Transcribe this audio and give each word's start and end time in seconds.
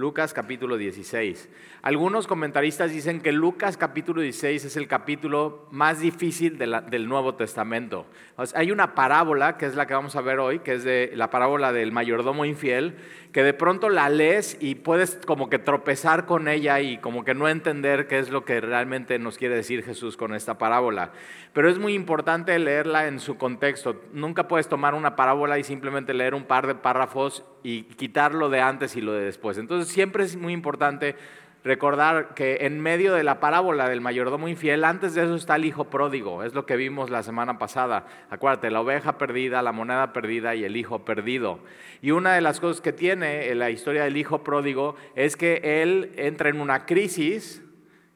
Lucas 0.00 0.32
capítulo 0.32 0.78
16. 0.78 1.50
Algunos 1.82 2.26
comentaristas 2.26 2.90
dicen 2.90 3.20
que 3.20 3.32
Lucas 3.32 3.76
capítulo 3.76 4.22
16 4.22 4.64
es 4.64 4.76
el 4.76 4.88
capítulo 4.88 5.66
más 5.70 6.00
difícil 6.00 6.56
del 6.56 7.06
Nuevo 7.06 7.34
Testamento. 7.34 8.06
hay 8.54 8.70
una 8.70 8.94
parábola, 8.94 9.58
que 9.58 9.66
es 9.66 9.74
la 9.74 9.86
que 9.86 9.92
vamos 9.92 10.16
a 10.16 10.22
ver 10.22 10.38
hoy, 10.38 10.60
que 10.60 10.72
es 10.72 10.84
de 10.84 11.12
la 11.14 11.28
parábola 11.28 11.74
del 11.74 11.92
mayordomo 11.92 12.46
infiel, 12.46 12.96
que 13.32 13.42
de 13.42 13.52
pronto 13.52 13.90
la 13.90 14.08
lees 14.08 14.56
y 14.58 14.76
puedes 14.76 15.20
como 15.26 15.50
que 15.50 15.58
tropezar 15.58 16.24
con 16.24 16.48
ella 16.48 16.80
y 16.80 16.96
como 16.96 17.22
que 17.22 17.34
no 17.34 17.46
entender 17.48 18.08
qué 18.08 18.18
es 18.18 18.30
lo 18.30 18.46
que 18.46 18.60
realmente 18.62 19.18
nos 19.18 19.36
quiere 19.36 19.54
decir 19.54 19.84
Jesús 19.84 20.16
con 20.16 20.34
esta 20.34 20.56
parábola. 20.56 21.12
Pero 21.52 21.68
es 21.68 21.78
muy 21.78 21.92
importante 21.92 22.58
leerla 22.58 23.06
en 23.06 23.20
su 23.20 23.36
contexto. 23.36 24.00
Nunca 24.12 24.48
puedes 24.48 24.68
tomar 24.68 24.94
una 24.94 25.14
parábola 25.14 25.58
y 25.58 25.64
simplemente 25.64 26.14
leer 26.14 26.34
un 26.34 26.44
par 26.44 26.66
de 26.66 26.74
párrafos 26.74 27.44
y 27.62 27.82
quitar 27.82 28.34
lo 28.34 28.48
de 28.48 28.60
antes 28.60 28.96
y 28.96 29.00
lo 29.00 29.12
de 29.12 29.24
después. 29.24 29.58
Entonces 29.58 29.89
siempre 29.90 30.24
es 30.24 30.36
muy 30.36 30.52
importante 30.52 31.16
recordar 31.62 32.34
que 32.34 32.58
en 32.62 32.80
medio 32.80 33.14
de 33.14 33.22
la 33.22 33.40
parábola 33.40 33.88
del 33.88 34.00
mayordomo 34.00 34.48
infiel, 34.48 34.84
antes 34.84 35.14
de 35.14 35.24
eso 35.24 35.34
está 35.34 35.56
el 35.56 35.64
hijo 35.64 35.90
pródigo, 35.90 36.42
es 36.42 36.54
lo 36.54 36.64
que 36.64 36.76
vimos 36.76 37.10
la 37.10 37.22
semana 37.22 37.58
pasada. 37.58 38.06
Acuérdate, 38.30 38.70
la 38.70 38.80
oveja 38.80 39.18
perdida, 39.18 39.62
la 39.62 39.72
moneda 39.72 40.12
perdida 40.12 40.54
y 40.54 40.64
el 40.64 40.76
hijo 40.76 41.04
perdido. 41.04 41.60
Y 42.00 42.12
una 42.12 42.34
de 42.34 42.40
las 42.40 42.60
cosas 42.60 42.80
que 42.80 42.92
tiene 42.92 43.54
la 43.54 43.70
historia 43.70 44.04
del 44.04 44.16
hijo 44.16 44.42
pródigo 44.42 44.96
es 45.14 45.36
que 45.36 45.82
él 45.82 46.12
entra 46.16 46.48
en 46.48 46.60
una 46.60 46.86
crisis 46.86 47.62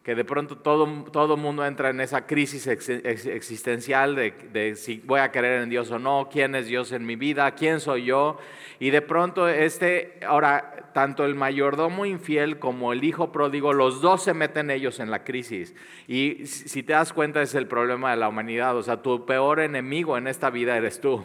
que 0.04 0.14
de 0.14 0.24
pronto 0.24 0.58
todo, 0.58 0.86
todo 1.10 1.38
mundo 1.38 1.64
entra 1.64 1.88
en 1.88 1.98
esa 1.98 2.26
crisis 2.26 2.66
existencial 2.66 4.14
de, 4.14 4.77
si 4.77 5.00
voy 5.02 5.20
a 5.20 5.32
creer 5.32 5.62
en 5.62 5.70
Dios 5.70 5.90
o 5.90 5.98
no, 5.98 6.28
quién 6.30 6.54
es 6.54 6.66
Dios 6.66 6.92
en 6.92 7.06
mi 7.06 7.16
vida, 7.16 7.50
quién 7.52 7.80
soy 7.80 8.04
yo. 8.04 8.38
Y 8.78 8.90
de 8.90 9.00
pronto 9.00 9.48
este, 9.48 10.20
ahora, 10.27 10.90
tanto 10.92 11.24
el 11.24 11.34
mayordomo 11.34 12.04
infiel 12.04 12.58
como 12.58 12.92
el 12.92 13.02
hijo 13.02 13.32
pródigo, 13.32 13.72
los 13.72 14.02
dos 14.02 14.22
se 14.22 14.34
meten 14.34 14.70
ellos 14.70 15.00
en 15.00 15.10
la 15.10 15.24
crisis. 15.24 15.75
Y 16.06 16.44
si 16.44 16.82
te 16.82 16.92
das 16.92 17.14
cuenta 17.14 17.41
es 17.41 17.55
el 17.55 17.66
problema 17.66 18.10
de 18.10 18.19
la 18.19 18.28
humanidad, 18.28 18.77
o 18.77 18.82
sea, 18.82 19.00
tu 19.00 19.25
peor 19.25 19.58
enemigo 19.60 20.19
en 20.19 20.27
esta 20.27 20.50
vida 20.50 20.77
eres 20.77 21.00
tú. 21.00 21.25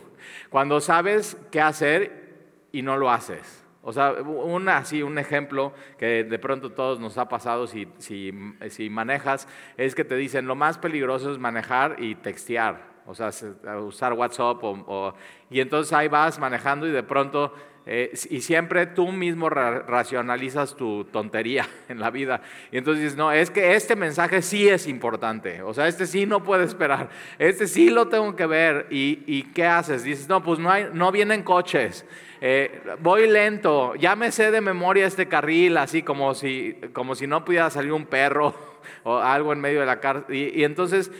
Cuando 0.50 0.80
sabes 0.80 1.36
qué 1.52 1.60
hacer 1.60 2.30
y 2.72 2.82
no 2.82 2.96
lo 2.96 3.12
haces. 3.12 3.59
O 3.82 3.94
sea, 3.94 4.12
un, 4.12 5.18
ejemplo 5.18 5.74
que 5.98 6.26
de 6.26 6.40
pronto 6.40 6.72
todos 6.72 7.00
nos 7.00 7.18
ha 7.18 7.30
pasado 7.30 7.66
si, 7.66 7.88
si, 7.98 8.90
manejas, 8.90 9.48
es 9.78 9.96
que 9.96 10.04
te 10.04 10.16
dicen 10.16 10.48
lo 10.48 10.56
más 10.56 10.78
peligroso 10.78 11.32
es 11.32 11.38
manejar 11.38 11.96
y 11.98 12.16
textear, 12.16 12.84
o 13.06 13.16
sea, 13.16 13.32
usar 13.80 14.14
WhatsApp 14.14 14.62
o, 14.62 15.14
y 15.50 15.62
entonces 15.62 15.94
ahí 15.94 16.10
vas 16.10 16.40
manejando 16.40 16.88
y 16.88 16.92
de 16.92 17.04
pronto 17.04 17.54
eh, 17.92 18.12
y 18.30 18.42
siempre 18.42 18.86
tú 18.86 19.12
mismo 19.12 19.50
racionalizas 19.50 20.76
tu 20.76 21.06
tontería 21.06 21.68
en 21.90 22.00
la 22.00 22.12
vida. 22.12 22.40
Y 22.72 22.78
entonces 22.78 23.02
dices, 23.02 23.18
no, 23.18 23.32
es 23.32 23.50
que 23.50 23.74
este 23.74 23.96
mensaje 23.96 24.44
sí 24.44 24.70
es 24.70 24.86
importante. 24.86 25.64
O 25.64 25.74
sea, 25.74 25.88
este 25.88 26.06
sí 26.06 26.28
no 26.28 26.44
puede 26.44 26.66
esperar. 26.66 27.10
Este 27.40 27.66
sí 27.66 27.90
lo 27.90 28.08
tengo 28.08 28.36
que 28.36 28.46
ver. 28.46 28.86
¿Y, 28.92 29.24
y 29.26 29.42
qué 29.56 29.66
haces? 29.66 30.04
Dices, 30.04 30.30
no, 30.30 30.44
pues 30.44 30.60
no, 30.60 30.70
hay, 30.70 30.90
no 30.94 31.12
vienen 31.12 31.42
coches. 31.42 32.06
Eh, 32.42 32.80
voy 33.02 33.28
lento, 33.28 33.96
ya 33.96 34.16
me 34.16 34.32
sé 34.32 34.52
de 34.52 34.62
memoria 34.62 35.08
este 35.08 35.28
carril, 35.28 35.76
así 35.76 36.04
como 36.04 36.36
si, 36.36 36.80
como 36.94 37.16
si 37.16 37.26
no 37.26 37.44
pudiera 37.44 37.72
salir 37.72 37.92
un 37.92 38.06
perro 38.06 38.54
o 39.04 39.18
algo 39.18 39.52
en 39.52 39.62
medio 39.62 39.80
de 39.80 39.88
la 39.88 40.00
cárcel. 40.00 40.36
Y, 40.36 40.64
entonces 40.64 41.12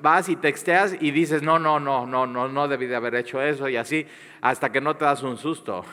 vas 0.00 0.30
y 0.30 0.36
texteas 0.36 0.96
y 0.98 1.10
dices, 1.10 1.42
no, 1.42 1.58
no, 1.58 1.78
no, 1.78 2.06
no, 2.06 2.26
no, 2.26 2.48
no 2.48 2.68
debí 2.68 2.86
de 2.86 2.96
haber 2.96 3.16
hecho 3.16 3.42
eso 3.42 3.68
y 3.68 3.76
así, 3.76 4.06
hasta 4.40 4.72
que 4.72 4.80
no 4.80 4.96
te 4.96 5.04
das 5.04 5.22
un 5.22 5.36
susto 5.36 5.84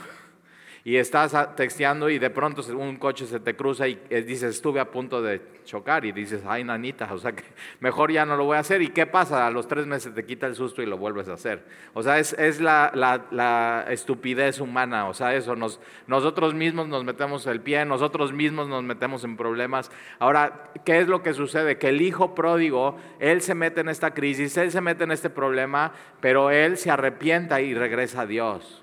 y 0.85 0.97
estás 0.97 1.55
texteando 1.55 2.09
y 2.09 2.19
de 2.19 2.29
pronto 2.29 2.61
un 2.75 2.97
coche 2.97 3.25
se 3.25 3.39
te 3.39 3.55
cruza 3.55 3.87
y 3.87 3.97
eh, 4.09 4.21
dices, 4.21 4.55
estuve 4.55 4.81
a 4.81 4.91
punto 4.91 5.21
de 5.21 5.41
chocar 5.63 6.03
y 6.03 6.11
dices, 6.11 6.43
ay, 6.45 6.65
nanita, 6.65 7.13
o 7.13 7.17
sea 7.17 7.31
que 7.31 7.43
mejor 7.79 8.11
ya 8.11 8.25
no 8.25 8.35
lo 8.35 8.43
voy 8.43 8.57
a 8.57 8.59
hacer. 8.59 8.81
¿Y 8.81 8.89
qué 8.89 9.05
pasa? 9.05 9.47
A 9.47 9.51
los 9.51 9.69
tres 9.69 9.87
meses 9.87 10.13
te 10.13 10.25
quita 10.25 10.45
el 10.45 10.55
susto 10.55 10.81
y 10.81 10.85
lo 10.85 10.97
vuelves 10.97 11.29
a 11.29 11.33
hacer. 11.33 11.63
O 11.93 12.03
sea, 12.03 12.19
es, 12.19 12.33
es 12.33 12.59
la, 12.59 12.91
la, 12.93 13.85
estupidez 13.89 14.59
humana, 14.59 15.07
o 15.07 15.13
sea, 15.13 15.33
eso, 15.35 15.55
nos, 15.55 15.79
nosotros 16.07 16.53
mismos 16.53 16.89
nos 16.89 17.05
metemos 17.05 17.47
el 17.47 17.61
pie, 17.61 17.85
nosotros 17.85 18.33
mismos 18.33 18.67
nos 18.67 18.83
metemos 18.83 19.23
en 19.23 19.37
problemas. 19.37 19.89
Ahora, 20.19 20.71
¿qué 20.83 20.99
es 20.99 21.07
lo 21.07 21.23
que 21.23 21.33
sucede? 21.33 21.77
Que 21.77 21.89
el 21.89 22.01
hijo 22.01 22.35
pródigo, 22.35 22.97
él 23.19 23.41
se 23.41 23.55
mete 23.55 23.79
en 23.81 23.87
esta 23.87 24.13
crisis, 24.13 24.57
él 24.57 24.71
se 24.71 24.81
mete 24.81 25.05
en 25.05 25.11
este 25.11 25.29
problema, 25.29 25.93
pero 26.19 26.51
él 26.51 26.77
se 26.77 26.91
arrepienta 26.91 27.61
y 27.61 27.73
regresa 27.73 28.21
a 28.21 28.25
Dios. 28.25 28.82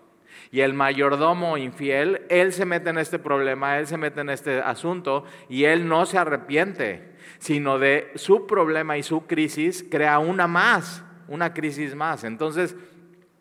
Y 0.52 0.60
el 0.60 0.74
mayordomo 0.74 1.56
infiel, 1.56 2.22
él 2.28 2.52
se 2.52 2.64
mete 2.64 2.90
en 2.90 2.98
este 2.98 3.20
problema, 3.20 3.78
él 3.78 3.86
se 3.86 3.96
mete 3.96 4.20
en 4.20 4.30
este 4.30 4.60
asunto 4.60 5.24
y 5.48 5.64
él 5.64 5.86
no 5.86 6.06
se 6.06 6.18
arrepiente, 6.18 7.12
sino 7.38 7.78
de 7.78 8.10
su 8.16 8.48
problema 8.48 8.98
y 8.98 9.04
su 9.04 9.26
crisis 9.26 9.84
crea 9.88 10.18
una 10.18 10.48
más, 10.48 11.04
una 11.28 11.54
crisis 11.54 11.94
más. 11.94 12.24
Entonces, 12.24 12.74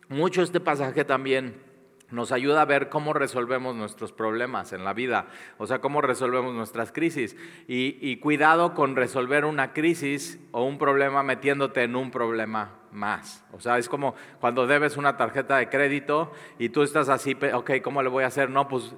mucho 0.08 0.42
este 0.42 0.60
pasaje 0.60 1.04
también 1.04 1.54
nos 2.12 2.30
ayuda 2.30 2.62
a 2.62 2.66
ver 2.66 2.88
cómo 2.88 3.12
resolvemos 3.12 3.74
nuestros 3.74 4.12
problemas 4.12 4.72
en 4.72 4.84
la 4.84 4.94
vida, 4.94 5.28
o 5.58 5.66
sea, 5.66 5.80
cómo 5.80 6.00
resolvemos 6.00 6.54
nuestras 6.54 6.92
crisis. 6.92 7.36
Y, 7.66 7.98
y, 8.00 8.16
cuidado 8.18 8.74
con 8.74 8.96
resolver 8.96 9.44
una 9.44 9.72
crisis 9.72 10.38
o 10.52 10.64
un 10.64 10.78
problema 10.78 11.22
metiéndote 11.22 11.82
en 11.82 11.96
un 11.96 12.10
problema 12.10 12.79
más. 12.92 13.44
O 13.52 13.60
sea, 13.60 13.78
es 13.78 13.88
como 13.88 14.14
cuando 14.40 14.66
debes 14.66 14.96
una 14.96 15.16
tarjeta 15.16 15.56
de 15.58 15.68
crédito 15.68 16.32
y 16.58 16.70
tú 16.70 16.82
estás 16.82 17.08
así, 17.08 17.36
ok, 17.52 17.72
¿cómo 17.82 18.02
le 18.02 18.08
voy 18.08 18.24
a 18.24 18.28
hacer? 18.28 18.50
No, 18.50 18.68
pues 18.68 18.94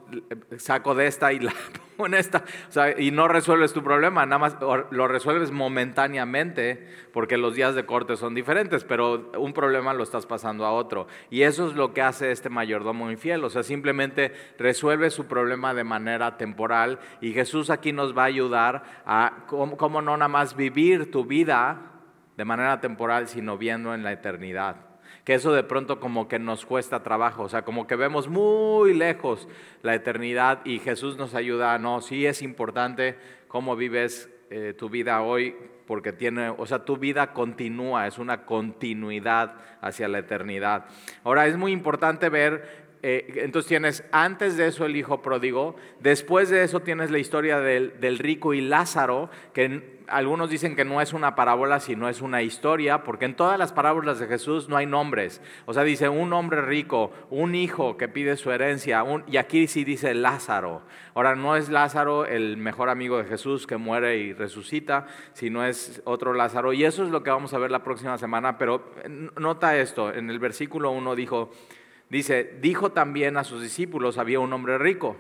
saco 0.59 0.95
de 0.95 1.07
esta 1.07 1.33
y 1.33 1.39
la 1.41 1.53
pongo 1.97 2.07
en 2.07 2.15
esta. 2.15 2.45
O 2.69 2.73
sea, 2.73 2.99
y 2.99 3.11
no 3.11 3.29
resuelves 3.29 3.73
tu 3.73 3.83
problema, 3.83 4.25
nada 4.27 4.39
más 4.39 4.57
lo 4.91 5.09
resuelves 5.09 5.51
momentáneamente 5.51 6.89
porque 7.13 7.37
los 7.37 7.55
días 7.55 7.75
de 7.75 7.85
corte 7.85 8.17
son 8.17 8.35
diferentes, 8.35 8.85
pero 8.85 9.31
un 9.39 9.53
problema 9.53 9.93
lo 9.95 10.03
estás 10.03 10.27
pasando 10.27 10.65
a 10.65 10.73
otro. 10.73 11.07
Y 11.31 11.43
eso 11.43 11.69
es 11.69 11.75
lo 11.75 11.93
que 11.93 12.03
hace 12.03 12.33
este 12.33 12.49
mayordomo 12.49 13.11
infiel. 13.11 13.45
O 13.45 13.51
sea, 13.51 13.63
simplemente 13.63 14.33
resuelve 14.59 15.11
su 15.11 15.27
problema 15.27 15.75
de 15.75 15.85
manera 15.85 16.37
temporal 16.37 16.99
y 17.21 17.33
Jesús 17.33 17.71
aquí 17.71 17.93
nos 17.93 18.17
va 18.17 18.23
a 18.23 18.27
ayudar 18.27 19.03
a 19.07 19.45
cómo 19.47 20.03
no 20.03 20.17
nada 20.17 20.29
más 20.29 20.57
vivir 20.57 21.11
tu 21.11 21.25
vida 21.25 21.92
de 22.37 22.45
manera 22.45 22.81
temporal, 22.81 23.29
sino 23.29 23.59
viendo 23.59 23.95
en 23.95 24.03
la 24.03 24.13
eternidad. 24.13 24.77
Que 25.25 25.35
eso 25.35 25.53
de 25.53 25.63
pronto 25.63 26.01
como 26.01 26.27
que 26.27 26.39
nos 26.39 26.67
cuesta 26.67 27.03
trabajo, 27.03 27.45
o 27.45 27.49
sea, 27.49 27.63
como 27.63 27.87
que 27.87 27.95
vemos 27.95 28.29
muy 28.29 28.95
lejos 28.95 29.47
la 29.83 29.95
eternidad 29.95 30.61
y 30.65 30.81
Jesús 30.81 31.17
nos 31.17 31.35
ayuda, 31.35 31.79
no, 31.79 32.01
sí 32.01 32.27
es 32.27 32.43
importante 32.43 33.17
cómo 33.47 33.77
vives 33.77 34.29
eh, 34.51 34.75
tu 34.77 34.89
vida 34.89 35.23
hoy, 35.23 35.55
porque 35.87 36.13
tiene, 36.13 36.49
o 36.49 36.67
sea, 36.67 36.85
tu 36.85 36.97
vida 36.97 37.33
continúa, 37.33 38.07
es 38.07 38.19
una 38.19 38.45
continuidad 38.45 39.55
hacia 39.81 40.09
la 40.09 40.19
eternidad. 40.19 40.87
Ahora, 41.23 41.47
es 41.47 41.57
muy 41.57 41.73
importante 41.73 42.29
ver 42.29 42.83
eh, 43.05 43.41
entonces 43.43 43.69
tienes 43.69 44.05
antes 44.13 44.57
de 44.57 44.69
eso 44.69 44.87
el 44.87 44.95
hijo 44.95 45.23
pródigo, 45.23 45.75
después 45.99 46.51
de 46.51 46.63
eso 46.63 46.81
tienes 46.81 47.11
la 47.11 47.19
historia 47.19 47.59
del, 47.59 47.99
del, 47.99 48.19
rico 48.19 48.55
y 48.55 48.61
Lázaro, 48.61 49.29
que 49.53 49.92
algunos 50.09 50.51
dicen 50.51 50.77
que 50.77 50.85
no 50.85 51.01
es 51.01 51.13
una 51.13 51.35
parábola, 51.35 51.81
sino 51.81 52.09
es 52.09 52.21
una 52.21 52.43
historia, 52.43 53.05
porque 53.05 53.25
en 53.25 53.35
todas 53.35 53.59
las 53.59 53.73
parábolas 53.73 54.19
de 54.19 54.27
Jesús 54.27 54.69
no 54.69 54.77
hay 54.77 54.87
nombres. 54.87 55.41
O 55.67 55.75
sea, 55.75 55.83
dice 55.83 56.09
un 56.09 56.33
hombre 56.33 56.63
rico, 56.63 57.13
un 57.31 57.55
hijo 57.55 57.97
que 57.97 58.09
pide 58.09 58.37
su 58.37 58.51
herencia, 58.51 59.05
y 59.27 59.37
aquí 59.37 59.67
sí 59.67 59.85
dice 59.85 60.15
Lázaro. 60.15 60.83
Ahora, 61.15 61.35
no 61.35 61.57
es 61.57 61.69
Lázaro 61.69 62.27
el 62.27 62.57
mejor 62.57 62.89
amigo 62.89 63.19
de 63.19 63.25
Jesús 63.25 63.67
que 63.67 63.77
muere 63.77 64.19
y 64.19 64.33
resucita, 64.33 65.07
sino 65.33 65.65
es 65.65 66.03
otro 66.05 66.33
Lázaro. 66.35 66.73
Y 66.73 66.85
eso 66.85 67.03
es 67.03 67.11
lo 67.11 67.23
que 67.23 67.31
vamos 67.31 67.55
a 67.55 67.59
ver 67.59 67.71
la 67.71 67.83
próxima 67.83 68.19
semana, 68.19 68.59
pero 68.59 68.93
nota 69.39 69.77
esto, 69.77 70.13
en 70.13 70.31
el 70.31 70.39
versículo 70.39 70.91
1 70.91 71.15
dijo, 71.17 71.51
dice, 72.09 72.59
dijo 72.61 72.93
también 72.93 73.37
a 73.37 73.45
sus 73.45 73.63
discípulos, 73.63 74.19
había 74.19 74.41
un 74.41 74.53
hombre 74.53 74.79
rico. 74.79 75.17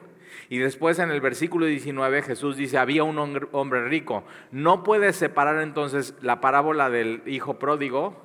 Y 0.53 0.59
después 0.59 0.99
en 0.99 1.11
el 1.11 1.23
versículo 1.23 1.65
19 1.65 2.21
Jesús 2.21 2.59
dice, 2.59 2.77
había 2.77 3.05
un 3.05 3.19
hombre 3.53 3.89
rico. 3.89 4.23
No 4.51 4.83
puedes 4.83 5.17
separar 5.17 5.63
entonces 5.63 6.15
la 6.21 6.43
parábola 6.43 6.91
del 6.91 7.23
hijo 7.25 7.59
pródigo 7.59 8.21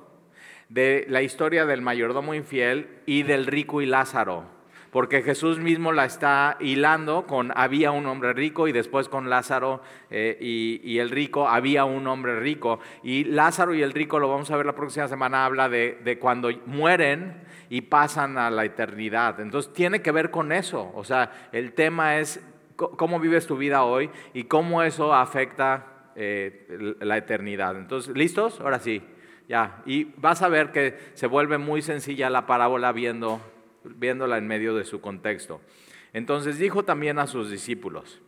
de 0.68 1.06
la 1.08 1.22
historia 1.22 1.64
del 1.64 1.80
mayordomo 1.80 2.34
infiel 2.34 3.00
y 3.06 3.22
del 3.22 3.46
rico 3.46 3.80
y 3.80 3.86
Lázaro. 3.86 4.57
Porque 4.90 5.22
Jesús 5.22 5.58
mismo 5.58 5.92
la 5.92 6.04
está 6.04 6.56
hilando 6.60 7.26
con 7.26 7.52
había 7.54 7.90
un 7.90 8.06
hombre 8.06 8.32
rico 8.32 8.68
y 8.68 8.72
después 8.72 9.08
con 9.08 9.28
Lázaro 9.28 9.82
eh, 10.10 10.36
y, 10.40 10.98
el 10.98 11.10
rico 11.10 11.48
había 11.48 11.84
un 11.84 12.06
hombre 12.06 12.40
rico. 12.40 12.80
Y 13.02 13.24
Lázaro 13.24 13.74
y 13.74 13.82
el 13.82 13.92
rico, 13.92 14.18
lo 14.18 14.28
vamos 14.28 14.50
a 14.50 14.56
ver 14.56 14.66
la 14.66 14.74
próxima 14.74 15.08
semana, 15.08 15.44
habla 15.44 15.68
de, 15.68 15.98
de 16.02 16.18
cuando 16.18 16.50
mueren 16.66 17.42
y 17.68 17.82
pasan 17.82 18.38
a 18.38 18.50
la 18.50 18.64
eternidad. 18.64 19.40
Entonces 19.40 19.72
tiene 19.72 20.02
que 20.02 20.12
ver 20.12 20.30
con 20.30 20.52
eso. 20.52 20.90
O 20.94 21.04
sea, 21.04 21.48
el 21.52 21.72
tema 21.72 22.18
es 22.18 22.40
cómo 22.76 23.18
vives 23.18 23.46
tu 23.46 23.56
vida 23.56 23.84
hoy 23.84 24.10
y 24.32 24.44
cómo 24.44 24.82
eso 24.82 25.12
afecta 25.12 26.12
eh, 26.14 26.96
la 27.00 27.16
eternidad. 27.16 27.76
Entonces, 27.76 28.16
¿listos? 28.16 28.60
Ahora 28.60 28.78
sí, 28.78 29.02
ya. 29.48 29.82
Y 29.86 30.04
vas 30.16 30.42
a 30.42 30.48
ver 30.48 30.72
que 30.72 30.98
se 31.14 31.26
vuelve 31.26 31.58
muy 31.58 31.82
sencilla 31.82 32.30
la 32.30 32.46
parábola 32.46 32.92
viendo, 32.92 33.40
viéndola 33.84 34.38
en 34.38 34.46
medio 34.46 34.74
de 34.74 34.84
su 34.84 35.00
contexto. 35.00 35.60
Entonces 36.12 36.58
dijo 36.58 36.84
también 36.84 37.18
a 37.18 37.26
sus 37.26 37.50
discípulos, 37.50 38.20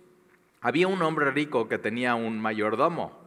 había 0.61 0.89
un 0.89 1.03
hombre 1.03 1.31
rico 1.31 1.69
que 1.69 1.79
tenía 1.79 2.15
un 2.15 2.41
mayordomo 2.41 3.19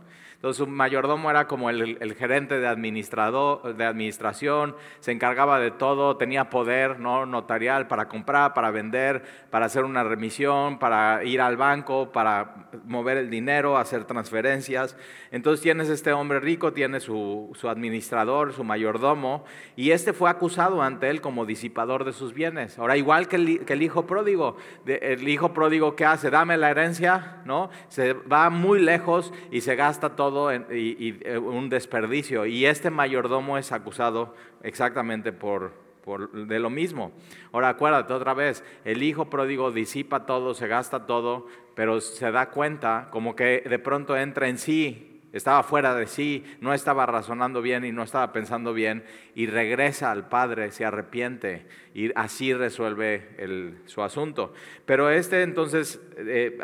entonces 0.44 0.68
un 0.68 0.74
mayordomo 0.74 1.30
era 1.30 1.48
como 1.48 1.70
el, 1.70 2.16
gerente 2.16 2.60
de, 2.60 2.68
administrador, 2.68 3.78
de 3.78 3.86
administración, 3.86 4.76
se 5.00 5.14
encargaba 5.14 5.58
de 5.58 5.72
todo, 5.72 6.18
tenía 6.18 6.50
poder 6.50 7.00
¿no? 7.00 7.26
notarial 7.26 7.88
para 7.88 8.10
comprar, 8.10 8.54
para 8.54 8.70
vender, 8.70 9.24
para 9.50 9.68
hacer 9.68 9.86
una 9.86 10.04
remisión, 10.04 10.80
para 10.80 11.24
ir 11.24 11.40
al 11.40 11.56
banco, 11.56 12.12
para 12.12 12.68
mover 12.84 13.20
el 13.20 13.30
dinero, 13.30 13.78
hacer 13.78 14.04
transferencias. 14.04 14.98
Entonces 15.32 15.64
tienes 15.64 15.88
este 15.88 16.12
hombre 16.12 16.42
rico, 16.42 16.74
tiene 16.74 17.00
su, 17.00 17.56
administrador, 17.64 18.52
su 18.52 18.66
mayordomo, 18.66 19.46
y 19.78 19.92
este 19.92 20.12
fue 20.12 20.30
acusado 20.30 20.82
ante 20.82 21.10
él 21.10 21.22
como 21.22 21.46
disipador 21.46 22.04
de 22.04 22.12
sus 22.12 22.34
bienes. 22.34 22.78
Ahora, 22.78 22.98
igual 22.98 23.30
que 23.30 23.38
el, 23.38 23.82
hijo 23.82 24.06
pródigo, 24.06 24.58
el 24.86 25.26
hijo 25.26 25.54
pródigo 25.54 25.96
¿qué 25.96 26.04
hace? 26.04 26.30
Dame 26.30 26.58
la 26.58 26.70
herencia, 26.70 27.38
¿no? 27.46 27.70
Se 27.88 28.12
va 28.12 28.50
muy 28.50 28.82
lejos 28.82 29.34
y 29.50 29.62
se 29.62 29.78
gasta 29.78 30.18
todo 30.18 30.33
y, 30.72 31.18
eh, 31.22 31.38
un 31.38 31.70
desperdicio. 31.70 32.46
Y 32.46 32.66
este 32.66 32.90
mayordomo 32.90 33.58
es 33.58 33.72
acusado 33.72 34.36
exactamente 34.62 35.32
por, 35.32 35.74
por, 36.04 36.32
de 36.32 36.60
lo 36.60 36.70
mismo. 36.70 37.12
Ahora 37.52 37.70
acuérdate 37.70 38.14
otra 38.14 38.34
vez, 38.34 38.64
el 38.86 39.04
hijo 39.04 39.30
pródigo 39.30 39.72
disipa 39.72 40.26
todo, 40.26 40.54
se 40.54 40.68
gasta 40.68 41.06
todo, 41.06 41.48
pero 41.76 42.02
se 42.02 42.32
da 42.32 42.50
cuenta 42.50 43.10
como 43.12 43.36
que 43.36 43.64
de 43.68 43.80
pronto 43.80 44.18
entra 44.18 44.48
en 44.48 44.58
sí, 44.58 45.14
estaba 45.34 45.64
fuera 45.64 45.96
de 45.96 46.06
sí, 46.06 46.44
no 46.62 46.76
estaba 46.76 47.08
razonando 47.08 47.64
bien 47.64 47.84
y 47.84 47.92
no 47.92 48.04
estaba 48.04 48.32
pensando 48.32 48.72
bien 48.72 49.04
y 49.34 49.48
regresa 49.48 50.12
al 50.12 50.30
Padre, 50.30 50.72
se 50.72 50.86
arrepiente 50.86 51.66
y 51.96 52.12
así 52.16 52.54
resuelve 52.54 53.80
su 53.86 54.04
asunto. 54.04 54.54
Pero 54.86 55.10
este 55.10 55.42
entonces 55.42 56.00
eh, 56.18 56.60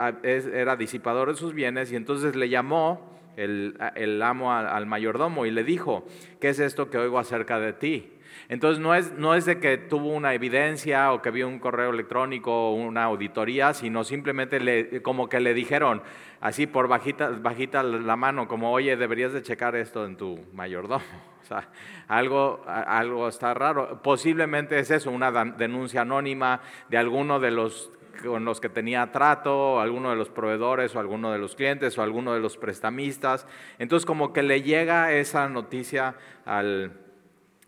era 0.54 0.76
disipador 0.76 1.30
de 1.30 1.36
sus 1.36 1.56
bienes 1.56 1.92
y 1.92 1.96
entonces 1.96 2.36
le 2.36 2.48
llamó 2.48 3.20
el, 3.40 4.22
amo 4.22 4.54
al, 4.54 4.86
mayordomo 4.86 5.46
y 5.46 5.52
le 5.52 5.64
dijo, 5.64 6.06
¿qué 6.42 6.50
es 6.50 6.60
esto 6.60 6.90
que 6.90 6.98
oigo 6.98 7.20
acerca 7.20 7.60
de 7.60 7.74
ti? 7.74 8.14
Entonces 8.48 8.82
no 8.82 8.96
es, 8.96 9.14
no 9.14 9.36
es 9.36 9.46
de 9.46 9.60
que 9.60 9.78
tuvo 9.78 10.10
una 10.10 10.34
evidencia 10.34 11.14
o 11.14 11.22
que 11.22 11.32
vio 11.32 11.48
un 11.48 11.60
correo 11.60 11.92
electrónico 11.92 12.52
o 12.52 12.74
una 12.74 13.04
auditoría, 13.04 13.74
sino 13.74 14.04
simplemente 14.04 14.60
le, 14.60 15.02
como 15.02 15.30
que 15.30 15.40
le 15.40 15.54
dijeron 15.54 16.02
así 16.42 16.68
por 16.68 16.88
bajita, 16.88 17.30
bajita 17.30 17.84
la 17.84 18.16
mano, 18.16 18.48
como 18.48 18.72
oye, 18.72 18.98
deberías 18.98 19.34
de 19.34 19.42
checar 19.42 19.76
esto 19.76 20.06
en 20.06 20.18
tu 20.18 20.40
mayordomo. 20.54 21.04
O 21.42 21.46
sea, 21.50 21.68
algo, 22.08 22.62
algo 22.68 23.28
está 23.28 23.56
raro. 23.56 24.04
Posiblemente 24.04 24.78
es 24.78 24.92
eso, 24.92 25.10
una 25.10 25.32
denuncia 25.46 26.02
anónima 26.02 26.62
de 26.90 26.98
alguno 27.00 27.40
de 27.40 27.50
los 27.50 27.92
con 28.24 28.46
los 28.46 28.60
que 28.60 28.70
tenía 28.70 29.12
trato, 29.12 29.80
alguno 29.80 30.10
de 30.10 30.16
los 30.16 30.30
proveedores 30.30 30.96
o 30.96 31.00
alguno 31.00 31.32
de 31.32 31.40
los 31.40 31.56
clientes 31.56 31.98
o 31.98 32.02
alguno 32.02 32.34
de 32.34 32.40
los 32.40 32.58
prestamistas. 32.58 33.48
Entonces 33.78 34.06
como 34.06 34.34
que 34.34 34.44
le 34.44 34.62
llega 34.62 35.14
esa 35.14 35.50
noticia 35.50 36.16
al, 36.46 36.94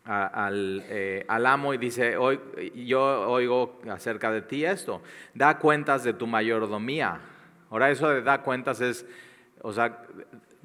al, 0.03 0.83
eh, 0.88 1.25
al, 1.27 1.45
amo 1.45 1.74
y 1.74 1.77
dice, 1.77 2.15
yo 2.75 3.30
oigo 3.30 3.80
acerca 3.89 4.31
de 4.31 4.42
ti 4.42 4.65
esto, 4.65 5.01
da 5.33 5.57
cuentas 5.57 6.03
de 6.03 6.13
tu 6.13 6.27
mayordomía. 6.27 7.19
Ahora 7.69 7.89
eso 7.89 8.09
de 8.09 8.21
da 8.21 8.42
cuentas 8.42 8.81
es, 8.81 9.06
o 9.62 9.71
sea, 9.71 10.03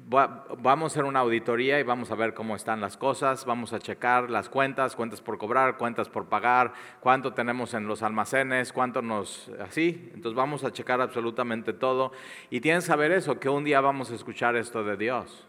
vamos 0.07 0.83
a 0.83 0.93
hacer 0.93 1.03
una 1.03 1.19
auditoría 1.19 1.79
y 1.79 1.83
vamos 1.83 2.11
a 2.11 2.15
ver 2.15 2.33
cómo 2.33 2.55
están 2.55 2.79
las 2.79 2.95
cosas, 2.95 3.45
vamos 3.45 3.73
a 3.73 3.79
checar 3.79 4.29
las 4.29 4.47
cuentas, 4.47 4.95
cuentas 4.95 5.21
por 5.21 5.37
cobrar, 5.37 5.77
cuentas 5.77 6.07
por 6.07 6.27
pagar, 6.27 6.73
cuánto 7.01 7.33
tenemos 7.33 7.73
en 7.73 7.87
los 7.87 8.01
almacenes, 8.01 8.71
cuánto 8.71 9.01
nos, 9.01 9.49
así, 9.59 10.09
entonces 10.13 10.35
vamos 10.35 10.63
a 10.63 10.71
checar 10.71 11.01
absolutamente 11.01 11.73
todo. 11.73 12.13
Y 12.49 12.61
tienes 12.61 12.85
que 12.85 12.87
saber 12.87 13.11
eso, 13.11 13.39
que 13.39 13.49
un 13.49 13.65
día 13.65 13.81
vamos 13.81 14.09
a 14.09 14.15
escuchar 14.15 14.55
esto 14.55 14.83
de 14.83 14.95
Dios, 14.95 15.45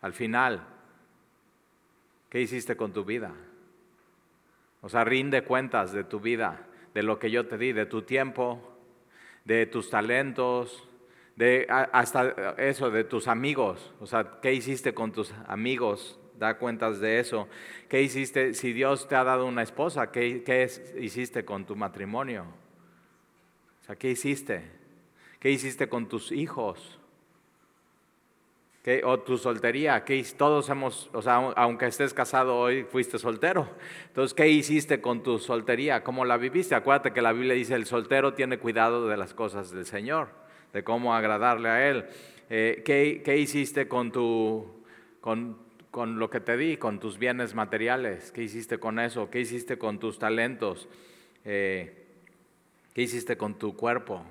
al 0.00 0.12
final, 0.12 0.64
¿qué 2.30 2.40
hiciste 2.40 2.76
con 2.76 2.92
tu 2.92 3.04
vida? 3.04 3.32
O 4.80 4.88
sea, 4.88 5.02
rinde 5.02 5.42
cuentas 5.42 5.92
de 5.92 6.04
tu 6.04 6.20
vida, 6.20 6.66
de 6.94 7.02
lo 7.02 7.18
que 7.18 7.32
yo 7.32 7.48
te 7.48 7.58
di, 7.58 7.72
de 7.72 7.86
tu 7.86 8.02
tiempo, 8.02 8.76
de 9.44 9.66
tus 9.66 9.90
talentos, 9.90 10.87
de 11.38 11.68
hasta 11.68 12.54
eso, 12.58 12.90
de 12.90 13.04
tus 13.04 13.28
amigos, 13.28 13.94
o 14.00 14.06
sea, 14.06 14.40
¿qué 14.42 14.52
hiciste 14.52 14.92
con 14.92 15.12
tus 15.12 15.32
amigos? 15.46 16.18
Da 16.36 16.58
cuentas 16.58 16.98
de 16.98 17.20
eso. 17.20 17.48
¿Qué 17.88 18.02
hiciste? 18.02 18.54
Si 18.54 18.72
Dios 18.72 19.06
te 19.06 19.14
ha 19.14 19.22
dado 19.22 19.46
una 19.46 19.62
esposa, 19.62 20.10
¿qué, 20.10 20.42
qué 20.44 20.68
hiciste 21.00 21.44
con 21.44 21.64
tu 21.64 21.76
matrimonio? 21.76 22.44
O 23.82 23.84
sea, 23.84 23.94
¿qué 23.94 24.10
hiciste? 24.10 24.64
¿Qué 25.38 25.52
hiciste 25.52 25.88
con 25.88 26.08
tus 26.08 26.32
hijos? 26.32 26.98
¿Qué, 28.82 29.02
o 29.04 29.20
tu 29.20 29.38
soltería, 29.38 30.04
¿qué, 30.04 30.20
todos 30.36 30.68
hemos, 30.70 31.08
o 31.12 31.22
sea, 31.22 31.36
aunque 31.36 31.86
estés 31.86 32.14
casado 32.14 32.56
hoy, 32.56 32.82
fuiste 32.82 33.16
soltero. 33.16 33.68
Entonces, 34.08 34.34
¿qué 34.34 34.48
hiciste 34.48 35.00
con 35.00 35.22
tu 35.22 35.38
soltería? 35.38 36.02
¿Cómo 36.02 36.24
la 36.24 36.36
viviste? 36.36 36.74
Acuérdate 36.74 37.12
que 37.12 37.22
la 37.22 37.32
Biblia 37.32 37.54
dice, 37.54 37.74
el 37.74 37.86
soltero 37.86 38.34
tiene 38.34 38.58
cuidado 38.58 39.06
de 39.06 39.16
las 39.16 39.34
cosas 39.34 39.70
del 39.70 39.86
Señor 39.86 40.47
de 40.72 40.84
cómo 40.84 41.14
agradarle 41.14 41.68
a 41.68 41.88
Él. 41.88 42.06
Eh, 42.50 42.82
¿qué, 42.84 43.38
hiciste 43.38 43.88
con, 43.88 44.10
tu, 44.10 44.66
con, 45.20 45.58
con, 45.90 46.18
lo 46.18 46.30
que 46.30 46.40
te 46.40 46.56
di, 46.56 46.76
con 46.76 46.98
tus 46.98 47.18
bienes 47.18 47.54
materiales? 47.54 48.32
¿Qué 48.32 48.42
hiciste 48.42 48.78
con 48.78 48.98
eso? 48.98 49.30
¿Qué 49.30 49.40
hiciste 49.40 49.78
con 49.78 49.98
tus 49.98 50.18
talentos? 50.18 50.88
Eh, 51.44 52.06
¿Qué 52.94 53.02
hiciste 53.02 53.36
con 53.36 53.58
tu 53.58 53.76
cuerpo? 53.76 54.24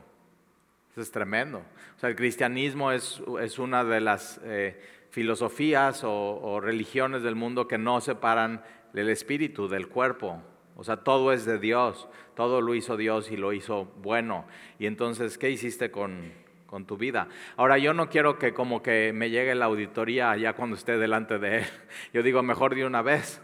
Eso 0.91 1.01
es 1.01 1.11
tremendo. 1.11 1.59
O 1.95 1.99
sea, 1.99 2.09
el 2.09 2.15
cristianismo 2.15 2.91
es, 2.91 3.21
es 3.41 3.59
una 3.59 3.83
de 3.83 4.01
las 4.01 4.41
eh, 4.43 4.81
filosofías 5.11 6.03
o, 6.03 6.39
o 6.41 6.59
religiones 6.59 7.21
del 7.23 7.35
mundo 7.35 7.67
que 7.67 7.77
no 7.77 8.01
separan 8.01 8.63
el 8.93 9.09
espíritu 9.09 9.67
del 9.67 9.87
cuerpo. 9.87 10.41
O 10.75 10.83
sea, 10.83 10.97
todo 10.97 11.31
es 11.31 11.45
de 11.45 11.59
Dios, 11.59 12.07
todo 12.37 12.61
lo 12.61 12.75
hizo 12.75 12.97
Dios 12.97 13.31
y 13.31 13.35
lo 13.35 13.51
hizo 13.51 13.85
bueno. 14.03 14.45
Y 14.77 14.85
entonces, 14.85 15.39
¿qué 15.39 15.49
hiciste 15.49 15.89
con, 15.89 16.31
con 16.67 16.85
tu 16.85 16.95
vida? 16.95 17.29
Ahora, 17.55 17.79
yo 17.79 17.95
no 17.95 18.09
quiero 18.09 18.37
que 18.37 18.53
como 18.53 18.83
que 18.83 19.11
me 19.11 19.31
llegue 19.31 19.55
la 19.55 19.65
auditoría 19.65 20.37
ya 20.37 20.53
cuando 20.53 20.75
esté 20.75 20.99
delante 20.99 21.39
de 21.39 21.57
Él. 21.57 21.65
Yo 22.13 22.21
digo, 22.21 22.43
mejor 22.43 22.75
de 22.75 22.85
una 22.85 23.01
vez. 23.01 23.41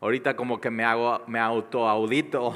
Ahorita 0.00 0.36
como 0.36 0.58
que 0.58 0.70
me, 0.70 0.84
hago, 0.84 1.22
me 1.26 1.38
autoaudito 1.38 2.54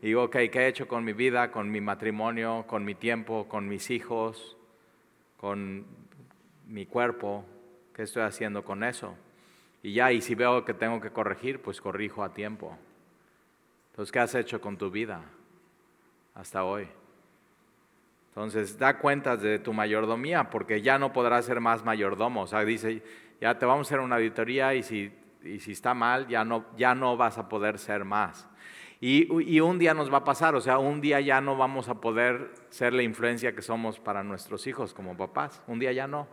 y 0.00 0.06
digo, 0.06 0.24
ok, 0.24 0.36
¿qué 0.50 0.60
he 0.60 0.68
hecho 0.68 0.88
con 0.88 1.04
mi 1.04 1.12
vida, 1.12 1.52
con 1.52 1.70
mi 1.70 1.82
matrimonio, 1.82 2.64
con 2.66 2.82
mi 2.82 2.94
tiempo, 2.94 3.46
con 3.48 3.68
mis 3.68 3.90
hijos, 3.90 4.56
con 5.36 5.84
mi 6.66 6.86
cuerpo? 6.86 7.44
¿Qué 7.94 8.04
estoy 8.04 8.22
haciendo 8.22 8.64
con 8.64 8.82
eso? 8.82 9.14
Y 9.82 9.92
ya, 9.92 10.10
y 10.10 10.22
si 10.22 10.34
veo 10.34 10.64
que 10.64 10.72
tengo 10.72 11.02
que 11.02 11.10
corregir, 11.10 11.60
pues 11.60 11.82
corrijo 11.82 12.24
a 12.24 12.32
tiempo. 12.32 12.78
Entonces, 13.92 14.10
¿qué 14.10 14.20
has 14.20 14.34
hecho 14.34 14.58
con 14.58 14.78
tu 14.78 14.90
vida 14.90 15.20
hasta 16.34 16.64
hoy? 16.64 16.88
Entonces, 18.28 18.78
da 18.78 18.96
cuentas 18.96 19.42
de 19.42 19.58
tu 19.58 19.74
mayordomía, 19.74 20.48
porque 20.48 20.80
ya 20.80 20.98
no 20.98 21.12
podrás 21.12 21.44
ser 21.44 21.60
más 21.60 21.84
mayordomo. 21.84 22.40
O 22.44 22.46
sea, 22.46 22.64
dice, 22.64 23.02
ya 23.38 23.58
te 23.58 23.66
vamos 23.66 23.86
a 23.86 23.88
hacer 23.88 24.00
una 24.00 24.16
auditoría 24.16 24.74
y 24.74 24.82
si, 24.82 25.12
y 25.44 25.60
si 25.60 25.72
está 25.72 25.92
mal, 25.92 26.26
ya 26.26 26.42
no, 26.42 26.64
ya 26.74 26.94
no 26.94 27.18
vas 27.18 27.36
a 27.36 27.50
poder 27.50 27.78
ser 27.78 28.06
más. 28.06 28.48
Y, 28.98 29.28
y, 29.42 29.60
un 29.60 29.78
día 29.78 29.92
nos 29.92 30.10
va 30.10 30.18
a 30.18 30.24
pasar, 30.24 30.54
o 30.54 30.62
sea, 30.62 30.78
un 30.78 31.02
día 31.02 31.20
ya 31.20 31.42
no 31.42 31.58
vamos 31.58 31.90
a 31.90 32.00
poder 32.00 32.52
ser 32.70 32.94
la 32.94 33.02
influencia 33.02 33.54
que 33.54 33.60
somos 33.60 34.00
para 34.00 34.22
nuestros 34.22 34.66
hijos 34.66 34.94
como 34.94 35.14
papás. 35.18 35.62
Un 35.66 35.78
día 35.78 35.92
ya 35.92 36.06
no. 36.06 36.26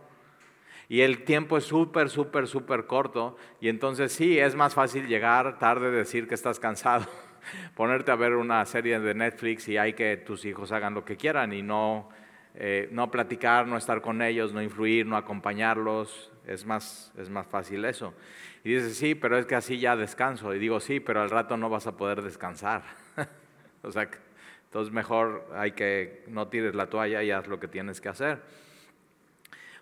Y 0.88 1.02
el 1.02 1.24
tiempo 1.24 1.58
es 1.58 1.64
súper, 1.64 2.08
súper, 2.08 2.46
súper 2.46 2.86
corto. 2.86 3.36
Y 3.60 3.68
entonces 3.68 4.12
sí, 4.12 4.38
es 4.38 4.54
más 4.54 4.72
fácil 4.72 5.06
llegar 5.06 5.58
tarde, 5.58 5.90
decir 5.90 6.26
que 6.26 6.34
estás 6.34 6.58
cansado 6.58 7.04
ponerte 7.74 8.10
a 8.10 8.16
ver 8.16 8.34
una 8.34 8.64
serie 8.66 9.00
de 9.00 9.14
Netflix 9.14 9.68
y 9.68 9.76
hay 9.76 9.92
que 9.92 10.16
tus 10.16 10.44
hijos 10.44 10.72
hagan 10.72 10.94
lo 10.94 11.04
que 11.04 11.16
quieran 11.16 11.52
y 11.52 11.62
no, 11.62 12.08
eh, 12.54 12.88
no 12.92 13.10
platicar, 13.10 13.66
no 13.66 13.76
estar 13.76 14.00
con 14.00 14.22
ellos, 14.22 14.52
no 14.52 14.62
influir, 14.62 15.06
no 15.06 15.16
acompañarlos. 15.16 16.30
Es 16.46 16.66
más, 16.66 17.12
es 17.16 17.30
más 17.30 17.46
fácil 17.46 17.84
eso. 17.84 18.14
Y 18.64 18.74
dices, 18.74 18.96
sí, 18.96 19.14
pero 19.14 19.38
es 19.38 19.46
que 19.46 19.54
así 19.54 19.78
ya 19.78 19.96
descanso. 19.96 20.54
Y 20.54 20.58
digo, 20.58 20.80
sí, 20.80 21.00
pero 21.00 21.22
al 21.22 21.30
rato 21.30 21.56
no 21.56 21.68
vas 21.68 21.86
a 21.86 21.96
poder 21.96 22.22
descansar. 22.22 22.82
o 23.82 23.90
sea, 23.90 24.08
entonces 24.64 24.92
mejor 24.92 25.48
hay 25.54 25.72
que 25.72 26.24
no 26.28 26.48
tires 26.48 26.74
la 26.74 26.86
toalla 26.86 27.22
y 27.22 27.30
haz 27.30 27.46
lo 27.46 27.58
que 27.58 27.68
tienes 27.68 28.00
que 28.00 28.08
hacer. 28.08 28.40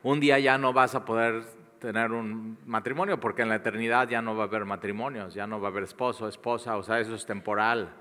Un 0.03 0.21
día 0.21 0.39
ya 0.39 0.59
no 0.59 0.73
vas 0.73 0.95
a 0.95 1.05
poder 1.05 1.43
tener 1.79 2.13
un 2.13 2.59
matrimonio, 2.67 3.21
porque 3.21 3.43
en 3.43 3.49
la 3.49 3.57
eternidad 3.57 4.09
ya 4.09 4.21
no 4.21 4.37
va 4.37 4.45
a 4.45 4.47
haber 4.47 4.65
matrimonios, 4.65 5.35
ya 5.35 5.47
no 5.47 5.61
va 5.61 5.69
a 5.69 5.71
haber 5.71 5.85
esposo, 5.85 6.29
esposa, 6.29 6.77
o 6.77 6.83
sea, 6.83 7.01
eso 7.01 7.15
es 7.15 7.25
temporal. 7.25 7.95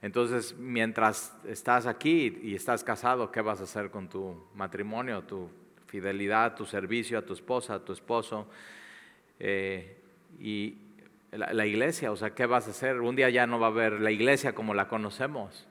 Entonces, 0.00 0.56
mientras 0.56 1.36
estás 1.46 1.86
aquí 1.86 2.38
y 2.42 2.54
estás 2.54 2.84
casado, 2.84 3.30
¿qué 3.32 3.40
vas 3.40 3.60
a 3.60 3.64
hacer 3.64 3.90
con 3.90 4.08
tu 4.08 4.46
matrimonio, 4.54 5.22
tu 5.22 5.50
fidelidad, 5.86 6.54
tu 6.54 6.64
servicio 6.64 7.18
a 7.18 7.22
tu 7.22 7.32
esposa, 7.32 7.74
a 7.74 7.84
tu 7.84 7.92
esposo? 7.92 8.48
Eh, 9.40 10.00
y 10.38 10.78
la, 11.32 11.66
iglesia, 11.66 12.12
o 12.12 12.16
sea, 12.16 12.30
¿qué 12.30 12.46
vas 12.46 12.68
a 12.68 12.70
hacer? 12.70 13.00
Un 13.00 13.16
día 13.16 13.28
ya 13.28 13.46
no 13.46 13.58
va 13.58 13.66
a 13.66 13.70
haber 13.70 14.00
la 14.00 14.10
iglesia 14.10 14.54
como 14.54 14.72
la 14.72 14.88
conocemos. 14.88 15.66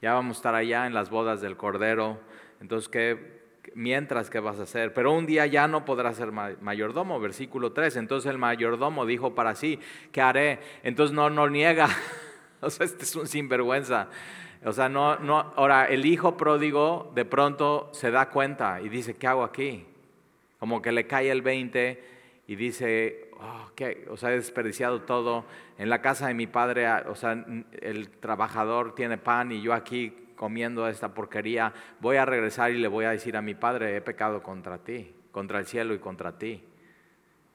Ya 0.00 0.14
vamos 0.14 0.36
a 0.36 0.38
estar 0.38 0.54
allá 0.54 0.86
en 0.86 0.94
las 0.94 1.10
bodas 1.10 1.40
del 1.40 1.56
Cordero. 1.56 2.20
Entonces, 2.60 2.88
¿qué, 2.88 3.37
mientras, 3.74 4.30
¿qué 4.30 4.40
vas 4.40 4.58
a 4.60 4.64
hacer? 4.64 4.92
Pero 4.92 5.12
un 5.12 5.26
día 5.26 5.46
ya 5.46 5.68
no 5.68 5.84
podrás 5.84 6.16
ser 6.16 6.32
mayordomo, 6.32 7.20
versículo 7.20 7.72
3. 7.72 7.96
Entonces 7.96 8.30
el 8.30 8.38
mayordomo 8.38 9.06
dijo 9.06 9.34
para 9.34 9.54
sí, 9.54 9.78
¿qué 10.12 10.20
haré? 10.20 10.60
Entonces 10.82 11.14
no, 11.14 11.30
no 11.30 11.48
niega. 11.48 11.88
o 12.60 12.70
sea, 12.70 12.86
este 12.86 13.04
es 13.04 13.16
un 13.16 13.26
sinvergüenza. 13.26 14.08
O 14.64 14.72
sea, 14.72 14.88
no, 14.88 15.16
no, 15.18 15.52
ahora 15.56 15.86
el 15.86 16.04
hijo 16.04 16.36
pródigo 16.36 17.12
de 17.14 17.24
pronto 17.24 17.90
se 17.92 18.10
da 18.10 18.28
cuenta 18.28 18.80
y 18.80 18.88
dice, 18.88 19.16
¿qué 19.16 19.26
hago 19.26 19.44
aquí? 19.44 19.86
Como 20.58 20.82
que 20.82 20.90
le 20.90 21.06
cae 21.06 21.30
el 21.30 21.42
20 21.42 22.04
y 22.48 22.56
dice, 22.56 23.30
oh, 23.38 23.70
o 24.10 24.16
sea, 24.16 24.32
he 24.32 24.36
desperdiciado 24.36 25.02
todo. 25.02 25.44
En 25.78 25.88
la 25.88 26.02
casa 26.02 26.26
de 26.26 26.34
mi 26.34 26.48
padre, 26.48 26.88
o 27.06 27.14
sea, 27.14 27.44
el 27.80 28.08
trabajador 28.08 28.94
tiene 28.96 29.16
pan 29.16 29.52
y 29.52 29.62
yo 29.62 29.72
aquí 29.72 30.27
comiendo 30.38 30.88
esta 30.88 31.12
porquería, 31.12 31.74
voy 32.00 32.16
a 32.16 32.24
regresar 32.24 32.70
y 32.70 32.78
le 32.78 32.88
voy 32.88 33.04
a 33.04 33.10
decir 33.10 33.36
a 33.36 33.42
mi 33.42 33.54
padre, 33.54 33.96
he 33.96 34.00
pecado 34.00 34.42
contra 34.42 34.78
ti, 34.78 35.12
contra 35.32 35.58
el 35.58 35.66
cielo 35.66 35.92
y 35.92 35.98
contra 35.98 36.38
ti. 36.38 36.62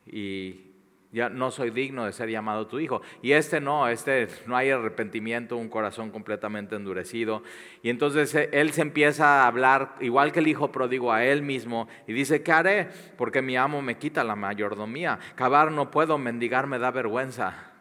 Y 0.05 0.73
ya 1.13 1.29
no 1.29 1.49
soy 1.51 1.69
digno 1.69 2.05
de 2.05 2.11
ser 2.11 2.29
llamado 2.29 2.67
tu 2.67 2.79
hijo. 2.79 3.01
Y 3.21 3.31
este 3.31 3.61
no, 3.61 3.87
este 3.87 4.27
no 4.47 4.57
hay 4.57 4.71
arrepentimiento, 4.71 5.55
un 5.55 5.69
corazón 5.69 6.11
completamente 6.11 6.75
endurecido. 6.75 7.43
Y 7.83 7.89
entonces 7.89 8.35
eh, 8.35 8.49
él 8.51 8.73
se 8.73 8.81
empieza 8.81 9.43
a 9.43 9.47
hablar, 9.47 9.95
igual 10.01 10.31
que 10.33 10.39
el 10.39 10.47
hijo 10.47 10.71
pródigo, 10.71 11.13
a 11.13 11.23
él 11.23 11.41
mismo, 11.41 11.87
y 12.05 12.13
dice, 12.13 12.43
¿qué 12.43 12.51
haré? 12.51 12.89
Porque 13.15 13.41
mi 13.41 13.55
amo 13.55 13.81
me 13.81 13.97
quita 13.97 14.23
la 14.23 14.35
mayordomía. 14.35 15.19
Cavar 15.35 15.71
no 15.71 15.89
puedo, 15.89 16.17
mendigar 16.17 16.67
me 16.67 16.79
da 16.79 16.91
vergüenza. 16.91 17.72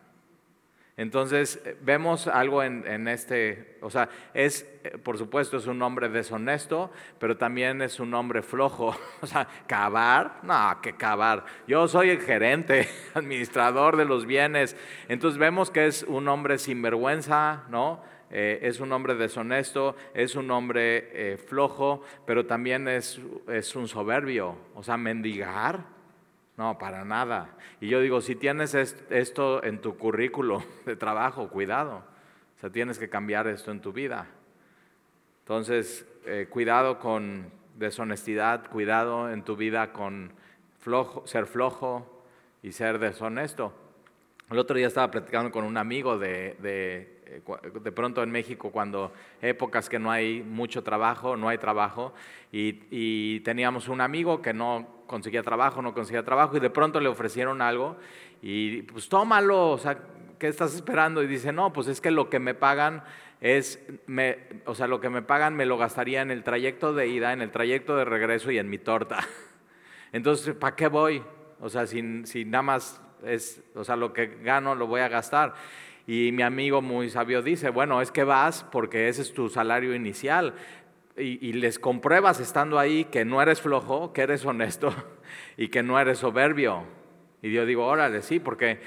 Entonces 0.97 1.61
eh, 1.65 1.77
vemos 1.81 2.27
algo 2.27 2.63
en, 2.63 3.09
este, 3.09 3.79
o 3.81 3.89
sea, 3.89 4.11
es, 4.35 4.69
eh, 4.85 4.99
por 4.99 5.17
supuesto, 5.17 5.57
es 5.57 5.67
un 5.67 5.81
hombre 5.81 6.11
deshonesto, 6.11 6.91
pero 7.19 7.39
también 7.39 7.81
es 7.81 7.99
un 7.99 8.13
hombre 8.15 8.43
flojo. 8.43 8.95
O 9.23 9.27
sea, 9.27 9.47
cavar, 9.67 10.41
no, 10.43 10.81
que 10.83 10.95
cavar. 10.97 11.45
Yo 11.67 11.87
soy 11.89 12.11
el 12.11 12.21
gerente, 12.21 12.89
administrador 13.15 13.97
de 13.97 14.05
los 14.05 14.27
bienes. 14.27 14.77
Entonces 15.09 15.39
vemos 15.39 15.71
que 15.71 15.87
es 15.87 16.03
un 16.03 16.29
hombre 16.29 16.59
sinvergüenza, 16.59 17.65
¿no? 17.71 18.03
Eh, 18.31 18.61
es 18.63 18.81
un 18.81 18.91
hombre 18.93 19.15
deshonesto, 19.15 19.95
es 20.15 20.35
un 20.35 20.51
hombre 20.51 21.39
flojo, 21.47 22.03
pero 22.27 22.47
también 22.47 22.89
es, 22.89 23.21
es 23.49 23.77
un 23.77 23.87
soberbio. 23.87 24.57
O 24.75 24.83
sea, 24.83 24.97
mendigar, 24.97 25.85
no, 26.57 26.79
para 26.79 27.05
nada. 27.05 27.57
Y 27.81 27.89
yo 27.89 28.01
digo, 28.01 28.21
si 28.21 28.37
tienes 28.37 28.75
esto 28.75 29.65
en 29.65 29.81
tu 29.81 29.97
currículo 29.97 30.63
de 30.87 30.97
trabajo, 30.97 31.49
cuidado. 31.49 32.05
O 32.57 32.61
sea, 32.61 32.71
tienes 32.71 32.99
que 32.99 33.09
cambiar 33.09 33.47
esto 33.49 33.71
en 33.71 33.81
tu 33.81 33.93
vida. 33.93 34.27
Entonces, 35.41 36.07
eh, 36.25 36.47
cuidado 36.49 36.99
con 36.99 37.51
deshonestidad, 37.77 38.69
cuidado 38.71 39.31
en 39.31 39.43
tu 39.43 39.57
vida 39.57 39.93
con 39.93 40.33
ser 41.25 41.47
flojo 41.47 42.25
y 42.63 42.73
ser 42.73 42.99
deshonesto. 42.99 43.73
El 44.51 44.59
otro 44.59 44.77
día 44.77 44.87
estaba 44.87 45.11
platicando 45.11 45.51
con 45.51 45.65
un 45.65 45.77
amigo 45.77 46.19
de, 46.19 47.22
de 47.41 47.93
pronto 47.93 48.23
en 48.23 48.31
México 48.31 48.71
cuando 48.71 49.13
épocas 49.41 49.89
que 49.89 49.99
no 49.99 50.11
hay 50.11 50.43
mucho 50.43 50.83
trabajo, 50.83 51.37
no 51.37 51.49
hay 51.49 51.59
trabajo, 51.59 52.13
y, 52.51 53.41
teníamos 53.41 53.89
un 53.89 54.01
amigo 54.01 54.43
que 54.43 54.53
no 54.53 55.05
conseguía 55.07 55.43
trabajo, 55.43 55.83
no 55.83 55.95
conseguía 55.95 56.25
trabajo, 56.25 56.57
y 56.57 56.61
de 56.61 56.71
pronto 56.71 57.01
le 57.01 57.09
ofrecieron 57.09 57.63
algo, 57.63 57.97
y 58.43 58.83
pues 58.83 59.09
tómalo, 59.09 59.71
o 59.71 59.79
sea, 59.79 59.99
¿qué 60.39 60.49
estás 60.49 60.75
esperando? 60.75 61.23
Y 61.23 61.27
dice, 61.27 61.53
no, 61.53 61.73
pues 61.73 61.87
es 61.87 62.01
que 62.01 62.11
lo 62.11 62.29
que 62.29 62.39
me 62.39 62.55
pagan 62.55 63.05
es, 63.41 63.81
me, 64.07 64.39
o 64.67 64.75
sea, 64.75 64.87
lo 64.87 65.01
que 65.01 65.11
me 65.11 65.23
pagan 65.23 65.55
me 65.57 65.67
lo 65.67 65.79
gastaría 65.79 66.23
en 66.23 66.31
el 66.31 66.45
trayecto 66.45 66.93
de 66.93 67.09
ida, 67.09 67.33
en 67.33 67.43
el 67.43 67.51
trayecto 67.51 67.97
de 67.97 68.05
regreso 68.05 68.51
y 68.51 68.59
en 68.59 68.69
mi 68.69 68.79
torta. 68.79 69.21
Entonces, 70.13 70.55
¿para 70.55 70.77
qué 70.77 70.89
voy? 70.89 71.23
O 71.61 71.69
sea, 71.69 71.87
si, 71.87 72.27
si 72.27 72.45
nada 72.45 72.63
más 72.63 73.01
es, 73.25 73.63
o 73.75 73.85
sea, 73.85 73.97
lo 73.97 74.13
que 74.13 74.27
gano 74.43 74.75
lo 74.75 74.87
voy 74.87 75.01
a 75.01 75.09
gastar. 75.09 75.55
Y 76.07 76.33
mi 76.33 76.43
amigo 76.43 76.83
muy 76.83 77.11
sabio 77.11 77.43
dice, 77.43 77.71
bueno, 77.71 78.01
es 78.01 78.11
que 78.11 78.25
vas 78.25 78.65
porque 78.65 79.09
ese 79.09 79.23
es 79.23 79.33
tu 79.33 79.49
salario 79.49 79.95
inicial. 79.95 80.55
Y, 81.17 81.53
les 81.53 81.79
compruebas 81.79 82.41
estando 82.41 82.79
ahí 82.79 83.05
que 83.05 83.27
no 83.27 83.43
eres 83.43 83.61
flojo, 83.61 84.15
que 84.15 84.23
eres 84.23 84.47
honesto 84.47 84.95
y 85.59 85.69
que 85.69 85.83
no 85.83 86.01
eres 86.01 86.19
soberbio. 86.19 86.85
Y 87.43 87.53
yo 87.53 87.67
digo, 87.67 87.87
órale, 87.87 88.23
sí, 88.23 88.41
porque, 88.41 88.81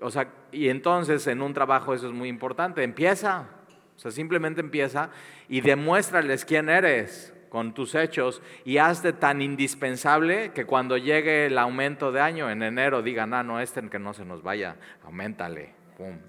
o 0.00 0.10
sea, 0.10 0.32
y 0.50 0.70
entonces 0.70 1.26
en 1.26 1.42
un 1.42 1.52
trabajo 1.52 1.92
eso 1.94 2.08
es 2.08 2.14
muy 2.14 2.28
importante. 2.28 2.82
Empieza, 2.82 3.48
o 3.96 3.98
sea, 3.98 4.10
simplemente 4.10 4.62
empieza 4.62 5.10
y 5.48 5.60
demuéstrales 5.60 6.46
quién 6.46 6.70
eres 6.70 7.34
con 7.50 7.74
tus 7.74 7.94
hechos 7.94 8.42
y 8.64 8.78
hazte 8.78 9.12
tan 9.12 9.42
indispensable 9.42 10.52
que 10.52 10.64
cuando 10.64 10.96
llegue 10.96 11.46
el 11.46 11.58
aumento 11.58 12.12
de 12.12 12.20
año 12.20 12.50
en 12.50 12.62
enero 12.62 13.02
digan, 13.02 13.34
ah, 13.34 13.42
no, 13.42 13.60
este 13.60 13.86
que 13.90 13.98
no 13.98 14.14
se 14.14 14.24
nos 14.24 14.42
vaya, 14.42 14.76
aumentale 15.04 15.77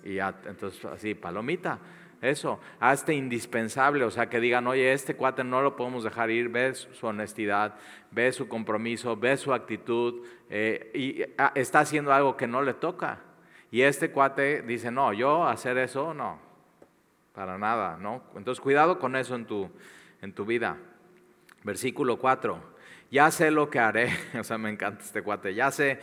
y 0.04 0.16
ya, 0.16 0.36
entonces 0.46 0.84
así, 0.86 1.14
palomita, 1.14 1.80
eso, 2.22 2.60
hazte 2.80 3.14
indispensable, 3.14 4.04
o 4.04 4.12
sea, 4.12 4.30
que 4.30 4.42
digan, 4.42 4.68
oye, 4.68 4.92
este 4.92 5.16
cuate 5.16 5.44
no 5.44 5.62
lo 5.62 5.76
podemos 5.76 6.04
dejar 6.04 6.30
ir, 6.32 6.50
ves 6.50 6.90
su 6.92 7.08
honestidad, 7.08 7.76
ves 8.12 8.36
su 8.36 8.50
compromiso, 8.50 9.16
ves 9.16 9.40
su 9.40 9.54
actitud, 9.54 10.26
eh, 10.50 10.92
y 10.94 11.24
ah, 11.38 11.54
está 11.56 11.80
haciendo 11.80 12.12
algo 12.12 12.36
que 12.36 12.48
no 12.48 12.62
le 12.62 12.74
toca. 12.74 13.20
Y 13.72 13.84
este 13.84 14.12
cuate 14.12 14.64
dice, 14.64 14.92
no, 14.92 15.14
yo 15.14 15.48
hacer 15.48 15.78
eso, 15.78 16.14
no, 16.14 16.40
para 17.34 17.58
nada, 17.58 17.98
¿no? 17.98 18.24
Entonces, 18.36 18.60
cuidado 18.60 19.00
con 19.00 19.16
eso 19.16 19.36
en 19.36 19.46
tu, 19.46 19.70
en 20.22 20.34
tu 20.34 20.44
vida. 20.46 20.78
Versículo 21.64 22.18
4, 22.20 22.60
ya 23.12 23.32
sé 23.32 23.50
lo 23.50 23.70
que 23.70 23.80
haré, 23.80 24.10
o 24.40 24.44
sea, 24.44 24.58
me 24.58 24.70
encanta 24.70 25.04
este 25.04 25.22
cuate, 25.22 25.54
ya 25.54 25.72
sé 25.72 26.00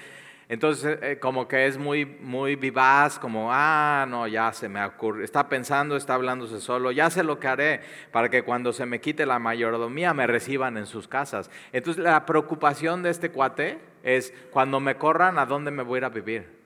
entonces, 0.49 0.99
eh, 1.03 1.19
como 1.19 1.49
que 1.49 1.67
es 1.67 1.77
muy, 1.77 2.05
muy 2.07 2.55
vivaz, 2.55 3.19
como, 3.19 3.49
ah, 3.53 4.07
no, 4.09 4.29
ya 4.29 4.53
se 4.53 4.69
me 4.69 4.85
ocurre, 4.85 5.25
está 5.25 5.49
pensando, 5.49 5.97
está 5.97 6.15
hablándose 6.15 6.61
solo, 6.61 6.93
ya 6.93 7.11
sé 7.11 7.25
lo 7.25 7.41
que 7.41 7.49
haré 7.49 7.81
para 8.13 8.29
que 8.29 8.45
cuando 8.45 8.73
se 8.73 8.87
me 8.87 9.01
quite 9.01 9.27
la 9.27 9.41
mayordomía 9.41 10.15
me 10.15 10.25
reciban 10.29 10.77
en 10.77 10.87
sus 10.87 11.09
casas. 11.09 11.51
Entonces, 11.73 12.03
la 12.03 12.25
preocupación 12.27 13.03
de 13.03 13.11
este 13.11 13.33
cuate 13.33 13.81
es, 14.05 14.33
cuando 14.53 14.79
me 14.79 14.97
corran, 14.97 15.37
¿a 15.41 15.47
dónde 15.47 15.73
me 15.73 15.83
voy 15.83 15.97
a 15.97 15.99
ir 15.99 16.05
a 16.05 16.11
vivir? 16.11 16.57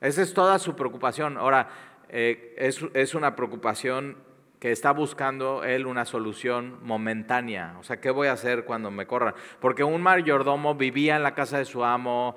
Esa 0.00 0.22
es 0.22 0.32
toda 0.32 0.58
su 0.58 0.74
preocupación. 0.74 1.36
Ahora, 1.36 1.68
eh, 2.08 2.54
es, 2.56 2.80
es 2.94 3.14
una 3.14 3.36
preocupación 3.36 4.16
que 4.60 4.70
está 4.70 4.92
buscando 4.92 5.64
él 5.64 5.86
una 5.86 6.04
solución 6.04 6.78
momentánea. 6.82 7.76
O 7.80 7.82
sea, 7.82 7.98
¿qué 7.98 8.10
voy 8.10 8.28
a 8.28 8.32
hacer 8.32 8.66
cuando 8.66 8.90
me 8.90 9.06
corran? 9.06 9.34
Porque 9.58 9.82
un 9.82 10.02
mayordomo 10.02 10.74
vivía 10.74 11.16
en 11.16 11.22
la 11.22 11.34
casa 11.34 11.56
de 11.56 11.64
su 11.64 11.82
amo, 11.82 12.36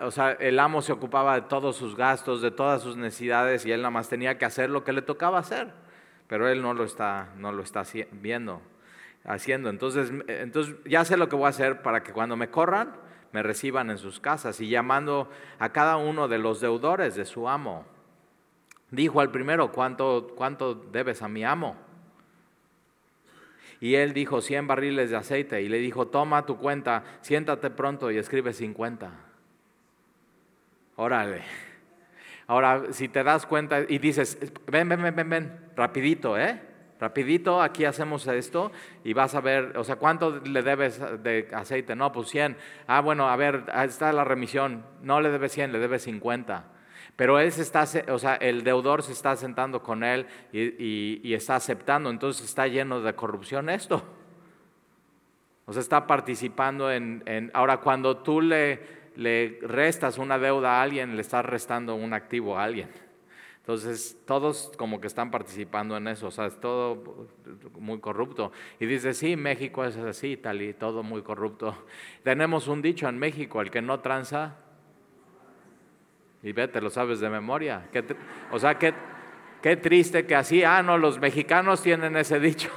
o 0.00 0.10
sea, 0.12 0.32
el 0.32 0.60
amo 0.60 0.82
se 0.82 0.92
ocupaba 0.92 1.34
de 1.34 1.42
todos 1.42 1.76
sus 1.76 1.96
gastos, 1.96 2.40
de 2.42 2.52
todas 2.52 2.80
sus 2.80 2.96
necesidades 2.96 3.66
y 3.66 3.72
él 3.72 3.82
nada 3.82 3.90
más 3.90 4.08
tenía 4.08 4.38
que 4.38 4.44
hacer 4.44 4.70
lo 4.70 4.84
que 4.84 4.92
le 4.92 5.02
tocaba 5.02 5.40
hacer. 5.40 5.72
Pero 6.28 6.48
él 6.48 6.62
no 6.62 6.74
lo 6.74 6.84
está, 6.84 7.30
no 7.36 7.50
lo 7.50 7.64
está 7.64 7.82
viendo, 8.12 8.62
haciendo. 9.24 9.68
Entonces, 9.68 10.12
entonces, 10.28 10.76
ya 10.86 11.04
sé 11.04 11.16
lo 11.16 11.28
que 11.28 11.34
voy 11.34 11.46
a 11.46 11.48
hacer 11.48 11.82
para 11.82 12.04
que 12.04 12.12
cuando 12.12 12.36
me 12.36 12.50
corran, 12.50 12.94
me 13.32 13.42
reciban 13.42 13.90
en 13.90 13.98
sus 13.98 14.20
casas 14.20 14.60
y 14.60 14.68
llamando 14.68 15.28
a 15.58 15.70
cada 15.70 15.96
uno 15.96 16.28
de 16.28 16.38
los 16.38 16.60
deudores 16.60 17.16
de 17.16 17.24
su 17.24 17.48
amo 17.48 17.84
Dijo 18.90 19.20
al 19.20 19.30
primero, 19.30 19.72
¿cuánto, 19.72 20.32
cuánto 20.36 20.74
debes 20.74 21.22
a 21.22 21.28
mi 21.28 21.44
amo? 21.44 21.76
Y 23.80 23.96
él 23.96 24.14
dijo, 24.14 24.40
100 24.40 24.66
barriles 24.66 25.10
de 25.10 25.16
aceite. 25.16 25.62
Y 25.62 25.68
le 25.68 25.78
dijo, 25.78 26.06
toma 26.06 26.46
tu 26.46 26.56
cuenta, 26.56 27.04
siéntate 27.20 27.70
pronto 27.70 28.10
y 28.10 28.18
escribe 28.18 28.52
50. 28.52 29.10
Órale. 30.96 31.42
Ahora, 32.46 32.92
si 32.92 33.08
te 33.08 33.24
das 33.24 33.46
cuenta 33.46 33.80
y 33.88 33.98
dices, 33.98 34.38
ven, 34.66 34.88
ven, 34.88 35.02
ven, 35.02 35.14
ven, 35.16 35.30
ven, 35.30 35.60
rapidito, 35.76 36.38
¿eh? 36.38 36.60
Rapidito, 37.00 37.60
aquí 37.60 37.84
hacemos 37.84 38.26
esto 38.28 38.70
y 39.02 39.12
vas 39.12 39.34
a 39.34 39.40
ver, 39.40 39.76
o 39.76 39.84
sea, 39.84 39.96
¿cuánto 39.96 40.40
le 40.40 40.62
debes 40.62 41.00
de 41.22 41.48
aceite? 41.52 41.96
No, 41.96 42.12
pues 42.12 42.28
100. 42.28 42.56
Ah, 42.86 43.00
bueno, 43.00 43.28
a 43.28 43.36
ver, 43.36 43.64
está 43.82 44.12
la 44.12 44.24
remisión. 44.24 44.84
No 45.02 45.20
le 45.20 45.30
debes 45.30 45.52
100, 45.52 45.72
le 45.72 45.78
debes 45.78 46.02
50. 46.04 46.64
Pero 47.16 47.38
él 47.38 47.48
está, 47.48 47.84
o 48.08 48.18
sea, 48.18 48.34
el 48.34 48.64
deudor 48.64 49.02
se 49.02 49.12
está 49.12 49.36
sentando 49.36 49.82
con 49.82 50.02
él 50.02 50.26
y, 50.52 51.32
está 51.32 51.56
aceptando, 51.56 52.10
entonces 52.10 52.44
está 52.44 52.66
lleno 52.66 53.00
de 53.00 53.14
corrupción 53.14 53.70
esto. 53.70 54.02
O 55.66 55.72
sea, 55.72 55.80
está 55.80 56.06
participando 56.06 56.90
en, 56.90 57.50
ahora 57.54 57.78
cuando 57.78 58.18
tú 58.18 58.40
le, 58.40 58.80
le 59.16 59.58
restas 59.62 60.18
una 60.18 60.38
deuda 60.38 60.78
a 60.78 60.82
alguien, 60.82 61.14
le 61.14 61.22
estás 61.22 61.44
restando 61.44 61.94
un 61.94 62.12
activo 62.12 62.58
a 62.58 62.64
alguien. 62.64 62.88
Entonces, 63.64 64.18
todos 64.26 64.72
como 64.76 65.00
que 65.00 65.06
están 65.06 65.30
participando 65.30 65.96
en 65.96 66.06
eso, 66.08 66.26
o 66.26 66.30
sea, 66.30 66.44
es 66.46 66.60
todo 66.60 67.30
muy 67.78 67.98
corrupto. 67.98 68.52
Y 68.78 68.84
dice, 68.84 69.14
sí, 69.14 69.36
México 69.36 69.86
es 69.86 69.96
así, 69.96 70.36
tal 70.36 70.60
y 70.60 70.74
todo 70.74 71.02
muy 71.02 71.22
corrupto. 71.22 71.86
Tenemos 72.24 72.68
un 72.68 72.82
dicho 72.82 73.08
en 73.08 73.18
México, 73.18 73.62
el 73.62 73.70
que 73.70 73.80
no 73.80 74.00
tranza, 74.00 74.58
y 76.44 76.52
ve, 76.52 76.68
te 76.68 76.80
lo 76.80 76.90
sabes 76.90 77.20
de 77.20 77.30
memoria. 77.30 77.82
o 78.52 78.58
sea, 78.58 78.78
que 78.78 78.92
qué 79.62 79.78
triste 79.78 80.26
que 80.26 80.34
así, 80.34 80.62
ah, 80.62 80.82
no, 80.82 80.98
los 80.98 81.18
mexicanos 81.18 81.82
tienen 81.82 82.16
ese 82.16 82.38
dicho, 82.48 82.68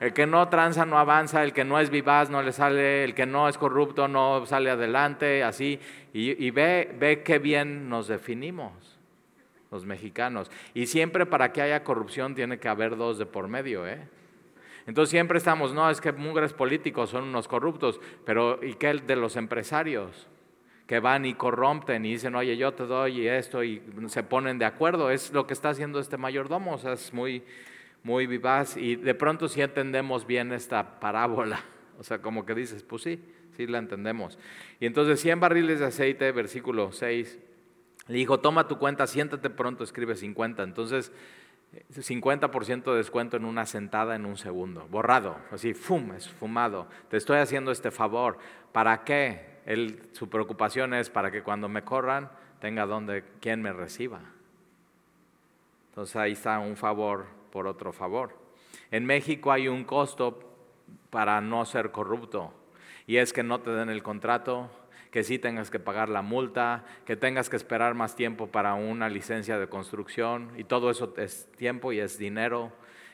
el 0.00 0.12
que 0.12 0.26
no 0.26 0.48
tranza 0.48 0.84
no 0.84 0.98
avanza, 0.98 1.44
el 1.44 1.52
que 1.52 1.64
no 1.64 1.78
es 1.78 1.90
vivaz 1.90 2.28
no 2.28 2.42
le 2.42 2.50
sale, 2.50 3.04
el 3.04 3.14
que 3.14 3.24
no 3.24 3.48
es 3.48 3.56
corrupto 3.56 4.08
no 4.08 4.44
sale 4.44 4.68
adelante, 4.68 5.44
así, 5.44 5.78
y, 6.12 6.50
ve, 6.50 6.92
ve 6.98 7.22
qué 7.22 7.38
bien 7.38 7.88
nos 7.88 8.08
definimos 8.08 8.98
los 9.70 9.84
mexicanos. 9.84 10.50
Y 10.74 10.86
siempre 10.86 11.24
para 11.24 11.52
que 11.52 11.62
haya 11.62 11.84
corrupción 11.84 12.34
tiene 12.34 12.58
que 12.58 12.68
haber 12.68 12.96
dos 12.96 13.18
de 13.18 13.26
por 13.26 13.46
medio, 13.46 13.86
¿eh? 13.86 14.00
Entonces 14.88 15.10
siempre 15.10 15.38
estamos, 15.38 15.72
no, 15.72 15.88
es 15.88 16.00
que 16.00 16.10
mugres 16.10 16.52
políticos 16.52 17.10
son 17.10 17.24
unos 17.24 17.46
corruptos, 17.46 18.00
pero 18.24 18.58
¿y 18.64 18.74
qué 18.74 18.94
de 18.94 19.14
los 19.14 19.36
empresarios? 19.36 20.26
Que 20.88 20.98
van 20.98 21.24
y 21.24 21.34
corrompen 21.34 22.04
y 22.04 22.12
dicen, 22.12 22.34
oye, 22.34 22.56
yo 22.56 22.72
te 22.72 22.84
doy 22.84 23.28
esto 23.28 23.62
y 23.62 23.80
se 24.08 24.24
ponen 24.24 24.58
de 24.58 24.64
acuerdo. 24.64 25.12
Es 25.12 25.32
lo 25.32 25.46
que 25.46 25.52
está 25.52 25.68
haciendo 25.68 26.00
este 26.00 26.16
mayordomo, 26.16 26.74
o 26.74 26.78
sea, 26.78 26.94
es 26.94 27.12
muy, 27.12 27.44
muy 28.02 28.26
vivaz 28.26 28.76
y 28.76 28.96
de 28.96 29.14
pronto 29.14 29.48
sí 29.48 29.60
entendemos 29.60 30.26
bien 30.26 30.50
esta 30.50 30.98
parábola. 30.98 31.62
O 32.00 32.02
sea, 32.02 32.18
como 32.18 32.44
que 32.44 32.54
dices, 32.54 32.82
pues 32.82 33.02
sí, 33.02 33.20
sí 33.56 33.66
la 33.66 33.78
entendemos. 33.78 34.38
Y 34.80 34.86
entonces 34.86 35.20
100 35.20 35.38
barriles 35.38 35.78
de 35.78 35.86
aceite, 35.86 36.32
versículo 36.32 36.90
6, 36.90 37.38
le 38.08 38.16
dijo, 38.16 38.40
toma 38.40 38.66
tu 38.66 38.78
cuenta, 38.78 39.06
siéntate 39.06 39.50
pronto, 39.50 39.84
escribe 39.84 40.16
50. 40.16 40.62
Entonces 40.62 41.12
50% 41.92 42.84
de 42.84 42.96
descuento 42.96 43.36
en 43.36 43.44
una 43.44 43.66
sentada 43.66 44.16
en 44.16 44.24
un 44.24 44.36
segundo, 44.36 44.86
borrado, 44.88 45.36
así, 45.50 45.74
fum, 45.74 46.12
es 46.12 46.28
fumado. 46.28 46.88
Te 47.10 47.16
estoy 47.16 47.38
haciendo 47.38 47.70
este 47.70 47.90
favor. 47.90 48.38
¿Para 48.72 49.04
qué? 49.04 49.57
Su 50.12 50.30
preocupación 50.30 50.94
es 50.94 51.10
para 51.10 51.30
que 51.30 51.42
cuando 51.42 51.68
me 51.68 51.84
corran 51.84 52.30
tenga 52.60 52.86
donde 52.86 53.24
quien 53.40 53.60
me 53.60 53.72
reciba. 53.72 54.20
Entonces 55.90 56.16
ahí 56.16 56.32
está 56.32 56.58
un 56.58 56.76
favor 56.76 57.26
por 57.52 57.66
otro 57.66 57.92
favor. 57.92 58.34
En 58.90 59.04
México 59.04 59.52
hay 59.52 59.68
un 59.68 59.84
costo 59.84 60.40
para 61.10 61.40
no 61.40 61.64
ser 61.66 61.90
corrupto 61.90 62.54
y 63.06 63.18
es 63.18 63.32
que 63.32 63.42
no 63.42 63.60
te 63.60 63.70
den 63.70 63.90
el 63.90 64.02
contrato, 64.02 64.70
que 65.10 65.22
sí 65.22 65.38
tengas 65.38 65.70
que 65.70 65.78
pagar 65.78 66.08
la 66.08 66.22
multa, 66.22 66.84
que 67.04 67.16
tengas 67.16 67.50
que 67.50 67.56
esperar 67.56 67.94
más 67.94 68.14
tiempo 68.16 68.46
para 68.46 68.74
una 68.74 69.08
licencia 69.08 69.58
de 69.58 69.68
construcción 69.68 70.52
y 70.56 70.64
todo 70.64 70.90
eso 70.90 71.14
es 71.18 71.50
tiempo 71.56 71.92
y 71.92 72.00
es 72.00 72.18
dinero. 72.18 72.72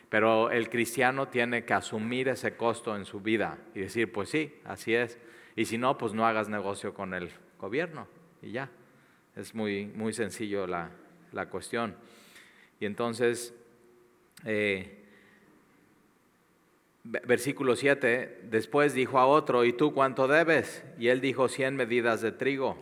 Pero 0.08 0.50
el 0.52 0.68
cristiano 0.68 1.26
tiene 1.28 1.64
que 1.64 1.74
asumir 1.74 2.28
ese 2.28 2.56
costo 2.56 2.94
en 2.94 3.04
su 3.04 3.20
vida 3.20 3.58
y 3.74 3.80
decir, 3.80 4.12
pues 4.12 4.28
sí, 4.28 4.54
así 4.64 4.94
es. 4.94 5.18
Y 5.56 5.64
si 5.64 5.78
no, 5.78 5.96
pues 5.98 6.12
no 6.14 6.26
hagas 6.26 6.48
negocio 6.48 6.94
con 6.94 7.14
el 7.14 7.30
gobierno 7.58 8.06
y 8.42 8.52
ya. 8.52 8.70
Es 9.36 9.54
muy, 9.54 9.86
muy 9.86 10.12
sencillo 10.12 10.66
la, 10.66 10.90
la 11.32 11.48
cuestión. 11.48 11.96
Y 12.80 12.86
entonces, 12.86 13.54
eh, 14.44 15.04
Versículo 17.06 17.76
7, 17.76 18.44
después 18.44 18.94
dijo 18.94 19.18
a 19.18 19.26
otro, 19.26 19.66
¿y 19.66 19.74
tú 19.74 19.92
cuánto 19.92 20.26
debes? 20.26 20.82
Y 20.98 21.08
él 21.08 21.20
dijo 21.20 21.48
100 21.48 21.76
medidas 21.76 22.22
de 22.22 22.32
trigo. 22.32 22.78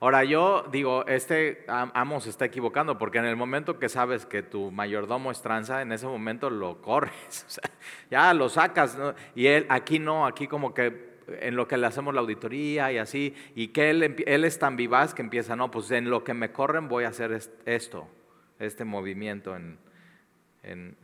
Ahora 0.00 0.24
yo 0.24 0.66
digo, 0.72 1.06
este 1.06 1.64
Amos 1.68 2.26
está 2.26 2.46
equivocando, 2.46 2.98
porque 2.98 3.18
en 3.18 3.26
el 3.26 3.36
momento 3.36 3.78
que 3.78 3.88
sabes 3.88 4.26
que 4.26 4.42
tu 4.42 4.72
mayordomo 4.72 5.30
es 5.30 5.40
tranza, 5.40 5.82
en 5.82 5.92
ese 5.92 6.08
momento 6.08 6.50
lo 6.50 6.82
corres, 6.82 7.60
ya 8.10 8.34
lo 8.34 8.48
sacas. 8.48 8.98
Y 9.36 9.46
él 9.46 9.66
aquí 9.68 10.00
no, 10.00 10.26
aquí 10.26 10.48
como 10.48 10.74
que 10.74 11.13
en 11.40 11.56
lo 11.56 11.68
que 11.68 11.76
le 11.76 11.86
hacemos 11.86 12.14
la 12.14 12.20
auditoría 12.20 12.92
y 12.92 12.98
así, 12.98 13.34
y 13.54 13.68
que 13.68 13.90
él, 13.90 14.24
él 14.26 14.44
es 14.44 14.58
tan 14.58 14.76
vivaz 14.76 15.14
que 15.14 15.22
empieza, 15.22 15.56
no, 15.56 15.70
pues 15.70 15.90
en 15.90 16.10
lo 16.10 16.24
que 16.24 16.34
me 16.34 16.52
corren 16.52 16.88
voy 16.88 17.04
a 17.04 17.08
hacer 17.08 17.38
esto, 17.66 18.08
este 18.58 18.84
movimiento 18.84 19.56
en, 19.56 19.78
en, 20.62 20.96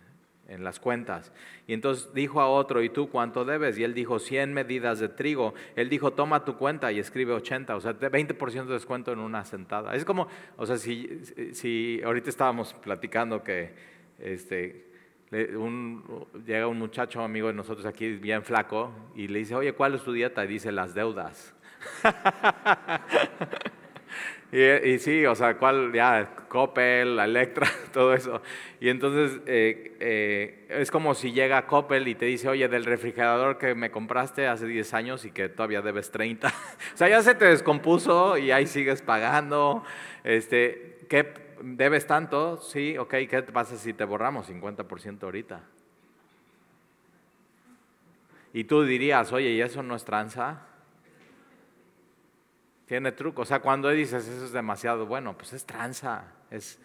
en 0.50 0.64
las 0.64 0.80
cuentas. 0.80 1.32
Y 1.66 1.72
entonces 1.72 2.12
dijo 2.12 2.40
a 2.40 2.48
otro, 2.48 2.82
¿y 2.82 2.90
tú 2.90 3.08
cuánto 3.08 3.44
debes? 3.44 3.78
Y 3.78 3.84
él 3.84 3.94
dijo, 3.94 4.18
100 4.18 4.52
medidas 4.52 4.98
de 4.98 5.08
trigo. 5.08 5.54
Él 5.76 5.88
dijo, 5.88 6.12
toma 6.12 6.44
tu 6.44 6.56
cuenta 6.56 6.90
y 6.92 6.98
escribe 6.98 7.32
80, 7.32 7.76
o 7.76 7.80
sea, 7.80 7.98
20% 7.98 8.66
de 8.66 8.72
descuento 8.72 9.12
en 9.12 9.20
una 9.20 9.44
sentada. 9.44 9.94
Es 9.94 10.04
como, 10.04 10.26
o 10.56 10.66
sea, 10.66 10.76
si, 10.76 11.20
si 11.52 12.00
ahorita 12.04 12.28
estábamos 12.28 12.74
platicando 12.74 13.44
que 13.44 13.72
este, 14.18 14.89
llega 15.30 16.66
un 16.66 16.78
muchacho 16.78 17.22
amigo 17.22 17.48
de 17.48 17.54
nosotros 17.54 17.86
aquí 17.86 18.08
bien 18.12 18.42
flaco 18.42 18.92
y 19.14 19.28
le 19.28 19.40
dice, 19.40 19.54
oye, 19.54 19.72
¿cuál 19.72 19.94
es 19.94 20.02
tu 20.02 20.12
dieta? 20.12 20.44
Y 20.44 20.48
dice, 20.48 20.72
las 20.72 20.94
deudas. 20.94 21.54
Y, 24.52 24.98
sí, 24.98 25.24
o 25.26 25.34
sea, 25.36 25.56
¿cuál? 25.58 25.92
Ya, 25.92 26.34
Coppel, 26.48 27.20
Electra, 27.20 27.68
todo 27.92 28.14
eso. 28.14 28.42
Y 28.80 28.88
entonces 28.88 29.40
eh, 29.46 29.96
eh, 30.00 30.66
es 30.68 30.90
como 30.90 31.14
si 31.14 31.30
llega 31.30 31.66
Coppel 31.66 32.08
y 32.08 32.16
te 32.16 32.26
dice, 32.26 32.48
oye, 32.48 32.66
del 32.66 32.84
refrigerador 32.84 33.58
que 33.58 33.76
me 33.76 33.92
compraste 33.92 34.48
hace 34.48 34.66
10 34.66 34.94
años 34.94 35.24
y 35.24 35.30
que 35.30 35.48
todavía 35.48 35.82
debes 35.82 36.10
30. 36.10 36.48
o 36.94 36.96
sea, 36.96 37.08
ya 37.08 37.22
se 37.22 37.36
te 37.36 37.44
descompuso 37.44 38.38
y 38.38 38.50
ahí 38.50 38.66
sigues 38.66 39.02
pagando. 39.02 39.84
Este, 40.24 40.98
¿Qué 41.08 41.32
debes 41.60 42.06
tanto? 42.06 42.58
Sí, 42.58 42.96
ok, 42.98 43.14
¿qué 43.28 43.42
pasa 43.52 43.76
si 43.76 43.92
te 43.92 44.04
borramos 44.04 44.48
50% 44.48 45.22
ahorita? 45.22 45.60
Y 48.52 48.64
tú 48.64 48.82
dirías, 48.82 49.32
oye, 49.32 49.50
¿y 49.50 49.60
eso 49.60 49.82
no 49.82 49.94
es 49.94 50.04
tranza? 50.04 50.66
tiene 52.90 53.12
truco. 53.12 53.42
O 53.42 53.44
sea, 53.44 53.60
cuando 53.60 53.88
dices 53.90 54.26
eso 54.26 54.44
es 54.46 54.50
demasiado 54.50 55.06
bueno, 55.06 55.38
pues 55.38 55.52
es 55.52 55.64
tranza. 55.64 56.24
Es, 56.50 56.80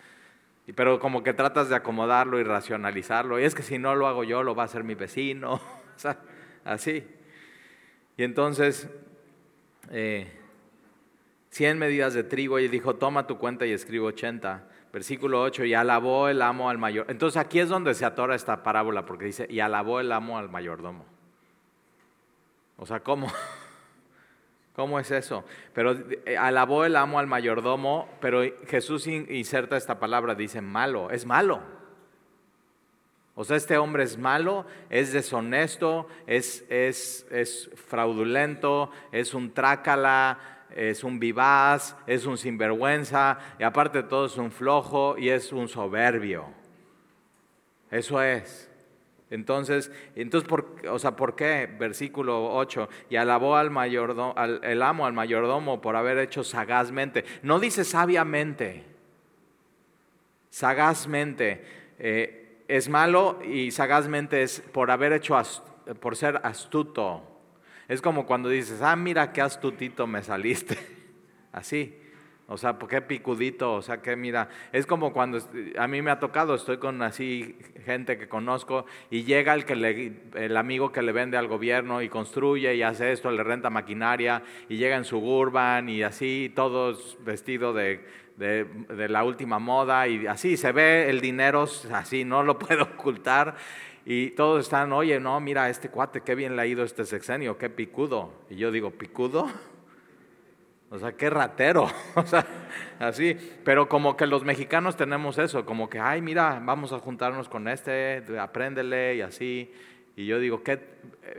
pero 0.76 1.00
como 1.00 1.24
que 1.24 1.34
tratas 1.34 1.68
de 1.68 1.76
acomodarlo 1.76 2.40
y 2.40 2.44
racionalizarlo. 2.44 3.40
Y 3.40 3.44
es 3.44 3.56
que 3.56 3.64
si 3.64 3.80
no 3.80 3.96
lo 3.96 4.06
hago 4.06 4.24
yo, 4.24 4.44
lo 4.44 4.54
va 4.54 4.62
a 4.62 4.66
hacer 4.68 4.84
mi 4.84 4.94
vecino. 4.94 5.54
o 5.96 6.00
sea, 6.00 6.20
así. 6.64 7.04
Y 8.18 8.24
entonces, 8.24 8.88
eh, 9.90 10.32
100 11.56 11.80
medidas 11.80 12.14
de 12.14 12.26
trigo 12.26 12.60
y 12.60 12.68
dijo, 12.68 12.98
toma 12.98 13.28
tu 13.28 13.38
cuenta 13.38 13.66
y 13.66 13.72
escribo 13.72 14.08
80. 14.08 14.68
Versículo 14.92 15.42
8, 15.42 15.64
y 15.64 15.74
alabó 15.74 16.28
el 16.28 16.42
amo 16.42 16.70
al 16.70 16.78
mayor. 16.78 17.06
Entonces 17.08 17.38
aquí 17.38 17.62
es 17.62 17.70
donde 17.70 17.94
se 17.94 18.04
atora 18.04 18.36
esta 18.36 18.62
parábola, 18.62 19.06
porque 19.06 19.24
dice, 19.24 19.48
y 19.50 19.62
alabó 19.62 20.02
el 20.02 20.12
amo 20.12 20.38
al 20.38 20.50
mayordomo. 20.50 21.06
O 22.76 22.86
sea, 22.86 23.00
¿cómo? 23.00 23.32
¿Cómo 24.76 25.00
es 25.00 25.10
eso? 25.12 25.46
Pero 25.72 25.96
eh, 26.26 26.36
alabó 26.38 26.84
el 26.84 26.98
amo 26.98 27.20
al 27.20 27.28
mayordomo, 27.28 28.10
pero 28.20 28.42
Jesús 28.68 29.08
inserta 29.08 29.78
esta 29.78 29.98
palabra, 29.98 30.36
dice 30.36 30.60
malo, 30.60 31.10
es 31.10 31.26
malo. 31.26 31.62
O 33.34 33.46
sea, 33.46 33.56
este 33.56 33.78
hombre 33.78 34.04
es 34.04 34.18
malo, 34.18 34.66
es 34.90 35.14
deshonesto, 35.14 36.10
es, 36.28 36.66
es, 36.68 37.26
es 37.32 37.70
fraudulento, 37.88 38.92
es 39.14 39.34
un 39.34 39.54
trácala, 39.54 40.55
es 40.76 41.04
un 41.04 41.20
vivaz, 41.20 41.96
es 42.06 42.26
un 42.26 42.38
sinvergüenza, 42.38 43.40
y 43.58 43.64
aparte 43.64 44.04
de 44.04 44.10
todo 44.10 44.26
es 44.26 44.38
un 44.38 44.52
flojo 44.52 45.18
y 45.18 45.30
es 45.30 45.52
un 45.54 45.68
soberbio. 45.68 46.46
Eso 47.90 48.22
es. 48.22 48.70
Entonces, 49.30 49.92
entonces 50.16 50.48
por, 50.48 50.76
o 50.88 51.00
sea, 51.00 51.16
¿por 51.16 51.36
qué? 51.36 51.68
Versículo 51.80 52.54
8, 52.54 52.90
y 53.10 53.16
alabó 53.16 53.56
al 53.56 53.72
mayordomo, 53.72 54.34
al, 54.38 54.82
amo 54.82 55.06
al 55.06 55.14
mayordomo 55.14 55.82
por 55.82 55.96
haber 55.96 56.20
hecho 56.20 56.44
sagazmente. 56.44 57.26
No 57.42 57.60
dice 57.60 57.84
sabiamente, 57.84 58.84
sagazmente. 60.50 61.64
Eh, 61.98 62.42
es 62.68 62.90
malo 62.90 63.40
y 63.44 63.72
sagazmente 63.72 64.44
es 64.44 64.60
por 64.60 64.92
haber 64.92 65.14
hecho, 65.14 65.38
por 66.00 66.16
ser 66.16 66.42
astuto. 66.44 67.35
Es 67.88 68.02
como 68.02 68.26
cuando 68.26 68.50
dices, 68.50 68.82
ah, 68.82 68.96
mira 68.96 69.32
qué 69.32 69.42
astutito 69.42 70.08
me 70.08 70.24
saliste. 70.24 70.78
Así. 71.52 72.02
O 72.48 72.58
sea, 72.58 72.78
qué 72.78 73.02
picudito, 73.02 73.74
o 73.74 73.82
sea, 73.82 74.04
que 74.04 74.16
mira, 74.16 74.50
es 74.72 74.86
como 74.86 75.14
cuando 75.14 75.40
a 75.80 75.88
mí 75.88 76.04
me 76.04 76.12
ha 76.12 76.20
tocado, 76.20 76.54
estoy 76.54 76.78
con 76.78 77.02
así 77.02 77.58
gente 77.86 78.20
que 78.20 78.28
conozco 78.28 78.86
y 79.10 79.24
llega 79.24 79.56
el, 79.56 79.66
que 79.66 79.76
le, 79.76 80.14
el 80.36 80.56
amigo 80.56 80.92
que 80.92 81.02
le 81.02 81.12
vende 81.12 81.38
al 81.38 81.48
gobierno 81.48 82.04
y 82.04 82.10
construye 82.10 82.76
y 82.76 82.84
hace 82.84 83.12
esto, 83.12 83.32
le 83.32 83.44
renta 83.44 83.72
maquinaria 83.72 84.44
y 84.70 84.78
llega 84.78 84.96
en 84.96 85.06
suburban 85.06 85.90
y 85.90 86.04
así, 86.04 86.52
todos 86.54 87.18
vestidos 87.26 87.76
de, 87.76 88.06
de, 88.38 88.66
de 88.66 89.10
la 89.10 89.24
última 89.24 89.58
moda 89.58 90.08
y 90.08 90.28
así 90.28 90.56
se 90.56 90.72
ve 90.72 91.10
el 91.10 91.22
dinero, 91.22 91.68
así 91.94 92.26
no 92.26 92.44
lo 92.44 92.60
puedo 92.60 92.84
ocultar 92.84 93.56
y 94.06 94.30
todos 94.32 94.64
están, 94.64 94.94
oye, 94.94 95.20
no, 95.20 95.40
mira, 95.40 95.68
este 95.68 95.90
cuate, 95.90 96.22
qué 96.22 96.36
bien 96.36 96.56
le 96.56 96.62
ha 96.62 96.66
ido 96.68 96.84
este 96.84 97.06
sexenio, 97.06 97.58
qué 97.58 97.72
picudo. 97.72 98.32
Y 98.52 98.56
yo 98.56 98.72
digo, 98.72 98.92
¿picudo? 98.92 99.48
O 100.92 101.00
sea, 101.00 101.14
qué 101.14 101.32
ratero. 101.32 101.90
O 102.16 102.26
sea, 102.26 102.46
así. 103.00 103.36
Pero 103.66 103.90
como 103.90 104.16
que 104.16 104.28
los 104.28 104.46
mexicanos 104.46 104.96
tenemos 104.96 105.40
eso, 105.40 105.66
como 105.66 105.90
que, 105.90 106.00
ay, 106.00 106.22
mira, 106.22 106.62
vamos 106.64 106.94
a 106.94 107.00
juntarnos 107.00 107.50
con 107.50 107.68
este, 107.68 108.24
apréndele 108.40 109.16
y 109.16 109.22
así. 109.22 109.74
Y 110.16 110.28
yo 110.28 110.40
digo, 110.40 110.64
¿qué? 110.64 110.80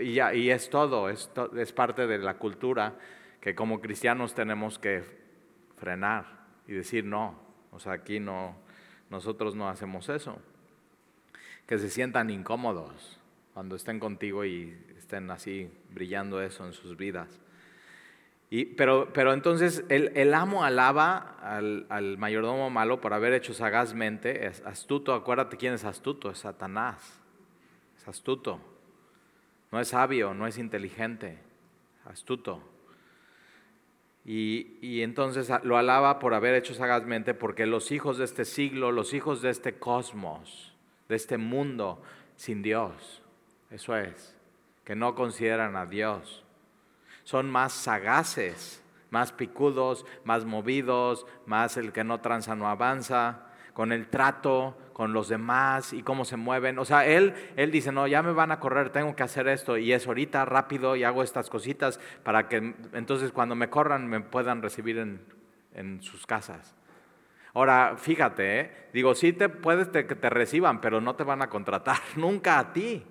Y, 0.01 0.15
ya, 0.15 0.35
y 0.35 0.51
es 0.51 0.69
todo, 0.69 1.09
es, 1.09 1.31
es 1.57 1.73
parte 1.73 2.09
de 2.09 2.19
la 2.19 2.35
cultura 2.35 2.95
que 3.41 3.55
como 3.55 3.81
cristianos 3.81 4.35
tenemos 4.35 4.81
que 4.81 5.05
frenar 5.77 6.47
y 6.67 6.73
decir, 6.73 7.05
no, 7.05 7.39
o 7.71 7.79
sea, 7.79 7.93
aquí 7.93 8.19
no, 8.19 8.57
nosotros 9.09 9.55
no 9.55 9.69
hacemos 9.69 10.09
eso. 10.09 10.39
Que 11.67 11.79
se 11.79 11.91
sientan 11.91 12.31
incómodos 12.31 13.19
cuando 13.55 13.75
estén 13.75 13.99
contigo 13.99 14.45
y 14.45 14.77
estén 14.99 15.31
así 15.31 15.71
brillando 15.91 16.43
eso 16.43 16.67
en 16.67 16.73
sus 16.73 16.97
vidas. 16.97 17.41
Y, 18.49 18.65
pero, 18.65 19.13
pero 19.13 19.33
entonces 19.33 19.85
el, 19.89 20.13
el 20.15 20.33
amo 20.33 20.63
alaba 20.63 21.37
al, 21.41 21.87
al, 21.89 22.17
mayordomo 22.17 22.71
malo 22.71 23.01
por 23.01 23.13
haber 23.13 23.33
hecho 23.33 23.55
sagazmente, 23.55 24.47
es 24.47 24.61
astuto, 24.65 25.15
acuérdate 25.15 25.57
quién 25.57 25.75
es 25.75 25.85
astuto, 25.85 26.31
es 26.31 26.39
Satanás, 26.39 27.21
es 27.97 28.07
astuto, 28.07 28.61
no 29.73 29.81
es 29.81 29.89
sabio, 29.89 30.33
no 30.33 30.47
es 30.47 30.59
inteligente, 30.59 31.39
astuto. 32.05 32.63
Y, 34.25 34.77
y, 34.81 35.03
entonces 35.03 35.51
lo 35.63 35.77
alaba 35.77 36.19
por 36.19 36.35
haber 36.35 36.55
hecho 36.55 36.75
sagazmente, 36.75 37.35
porque 37.35 37.67
los 37.67 37.91
hijos 37.91 38.19
de 38.19 38.25
este 38.25 38.45
siglo, 38.45 38.93
los 38.93 39.15
hijos 39.15 39.41
de 39.41 39.51
este 39.51 39.79
cosmos, 39.79 40.76
de 41.09 41.17
este 41.17 41.39
mundo 41.39 42.03
sin 42.37 42.63
Dios, 42.63 43.23
eso 43.71 43.97
es, 43.97 44.37
que 44.85 44.95
no 44.95 45.15
consideran 45.15 45.77
a 45.77 45.87
Dios, 45.87 46.45
son 47.25 47.51
más 47.51 47.73
sagaces, 47.73 48.83
más 49.11 49.33
picudos, 49.33 50.05
más 50.25 50.45
movidos, 50.45 51.27
más 51.47 51.77
el 51.77 51.93
que 51.93 52.05
no 52.05 52.21
tranza 52.21 52.55
no 52.55 52.69
avanza, 52.69 53.47
con 53.73 53.93
el 53.93 54.09
trato 54.09 54.77
con 54.97 55.13
los 55.13 55.29
demás 55.29 55.93
y 55.93 56.03
cómo 56.03 56.25
se 56.25 56.39
mueven. 56.39 56.79
O 56.79 56.87
sea, 56.87 57.05
él, 57.05 57.35
él 57.57 57.71
dice, 57.71 57.93
no, 57.93 58.07
ya 58.07 58.23
me 58.23 58.33
van 58.33 58.51
a 58.51 58.59
correr, 58.59 58.89
tengo 58.89 59.15
que 59.15 59.23
hacer 59.23 59.47
esto 59.47 59.77
y 59.77 59.93
es 59.93 60.07
ahorita 60.07 60.47
rápido 60.47 60.97
y 60.97 61.05
hago 61.05 61.23
estas 61.23 61.51
cositas 61.51 62.01
para 62.23 62.49
que 62.49 62.75
entonces 62.95 63.31
cuando 63.31 63.55
me 63.55 63.69
corran 63.69 64.09
me 64.09 64.23
puedan 64.23 64.63
recibir 64.63 64.97
en, 64.97 65.21
en 65.75 66.01
sus 66.01 66.27
casas. 66.27 66.75
Ahora, 67.57 67.97
fíjate, 67.97 68.61
¿eh? 68.61 68.71
digo, 68.93 69.15
sí 69.15 69.33
te 69.33 69.49
puedes 69.49 69.89
que 69.89 70.15
te 70.15 70.29
reciban, 70.29 70.83
pero 70.83 71.01
no 71.01 71.17
te 71.17 71.25
van 71.25 71.41
a 71.41 71.49
contratar 71.49 71.97
nunca 72.17 72.59
a 72.59 72.75
ti. 72.75 73.03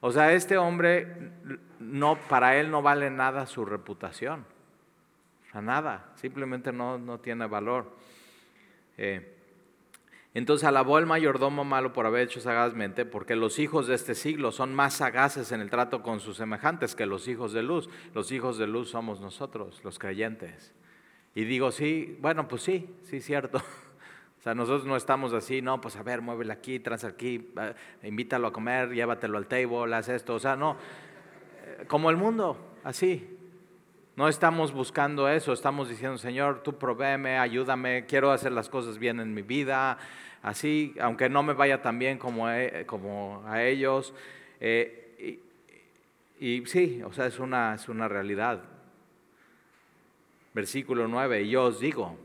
O 0.00 0.10
sea, 0.10 0.32
este 0.32 0.58
hombre, 0.58 1.30
no, 1.78 2.18
para 2.28 2.56
él 2.56 2.72
no 2.72 2.82
vale 2.82 3.08
nada 3.08 3.46
su 3.46 3.64
reputación. 3.64 4.44
O 5.46 5.52
sea, 5.52 5.62
nada, 5.62 6.10
simplemente 6.16 6.72
no, 6.72 6.98
no 6.98 7.20
tiene 7.20 7.46
valor. 7.46 7.96
Eh, 8.98 9.32
entonces 10.34 10.66
alabó 10.66 10.98
el 10.98 11.06
mayordomo 11.06 11.62
malo 11.62 11.92
por 11.92 12.04
haber 12.04 12.22
hecho 12.22 12.40
sagazmente, 12.40 13.04
porque 13.04 13.36
los 13.36 13.60
hijos 13.60 13.86
de 13.86 13.94
este 13.94 14.16
siglo 14.16 14.50
son 14.50 14.74
más 14.74 14.94
sagaces 14.94 15.52
en 15.52 15.60
el 15.60 15.70
trato 15.70 16.02
con 16.02 16.18
sus 16.18 16.36
semejantes 16.36 16.96
que 16.96 17.06
los 17.06 17.28
hijos 17.28 17.52
de 17.52 17.62
luz. 17.62 17.88
Los 18.12 18.32
hijos 18.32 18.58
de 18.58 18.66
luz 18.66 18.90
somos 18.90 19.20
nosotros, 19.20 19.84
los 19.84 20.00
creyentes. 20.00 20.74
Y 21.34 21.44
digo, 21.44 21.70
sí, 21.72 22.18
bueno, 22.20 22.48
pues 22.48 22.62
sí, 22.62 22.88
sí, 23.02 23.20
cierto. 23.20 23.62
O 24.38 24.42
sea, 24.42 24.56
nosotros 24.56 24.84
no 24.86 24.96
estamos 24.96 25.32
así, 25.34 25.62
no, 25.62 25.80
pues 25.80 25.94
a 25.94 26.02
ver, 26.02 26.20
muévele 26.20 26.52
aquí, 26.52 26.80
trans 26.80 27.04
aquí, 27.04 27.54
invítalo 28.02 28.48
a 28.48 28.52
comer, 28.52 28.90
llévatelo 28.90 29.38
al 29.38 29.46
table, 29.46 29.94
haz 29.94 30.08
esto. 30.08 30.34
O 30.34 30.40
sea, 30.40 30.56
no, 30.56 30.76
eh, 31.64 31.84
como 31.86 32.10
el 32.10 32.16
mundo, 32.16 32.58
así. 32.82 33.38
No 34.16 34.26
estamos 34.26 34.72
buscando 34.72 35.28
eso, 35.28 35.52
estamos 35.52 35.88
diciendo, 35.88 36.18
Señor, 36.18 36.64
tú 36.64 36.76
provéeme, 36.76 37.38
ayúdame, 37.38 38.04
quiero 38.06 38.32
hacer 38.32 38.50
las 38.50 38.68
cosas 38.68 38.98
bien 38.98 39.20
en 39.20 39.32
mi 39.32 39.42
vida, 39.42 39.96
así, 40.42 40.92
aunque 41.00 41.28
no 41.28 41.44
me 41.44 41.52
vaya 41.52 41.80
tan 41.80 42.00
bien 42.00 42.18
como, 42.18 42.46
como 42.86 43.44
a 43.46 43.62
ellos. 43.62 44.12
Eh, 44.58 45.02
y, 46.40 46.66
sí, 46.66 47.00
o 47.04 47.12
sea, 47.12 47.26
es 47.26 47.38
una, 47.38 47.76
es 47.76 47.88
una 47.88 48.08
realidad. 48.08 48.64
Versículo 50.54 51.08
9, 51.08 51.42
y 51.42 51.50
yo 51.50 51.64
os 51.64 51.80
digo. 51.80 52.16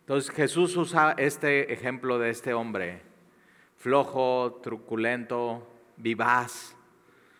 Entonces 0.00 0.30
Jesús 0.30 0.76
usa 0.76 1.14
este 1.16 1.72
ejemplo 1.72 2.18
de 2.18 2.30
este 2.30 2.54
hombre, 2.54 3.02
flojo, 3.76 4.60
truculento, 4.62 5.66
vivaz, 5.96 6.76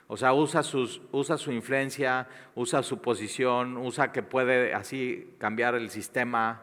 o 0.06 0.16
sea, 0.16 0.34
usa, 0.34 0.62
sus, 0.62 1.00
usa 1.12 1.38
su 1.38 1.50
influencia, 1.50 2.28
usa 2.54 2.82
su 2.82 3.00
posición, 3.00 3.76
usa 3.76 4.12
que 4.12 4.22
puede 4.22 4.74
así 4.74 5.34
cambiar 5.38 5.74
el 5.74 5.90
sistema 5.90 6.62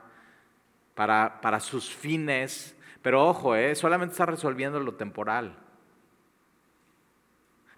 para, 0.93 1.41
para 1.41 1.59
sus 1.59 1.89
fines. 1.89 2.75
Pero 3.01 3.27
ojo, 3.27 3.55
¿eh? 3.55 3.73
solamente 3.73 4.13
está 4.13 4.27
resolviendo 4.27 4.79
lo 4.79 4.93
temporal. 4.93 5.57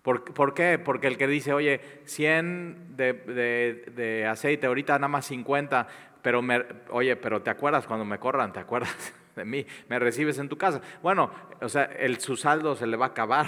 ¿Por, 0.03 0.25
¿Por, 0.25 0.53
qué? 0.53 0.77
Porque 0.79 1.07
el 1.07 1.17
que 1.17 1.27
dice, 1.27 1.53
oye, 1.53 1.79
100 2.03 2.97
de, 2.97 3.13
de, 3.95 4.27
aceite, 4.27 4.67
ahorita 4.67 4.99
nada 4.99 5.07
más 5.07 5.25
50, 5.27 5.87
pero 6.21 6.41
me, 6.41 6.61
oye, 6.89 7.15
pero 7.15 7.41
te 7.41 7.49
acuerdas 7.49 7.87
cuando 7.87 8.03
me 8.03 8.19
corran, 8.19 8.51
te 8.51 8.59
acuerdas 8.59 9.13
de 9.37 9.45
mí, 9.45 9.65
me 9.87 9.99
recibes 9.99 10.37
en 10.39 10.49
tu 10.49 10.57
casa. 10.57 10.81
Bueno, 11.01 11.31
o 11.61 11.69
sea, 11.69 11.85
el, 11.85 12.19
su 12.19 12.35
saldo 12.35 12.75
se 12.75 12.85
le 12.85 12.97
va 12.97 13.07
a 13.07 13.09
acabar. 13.09 13.47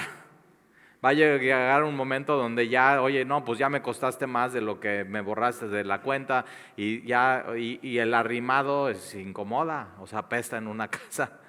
Va 1.03 1.09
a 1.09 1.13
llegar 1.13 1.83
un 1.83 1.95
momento 1.95 2.37
donde 2.37 2.69
ya, 2.69 3.01
oye, 3.01 3.25
no, 3.25 3.43
pues 3.43 3.59
ya 3.59 3.69
me 3.69 3.81
costaste 3.81 4.25
más 4.25 4.53
de 4.53 4.61
lo 4.61 4.79
que 4.79 5.03
me 5.03 5.19
borraste 5.21 5.67
de 5.67 5.83
la 5.83 6.01
cuenta 6.01 6.45
y 6.77 7.05
ya, 7.05 7.45
y, 7.55 7.97
el 7.99 8.13
arrimado 8.13 8.91
se 8.93 9.21
incomoda, 9.21 9.89
o 9.99 10.07
sea, 10.07 10.29
pesta 10.29 10.57
en 10.57 10.67
una 10.67 10.87
casa. 10.89 11.41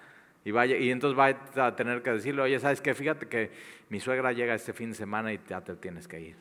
Y, 0.47 0.91
entonces 0.91 1.19
va 1.19 1.67
a 1.67 1.75
tener 1.75 2.03
que 2.03 2.13
decirle, 2.13 2.43
oye, 2.43 2.59
¿sabes 2.61 2.81
qué? 2.81 2.95
Fíjate 2.95 3.27
que 3.27 3.51
mi 3.89 3.99
suegra 3.99 4.33
llega 4.33 4.55
este 4.55 4.73
fin 4.73 4.91
de 4.91 4.95
semana 4.95 5.33
y 5.33 5.41
ya 5.49 5.61
te 5.61 5.75
tienes 5.75 6.07
que 6.07 6.21
ir. 6.21 6.37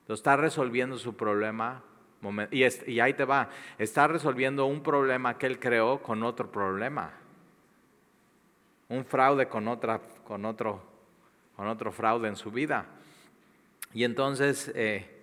Entonces 0.00 0.20
está 0.20 0.36
resolviendo 0.36 0.98
su 0.98 1.16
problema 1.16 1.82
y, 2.50 2.64
y 2.90 3.00
ahí 3.00 3.14
te 3.14 3.24
va, 3.24 3.48
está 3.78 4.08
resolviendo 4.08 4.66
un 4.66 4.82
problema 4.82 5.38
que 5.38 5.46
él 5.46 5.60
creó 5.60 6.02
con 6.02 6.24
otro 6.24 6.50
problema. 6.50 7.12
Un 8.88 9.04
fraude 9.04 9.46
con, 9.46 9.68
otra, 9.68 10.00
con 10.24 10.44
otro 10.44 10.96
con 11.56 11.68
otro 11.68 11.90
fraude 11.90 12.28
en 12.28 12.36
su 12.36 12.50
vida. 12.50 12.86
Y 13.94 14.04
entonces, 14.04 14.70
eh, 14.74 15.15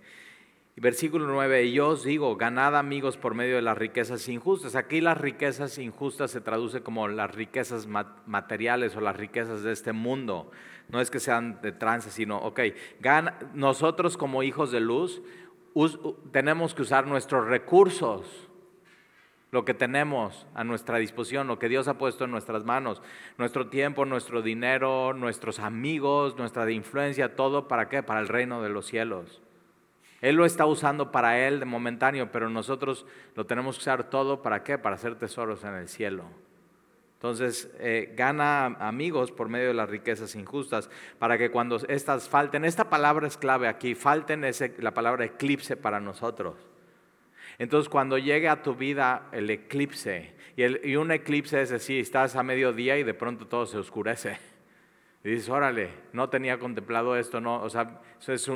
versículo 0.81 1.27
9, 1.27 1.71
yo 1.71 1.89
os 1.89 2.03
digo, 2.03 2.35
ganad 2.35 2.75
amigos 2.75 3.17
por 3.17 3.35
medio 3.35 3.55
de 3.55 3.61
las 3.61 3.77
riquezas 3.77 4.27
injustas. 4.27 4.75
Aquí 4.75 5.01
las 5.01 5.17
riquezas 5.17 5.77
injustas 5.77 6.31
se 6.31 6.41
traduce 6.41 6.81
como 6.81 7.07
las 7.07 7.33
riquezas 7.33 7.87
materiales 7.87 8.95
o 8.95 9.01
las 9.01 9.15
riquezas 9.15 9.63
de 9.63 9.71
este 9.71 9.93
mundo. 9.93 10.51
No 10.89 10.99
es 10.99 11.11
que 11.11 11.19
sean 11.19 11.61
de 11.61 11.71
trance, 11.71 12.09
sino, 12.09 12.37
ok, 12.39 12.59
nosotros 13.53 14.17
como 14.17 14.43
hijos 14.43 14.71
de 14.71 14.79
luz 14.79 15.21
tenemos 16.31 16.73
que 16.73 16.81
usar 16.81 17.07
nuestros 17.07 17.47
recursos 17.47 18.49
lo 19.53 19.65
que 19.65 19.75
tenemos 19.75 20.47
a 20.55 20.63
nuestra 20.63 20.97
disposición, 20.97 21.45
lo 21.45 21.59
que 21.59 21.69
Dios 21.69 21.87
ha 21.87 21.99
puesto 21.99 22.25
en 22.25 22.31
nuestras 22.31 22.65
manos, 22.65 23.03
nuestro 23.37 23.67
tiempo, 23.67 24.03
nuestro 24.03 24.41
dinero, 24.41 25.13
nuestros 25.13 25.59
amigos, 25.59 26.35
nuestra 26.39 26.69
influencia, 26.71 27.35
todo 27.35 27.67
para 27.67 27.87
qué? 27.87 28.01
Para 28.01 28.19
el 28.19 28.29
reino 28.29 28.63
de 28.63 28.69
los 28.69 28.87
cielos. 28.87 29.42
Él 30.23 30.37
lo 30.37 30.45
está 30.45 30.65
usando 30.65 31.11
para 31.11 31.45
Él 31.45 31.59
de 31.59 31.65
momentáneo, 31.65 32.31
pero 32.31 32.49
nosotros 32.49 33.05
lo 33.35 33.45
tenemos 33.45 33.75
que 33.75 33.81
usar 33.81 34.09
todo 34.09 34.41
para 34.41 34.63
qué? 34.63 34.77
Para 34.77 34.95
hacer 34.95 35.15
tesoros 35.15 35.65
en 35.65 35.73
el 35.73 35.89
cielo. 35.89 36.23
Entonces, 37.15 37.69
eh, 37.77 38.13
gana 38.15 38.67
amigos 38.79 39.33
por 39.33 39.49
medio 39.49 39.67
de 39.67 39.73
las 39.73 39.89
riquezas 39.89 40.33
injustas, 40.35 40.89
para 41.19 41.37
que 41.37 41.51
cuando 41.51 41.75
estas 41.89 42.29
falten, 42.29 42.63
esta 42.63 42.89
palabra 42.89 43.27
es 43.27 43.35
clave 43.35 43.67
aquí, 43.67 43.95
falten 43.95 44.45
ese, 44.45 44.73
la 44.79 44.93
palabra 44.93 45.25
eclipse 45.25 45.75
para 45.75 45.99
nosotros. 45.99 46.55
Entonces, 47.57 47.89
cuando 47.89 48.17
llegue 48.17 48.47
a 48.47 48.63
tu 48.63 48.75
vida 48.75 49.27
el 49.33 49.49
eclipse, 49.49 50.35
y, 50.55 50.95
un 50.95 51.11
eclipse 51.11 51.61
es 51.61 51.69
decir, 51.69 51.99
estás 51.99 52.37
a 52.37 52.43
mediodía 52.43 52.97
y 52.97 53.03
de 53.03 53.13
pronto 53.13 53.45
todo 53.45 53.65
se 53.65 53.77
oscurece. 53.77 54.37
Y 55.25 55.29
dices, 55.29 55.47
órale, 55.47 55.89
no 56.11 56.27
tenía 56.29 56.59
contemplado 56.59 57.15
esto, 57.15 57.39
no, 57.39 57.61
o 57.61 57.69
sea, 57.69 58.01
eso 58.19 58.33
es, 58.33 58.51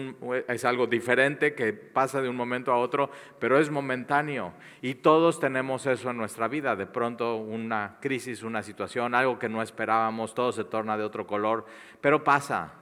es 0.50 0.66
algo 0.66 0.86
diferente 0.86 1.56
que 1.56 1.72
pasa 1.72 2.22
de 2.22 2.28
un 2.28 2.36
momento 2.36 2.74
a 2.74 2.78
otro, 2.78 3.10
pero 3.40 3.58
es 3.58 3.72
momentáneo. 3.72 4.52
Y 4.82 4.96
todos 4.96 5.40
tenemos 5.40 5.86
eso 5.86 6.10
en 6.10 6.18
nuestra 6.18 6.50
vida, 6.50 6.76
de 6.76 6.86
pronto 6.86 7.38
una 7.38 7.98
crisis, 8.02 8.44
una 8.44 8.64
situación, 8.64 9.16
algo 9.16 9.40
que 9.40 9.48
no 9.48 9.62
esperábamos, 9.62 10.36
todo 10.36 10.52
se 10.52 10.66
torna 10.66 10.98
de 10.98 11.06
otro 11.06 11.26
color, 11.26 11.66
pero 12.02 12.26
pasa. 12.26 12.74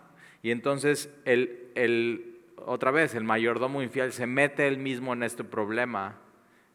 Y 0.42 0.50
entonces 0.50 1.14
el, 1.26 1.72
el 1.76 2.40
otra 2.58 2.90
vez, 2.90 3.14
el 3.14 3.24
mayordomo 3.24 3.84
infiel 3.84 4.12
se 4.14 4.26
mete 4.26 4.68
él 4.68 4.80
mismo 4.80 5.14
en 5.14 5.22
este 5.22 5.44
problema, 5.44 6.16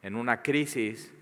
en 0.02 0.14
una 0.14 0.42
crisis, 0.42 1.12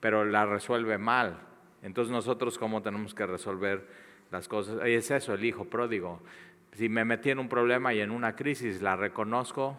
pero 0.00 0.24
la 0.24 0.44
resuelve 0.44 0.98
mal. 0.98 1.38
Entonces 1.82 2.10
nosotros 2.10 2.58
cómo 2.58 2.82
tenemos 2.82 3.14
que 3.14 3.26
resolver 3.26 4.09
las 4.30 4.48
cosas. 4.48 4.86
Y 4.86 4.92
es 4.92 5.10
eso, 5.10 5.34
el 5.34 5.44
hijo 5.44 5.64
pródigo. 5.64 6.20
Si 6.72 6.88
me 6.88 7.04
metí 7.04 7.30
en 7.30 7.38
un 7.38 7.48
problema 7.48 7.92
y 7.94 8.00
en 8.00 8.10
una 8.10 8.36
crisis, 8.36 8.80
la 8.82 8.96
reconozco, 8.96 9.76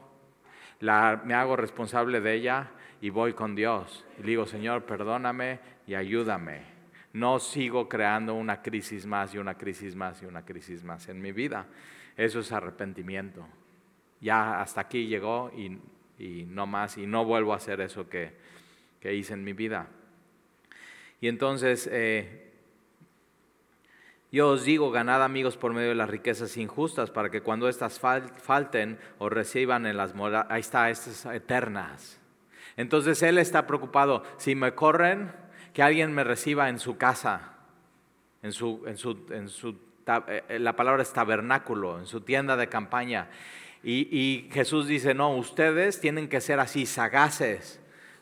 la, 0.79 1.21
me 1.23 1.33
hago 1.33 1.55
responsable 1.55 2.21
de 2.21 2.33
ella 2.33 2.71
y 3.01 3.09
voy 3.09 3.33
con 3.33 3.55
Dios. 3.55 4.05
Y 4.19 4.23
digo, 4.23 4.45
Señor, 4.45 4.83
perdóname 4.83 5.59
y 5.87 5.95
ayúdame. 5.95 6.61
No 7.13 7.39
sigo 7.39 7.89
creando 7.89 8.35
una 8.35 8.61
crisis 8.61 9.05
más 9.05 9.33
y 9.33 9.37
una 9.37 9.57
crisis 9.57 9.95
más 9.95 10.21
y 10.21 10.25
una 10.25 10.43
crisis 10.43 10.83
más 10.83 11.07
en 11.09 11.21
mi 11.21 11.31
vida. 11.31 11.65
Eso 12.17 12.39
es 12.39 12.51
arrepentimiento 12.51 13.45
ya 14.21 14.61
hasta 14.61 14.81
aquí 14.81 15.07
llegó 15.07 15.51
y, 15.51 16.45
no 16.45 16.67
más, 16.67 16.97
y 16.97 17.07
no 17.07 17.25
vuelvo 17.25 17.53
a 17.53 17.57
hacer 17.57 17.81
eso 17.81 18.07
que, 18.07 18.31
hice 19.03 19.33
en 19.33 19.43
mi 19.43 19.53
vida. 19.53 19.87
Y 21.19 21.27
entonces, 21.27 21.89
eh, 21.91 22.50
Yo 24.31 24.47
os 24.47 24.63
digo, 24.63 24.91
ganad 24.91 25.23
amigos 25.23 25.57
por 25.57 25.73
medio 25.73 25.89
de 25.89 25.95
las 25.95 26.09
riquezas 26.09 26.55
injustas, 26.55 27.11
para 27.11 27.29
que 27.29 27.41
cuando 27.41 27.67
éstas 27.67 27.99
falten 27.99 28.97
o 29.17 29.27
reciban 29.27 29.85
en 29.85 29.97
las 29.97 30.15
moradas, 30.15 30.47
ahí 30.49 30.61
está, 30.61 30.89
estas 30.89 31.25
eternas. 31.25 32.17
Entonces 32.77 33.21
él 33.23 33.37
está 33.37 33.67
preocupado, 33.67 34.23
si 34.37 34.55
me 34.55 34.73
corren, 34.73 35.33
que 35.73 35.83
alguien 35.83 36.13
me 36.13 36.23
reciba 36.23 36.69
en 36.69 36.79
su 36.79 36.97
casa, 36.97 37.55
en 38.41 38.53
su, 38.53 38.83
en 38.87 38.97
su, 38.97 39.25
en 39.31 39.49
su 39.49 39.75
eh, 40.27 40.59
la 40.59 40.77
palabra 40.77 41.03
es 41.03 41.11
tabernáculo, 41.11 41.99
en 41.99 42.05
su 42.05 42.21
tienda 42.21 42.55
de 42.55 42.69
campaña. 42.69 43.29
Y 43.83 44.47
Jesús 44.53 44.87
dice, 44.87 45.13
no, 45.13 45.35
ustedes 45.35 45.99
tienen 45.99 46.29
que 46.29 46.39
ser 46.39 46.59
así, 46.59 46.85
sagaces, 46.85 47.81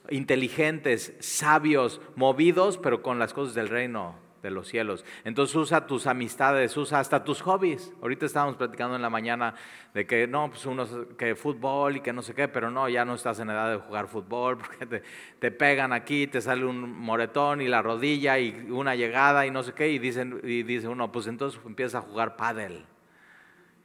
inteligentes, 0.10 1.13
sabios, 1.19 2.02
movidos, 2.15 2.80
pero 2.80 3.04
con 3.04 3.19
las 3.19 3.34
cosas 3.34 3.54
del 3.54 3.67
reino 3.67 4.29
de 4.41 4.52
los 4.52 4.67
cielos. 4.67 5.06
Entonces 5.23 5.56
usa 5.56 5.88
tus 5.88 6.08
amistades, 6.08 6.75
usa 6.78 6.99
hasta 6.99 7.23
tus 7.23 7.41
hobbies. 7.41 7.93
Ahorita 8.02 8.25
estábamos 8.25 8.56
platicando 8.56 8.95
en 8.95 9.02
la 9.02 9.10
mañana 9.10 9.56
de 9.93 10.06
que 10.06 10.28
no, 10.28 10.49
pues 10.49 10.65
unos 10.65 10.89
que 11.17 11.36
fútbol 11.36 11.97
y 11.97 12.02
que 12.02 12.13
no 12.13 12.21
sé 12.21 12.34
qué, 12.34 12.47
pero 12.47 12.71
no, 12.71 12.88
ya 12.89 13.06
no 13.06 13.15
estás 13.15 13.39
en 13.39 13.49
edad 13.49 13.69
de 13.71 13.78
jugar 13.78 14.08
fútbol 14.08 14.58
porque 14.60 14.86
te, 14.86 15.04
te, 15.39 15.52
pegan 15.52 15.93
aquí, 15.93 16.28
te 16.28 16.41
sale 16.41 16.65
un 16.65 16.91
moretón 16.91 17.62
y 17.62 17.67
la 17.67 17.82
rodilla 17.82 18.39
y 18.39 18.67
una 18.69 18.95
llegada 18.95 19.45
y 19.45 19.52
no 19.52 19.63
sé 19.63 19.73
qué 19.73 19.89
y 19.89 19.99
dicen 19.99 20.39
y 20.43 20.63
dice 20.63 20.88
uno, 20.88 21.12
pues 21.12 21.28
entonces 21.28 21.60
empieza 21.65 21.99
a 21.99 22.02
jugar 22.02 22.36
pádel. 22.36 22.86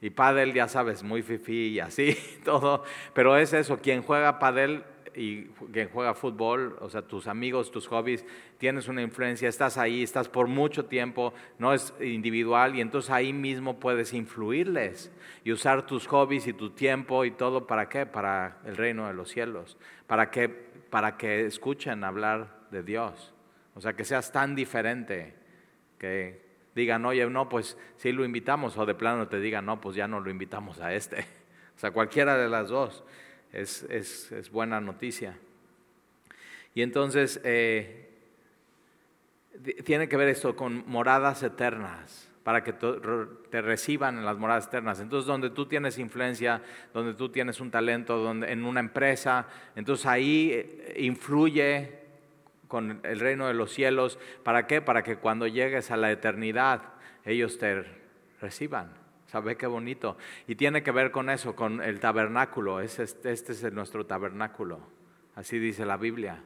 Y 0.01 0.09
pádel 0.09 0.53
ya 0.53 0.67
sabes, 0.67 1.03
muy 1.03 1.21
fifi 1.21 1.69
y 1.69 1.79
así 1.79 2.17
todo, 2.45 2.83
pero 3.13 3.37
es 3.37 3.53
eso, 3.53 3.79
quien 3.79 4.03
juega 4.03 4.39
pádel 4.39 4.83
y 5.15 5.45
quien 5.71 5.89
juega 5.89 6.13
fútbol, 6.13 6.77
o 6.81 6.89
sea, 6.89 7.01
tus 7.01 7.27
amigos, 7.27 7.71
tus 7.71 7.87
hobbies, 7.87 8.25
tienes 8.57 8.87
una 8.87 9.01
influencia, 9.01 9.47
estás 9.47 9.77
ahí, 9.77 10.03
estás 10.03 10.27
por 10.27 10.47
mucho 10.47 10.85
tiempo, 10.85 11.33
no 11.57 11.73
es 11.73 11.93
individual 12.01 12.75
y 12.75 12.81
entonces 12.81 13.11
ahí 13.11 13.33
mismo 13.33 13.79
puedes 13.79 14.13
influirles 14.13 15.11
y 15.43 15.51
usar 15.51 15.85
tus 15.85 16.07
hobbies 16.07 16.47
y 16.47 16.53
tu 16.53 16.71
tiempo 16.71 17.25
y 17.25 17.31
todo 17.31 17.65
para 17.65 17.87
qué? 17.87 18.05
Para 18.05 18.59
el 18.65 18.75
reino 18.75 19.07
de 19.07 19.13
los 19.13 19.29
cielos, 19.29 19.77
para 20.07 20.29
que, 20.29 20.49
para 20.49 21.17
que 21.17 21.45
escuchen 21.45 22.03
hablar 22.03 22.67
de 22.71 22.83
Dios. 22.83 23.33
O 23.73 23.81
sea, 23.81 23.93
que 23.93 24.03
seas 24.03 24.31
tan 24.31 24.55
diferente 24.55 25.35
que 25.97 26.45
digan, 26.75 27.05
oye, 27.05 27.25
no, 27.29 27.49
pues 27.49 27.77
sí 27.95 28.11
lo 28.11 28.25
invitamos, 28.25 28.77
o 28.77 28.85
de 28.85 28.95
plano 28.95 29.27
te 29.27 29.39
digan, 29.39 29.65
no, 29.65 29.79
pues 29.79 29.95
ya 29.95 30.07
no 30.07 30.19
lo 30.19 30.29
invitamos 30.29 30.79
a 30.81 30.93
este. 30.93 31.25
O 31.75 31.77
sea, 31.77 31.91
cualquiera 31.91 32.37
de 32.37 32.47
las 32.47 32.69
dos 32.69 33.03
es, 33.55 34.49
buena 34.51 34.81
noticia. 34.81 35.37
Y 36.73 36.81
entonces 36.81 37.39
eh, 37.43 38.09
tiene 39.83 40.09
que 40.09 40.17
ver 40.17 40.29
esto 40.29 40.55
con 40.55 40.83
moradas 40.87 41.43
eternas, 41.43 42.29
para 42.43 42.63
que 42.63 42.73
te 42.73 43.61
reciban 43.61 44.19
en 44.19 44.25
las 44.25 44.37
moradas 44.37 44.67
eternas. 44.67 44.99
Entonces, 44.99 45.25
donde 45.25 45.49
tú 45.49 45.65
tienes 45.65 45.97
influencia, 45.97 46.61
donde 46.93 47.15
tú 47.15 47.29
tienes 47.29 47.59
un 47.59 47.71
talento, 47.71 48.17
donde, 48.17 48.51
en 48.51 48.65
una 48.65 48.81
empresa, 48.81 49.47
entonces 49.75 50.05
ahí 50.05 50.51
eh, 50.53 50.93
influye 50.97 52.05
con 52.67 52.99
el 53.03 53.19
reino 53.19 53.47
de 53.47 53.55
los 53.55 53.71
cielos. 53.71 54.19
¿Para 54.43 54.67
qué? 54.67 54.81
Para 54.81 55.01
que 55.01 55.15
cuando 55.15 55.47
llegues 55.47 55.89
a 55.89 55.97
la 55.97 56.11
eternidad, 56.11 56.81
ellos 57.23 57.57
te 57.57 57.83
reciban. 58.39 59.04
¿Sabe 59.35 59.57
qué 59.57 59.67
bonito? 59.67 60.15
Y 60.47 60.55
tiene 60.55 60.81
que 60.81 60.91
ver 60.91 61.11
con 61.11 61.29
eso, 61.29 61.57
con 61.57 61.81
el 61.81 61.99
tabernáculo. 61.99 62.79
Este, 62.79 63.03
este 63.03 63.51
es 63.51 63.73
nuestro 63.73 64.05
tabernáculo. 64.05 64.79
Así 65.35 65.59
dice 65.59 65.85
la 65.85 65.97
Biblia. 65.97 66.41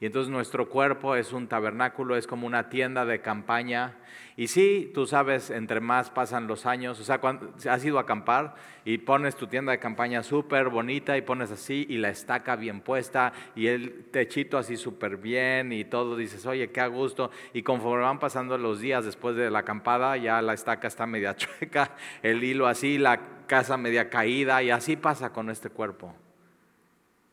Y 0.00 0.06
entonces 0.06 0.30
nuestro 0.30 0.68
cuerpo 0.68 1.16
es 1.16 1.32
un 1.32 1.48
tabernáculo, 1.48 2.16
es 2.16 2.28
como 2.28 2.46
una 2.46 2.68
tienda 2.68 3.04
de 3.04 3.20
campaña. 3.20 3.96
Y 4.36 4.46
sí, 4.46 4.92
tú 4.94 5.08
sabes, 5.08 5.50
entre 5.50 5.80
más 5.80 6.10
pasan 6.10 6.46
los 6.46 6.66
años, 6.66 7.00
o 7.00 7.04
sea, 7.04 7.18
cuando 7.18 7.52
has 7.68 7.84
ido 7.84 7.98
a 7.98 8.02
acampar 8.02 8.54
y 8.84 8.98
pones 8.98 9.34
tu 9.34 9.48
tienda 9.48 9.72
de 9.72 9.80
campaña 9.80 10.22
súper 10.22 10.68
bonita 10.68 11.16
y 11.16 11.22
pones 11.22 11.50
así 11.50 11.84
y 11.88 11.98
la 11.98 12.10
estaca 12.10 12.54
bien 12.54 12.80
puesta 12.80 13.32
y 13.56 13.66
el 13.66 14.04
techito 14.12 14.56
así 14.56 14.76
súper 14.76 15.16
bien 15.16 15.72
y 15.72 15.84
todo, 15.84 16.16
dices, 16.16 16.46
oye, 16.46 16.70
qué 16.70 16.80
a 16.80 16.86
gusto. 16.86 17.32
Y 17.52 17.64
conforme 17.64 18.04
van 18.04 18.20
pasando 18.20 18.56
los 18.56 18.78
días 18.78 19.04
después 19.04 19.34
de 19.34 19.50
la 19.50 19.60
acampada, 19.60 20.16
ya 20.16 20.40
la 20.40 20.54
estaca 20.54 20.86
está 20.86 21.06
media 21.06 21.34
chueca, 21.36 21.96
el 22.22 22.44
hilo 22.44 22.68
así, 22.68 22.98
la 22.98 23.18
casa 23.48 23.76
media 23.76 24.08
caída 24.08 24.62
y 24.62 24.70
así 24.70 24.96
pasa 24.96 25.32
con 25.32 25.50
este 25.50 25.70
cuerpo 25.70 26.14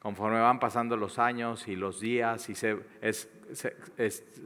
conforme 0.06 0.40
van 0.40 0.60
pasando 0.60 0.96
los 0.98 1.18
años 1.18 1.68
y 1.68 1.76
los 1.76 2.00
días 2.00 2.48
y 2.48 2.54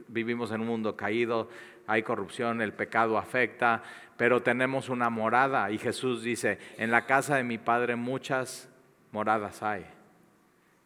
vivimos 0.08 0.52
en 0.52 0.62
un 0.62 0.66
mundo 0.66 0.96
caído, 0.96 1.50
hay 1.86 2.02
corrupción, 2.02 2.62
el 2.62 2.72
pecado 2.72 3.18
afecta, 3.18 3.82
pero 4.16 4.42
tenemos 4.42 4.88
una 4.88 5.10
morada 5.10 5.70
y 5.70 5.76
Jesús 5.76 6.22
dice, 6.22 6.58
en 6.78 6.90
la 6.90 7.04
casa 7.04 7.36
de 7.36 7.44
mi 7.44 7.58
Padre 7.58 7.94
muchas 7.94 8.70
moradas 9.12 9.62
hay. 9.62 9.84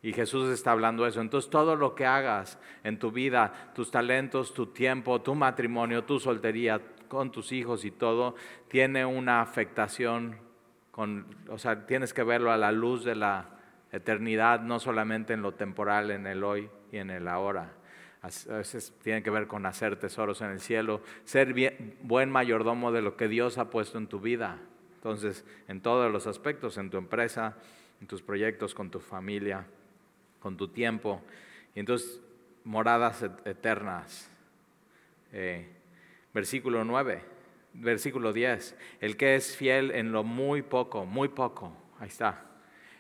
Y 0.03 0.13
Jesús 0.13 0.49
está 0.49 0.73
hablando 0.73 1.07
eso. 1.07 1.21
Entonces 1.21 1.49
todo 1.49 1.77
lo 1.77 1.95
que 1.95 2.05
hagas 2.05 2.59
en 2.83 2.99
tu 2.99 3.13
vida, 3.13 3.71
tus 3.77 3.93
talentos, 3.93 4.55
tu 4.55 4.67
tiempo, 4.67 5.23
tu 5.23 5.37
matrimonio, 5.37 6.03
tu 6.03 6.19
soltería, 6.19 6.81
con 7.07 7.31
tus 7.31 7.53
hijos 7.53 7.85
y 7.85 7.93
todo, 7.93 8.35
tiene 8.67 9.05
una 9.07 9.41
afectación, 9.41 10.37
con, 10.91 11.27
o 11.49 11.59
sea, 11.59 11.87
tienes 11.87 12.13
que 12.13 12.25
verlo 12.25 12.51
a 12.51 12.57
la 12.57 12.73
luz 12.73 13.05
de 13.05 13.15
la 13.15 13.55
eternidad 13.95 14.61
no 14.61 14.81
solamente 14.81 15.33
en 15.33 15.43
lo 15.43 15.53
temporal, 15.53 16.11
en 16.11 16.27
el 16.27 16.43
hoy 16.43 16.69
y 16.91 16.99
en 16.99 17.11
el 17.11 17.29
ahora. 17.29 17.73
A 18.23 18.57
veces 18.57 18.93
tiene 19.03 19.23
que 19.23 19.31
ver 19.31 19.47
con 19.47 19.67
hacer 19.67 19.97
tesoros 19.97 20.41
en 20.41 20.51
el 20.51 20.61
cielo, 20.61 21.03
ser 21.25 21.55
buen 22.03 22.31
mayordomo 22.31 22.91
de 22.91 23.03
lo 23.03 23.17
que 23.17 23.29
Dios 23.29 23.59
ha 23.59 23.71
puesto 23.71 23.99
en 23.99 24.07
tu 24.07 24.19
vida. 24.19 24.59
Entonces, 24.97 25.45
en 25.69 25.81
todos 25.81 26.11
los 26.11 26.27
aspectos, 26.27 26.79
en 26.79 26.91
tu 26.91 26.97
empresa, 26.97 27.57
en 28.01 28.07
tus 28.07 28.23
proyectos, 28.23 28.75
con 28.75 28.91
tu 28.91 28.99
familia, 28.99 29.67
con 30.41 30.57
tu 30.57 30.69
tiempo. 30.69 31.23
Y 31.75 31.81
entonces, 31.81 32.21
moradas 32.65 33.23
eternas. 33.45 34.31
Eh, 35.33 35.69
versículo 36.33 36.83
9, 36.83 37.23
versículo 37.75 38.33
10. 38.33 38.77
El 39.01 39.19
que 39.19 39.37
es 39.37 39.55
fiel 39.55 39.91
en 39.91 40.13
lo 40.13 40.25
muy 40.25 40.63
poco, 40.63 41.05
muy 41.05 41.29
poco, 41.29 41.77
ahí 42.01 42.09
está 42.09 42.54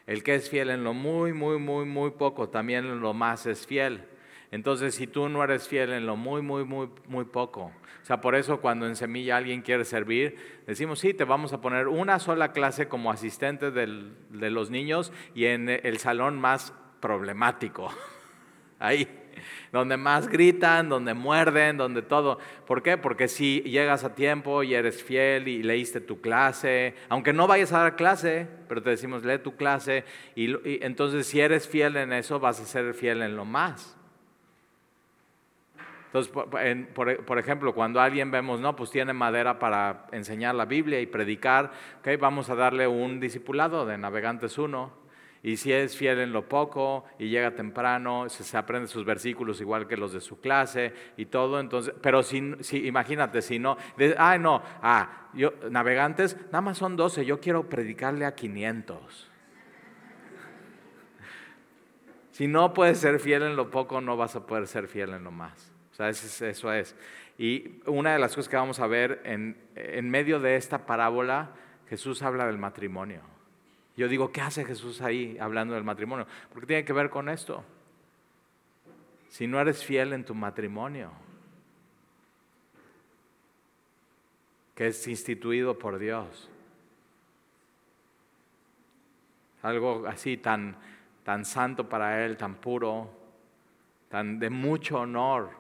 el 0.06 0.22
que 0.22 0.34
es 0.34 0.50
fiel 0.50 0.70
en 0.70 0.84
lo 0.84 0.94
muy, 0.94 1.32
muy, 1.32 1.58
muy, 1.58 1.84
muy 1.84 2.10
poco, 2.10 2.48
también 2.48 3.00
lo 3.00 3.14
más 3.14 3.46
es 3.46 3.66
fiel. 3.66 4.04
Entonces, 4.50 4.94
si 4.94 5.06
tú 5.06 5.28
no 5.28 5.42
eres 5.42 5.66
fiel 5.66 5.92
en 5.92 6.06
lo 6.06 6.16
muy, 6.16 6.42
muy, 6.42 6.64
muy, 6.64 6.88
muy 7.08 7.24
poco, 7.24 7.72
o 8.02 8.06
sea, 8.06 8.20
por 8.20 8.34
eso 8.34 8.60
cuando 8.60 8.86
en 8.86 8.96
Semilla 8.96 9.36
alguien 9.36 9.62
quiere 9.62 9.84
servir, 9.84 10.36
decimos, 10.66 11.00
sí, 11.00 11.14
te 11.14 11.24
vamos 11.24 11.52
a 11.52 11.60
poner 11.60 11.88
una 11.88 12.18
sola 12.18 12.52
clase 12.52 12.86
como 12.86 13.10
asistente 13.10 13.70
de 13.70 14.50
los 14.50 14.70
niños 14.70 15.12
y 15.34 15.46
en 15.46 15.68
el 15.68 15.98
salón 15.98 16.38
más 16.38 16.74
problemático. 17.00 17.90
Ahí 18.78 19.23
donde 19.72 19.96
más 19.96 20.28
gritan, 20.28 20.88
donde 20.88 21.14
muerden, 21.14 21.76
donde 21.76 22.02
todo. 22.02 22.38
¿Por 22.66 22.82
qué? 22.82 22.96
Porque 22.96 23.28
si 23.28 23.60
llegas 23.62 24.04
a 24.04 24.14
tiempo 24.14 24.62
y 24.62 24.74
eres 24.74 25.02
fiel 25.02 25.48
y 25.48 25.62
leíste 25.62 26.00
tu 26.00 26.20
clase, 26.20 26.94
aunque 27.08 27.32
no 27.32 27.46
vayas 27.46 27.72
a 27.72 27.80
dar 27.80 27.96
clase, 27.96 28.46
pero 28.68 28.82
te 28.82 28.90
decimos, 28.90 29.24
lee 29.24 29.38
tu 29.38 29.56
clase, 29.56 30.04
y, 30.34 30.54
entonces 30.84 31.26
si 31.26 31.40
eres 31.40 31.68
fiel 31.68 31.96
en 31.96 32.12
eso, 32.12 32.40
vas 32.40 32.60
a 32.60 32.64
ser 32.64 32.94
fiel 32.94 33.22
en 33.22 33.36
lo 33.36 33.44
más. 33.44 33.96
Entonces, 36.06 36.32
por, 36.32 37.38
ejemplo, 37.40 37.74
cuando 37.74 38.00
alguien 38.00 38.30
vemos, 38.30 38.60
no, 38.60 38.76
pues 38.76 38.92
tiene 38.92 39.12
madera 39.12 39.58
para 39.58 40.06
enseñar 40.12 40.54
la 40.54 40.64
Biblia 40.64 41.00
y 41.00 41.06
predicar, 41.06 41.72
okay, 41.98 42.14
vamos 42.14 42.50
a 42.50 42.54
darle 42.54 42.86
un 42.86 43.18
discipulado 43.18 43.84
de 43.84 43.98
Navegantes 43.98 44.56
1 44.56 45.03
y 45.44 45.58
si 45.58 45.70
es 45.74 45.94
fiel 45.94 46.20
en 46.20 46.32
lo 46.32 46.48
poco 46.48 47.04
y 47.18 47.28
llega 47.28 47.54
temprano, 47.54 48.30
se, 48.30 48.56
aprende 48.56 48.88
sus 48.88 49.04
versículos 49.04 49.60
igual 49.60 49.86
que 49.86 49.94
los 49.94 50.14
de 50.14 50.22
su 50.22 50.40
clase 50.40 50.94
y 51.18 51.26
todo, 51.26 51.60
entonces, 51.60 51.92
pero 52.00 52.22
si, 52.22 52.38
imagínate, 52.86 53.42
si 53.42 53.58
no, 53.58 53.76
ah, 54.16 54.38
no, 54.38 54.62
ah, 54.80 55.28
yo, 55.34 55.52
navegantes, 55.68 56.34
nada 56.46 56.62
más 56.62 56.78
son 56.78 56.96
12, 56.96 57.26
yo 57.26 57.40
quiero 57.40 57.68
predicarle 57.68 58.24
a 58.24 58.34
500. 58.34 59.30
Si 62.30 62.48
no 62.48 62.72
puedes 62.72 62.96
ser 62.96 63.20
fiel 63.20 63.42
en 63.42 63.54
lo 63.54 63.70
poco, 63.70 64.00
no 64.00 64.16
vas 64.16 64.36
a 64.36 64.46
poder 64.46 64.66
ser 64.66 64.88
fiel 64.88 65.10
en 65.10 65.24
lo 65.24 65.30
más. 65.30 65.70
O 65.92 65.94
sea, 65.94 66.08
eso 66.08 66.72
es. 66.72 66.96
Y 67.36 67.82
una 67.84 68.14
de 68.14 68.18
las 68.18 68.34
cosas 68.34 68.48
que 68.48 68.56
vamos 68.56 68.80
a 68.80 68.86
ver 68.86 69.20
en 69.26 70.10
medio 70.10 70.40
de 70.40 70.56
esta 70.56 70.86
parábola, 70.86 71.50
Jesús 71.86 72.22
habla 72.22 72.46
del 72.46 72.56
matrimonio. 72.56 73.33
Yo 73.96 74.08
digo, 74.08 74.32
¿qué 74.32 74.40
hace 74.40 74.64
Jesús 74.64 75.00
ahí 75.00 75.36
hablando 75.38 75.74
del 75.74 75.84
matrimonio? 75.84 76.26
Porque 76.52 76.66
tiene 76.66 76.84
que 76.84 76.92
ver 76.92 77.10
con 77.10 77.28
esto. 77.28 77.64
Si 79.28 79.46
no 79.46 79.60
eres 79.60 79.84
fiel 79.84 80.12
en 80.12 80.24
tu 80.24 80.34
matrimonio, 80.34 81.10
que 84.74 84.88
es 84.88 85.06
instituido 85.06 85.78
por 85.78 85.98
Dios, 85.98 86.50
algo 89.62 90.06
así 90.06 90.36
tan, 90.36 90.76
tan 91.22 91.44
santo 91.44 91.88
para 91.88 92.24
Él, 92.24 92.36
tan 92.36 92.56
puro, 92.56 93.10
tan 94.08 94.38
de 94.38 94.50
mucho 94.50 95.00
honor, 95.00 95.50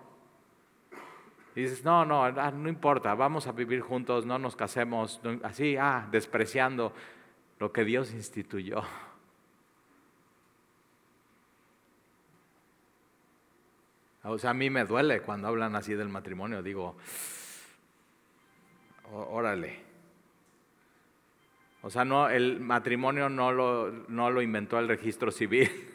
dices, 1.54 1.84
no, 1.84 2.04
no, 2.04 2.24
ah, 2.24 2.50
no 2.50 2.68
importa, 2.68 3.14
vamos 3.14 3.46
a 3.46 3.52
vivir 3.52 3.80
juntos, 3.80 4.26
no 4.26 4.38
nos 4.38 4.56
casemos, 4.56 5.20
así, 5.44 5.76
ah, 5.76 6.06
despreciando 6.10 6.92
lo 7.58 7.72
que 7.72 7.84
Dios 7.84 8.12
instituyó. 8.12 8.82
O 14.24 14.38
sea, 14.38 14.50
a 14.50 14.54
mí 14.54 14.70
me 14.70 14.84
duele 14.84 15.20
cuando 15.20 15.48
hablan 15.48 15.76
así 15.76 15.94
del 15.94 16.08
matrimonio, 16.08 16.62
digo, 16.62 16.96
órale. 19.12 19.84
O 21.82 21.90
sea, 21.90 22.06
no, 22.06 22.30
el 22.30 22.58
matrimonio 22.60 23.28
no 23.28 23.52
lo, 23.52 23.90
no 24.08 24.30
lo 24.30 24.40
inventó 24.40 24.78
el 24.78 24.88
registro 24.88 25.30
civil. 25.30 25.70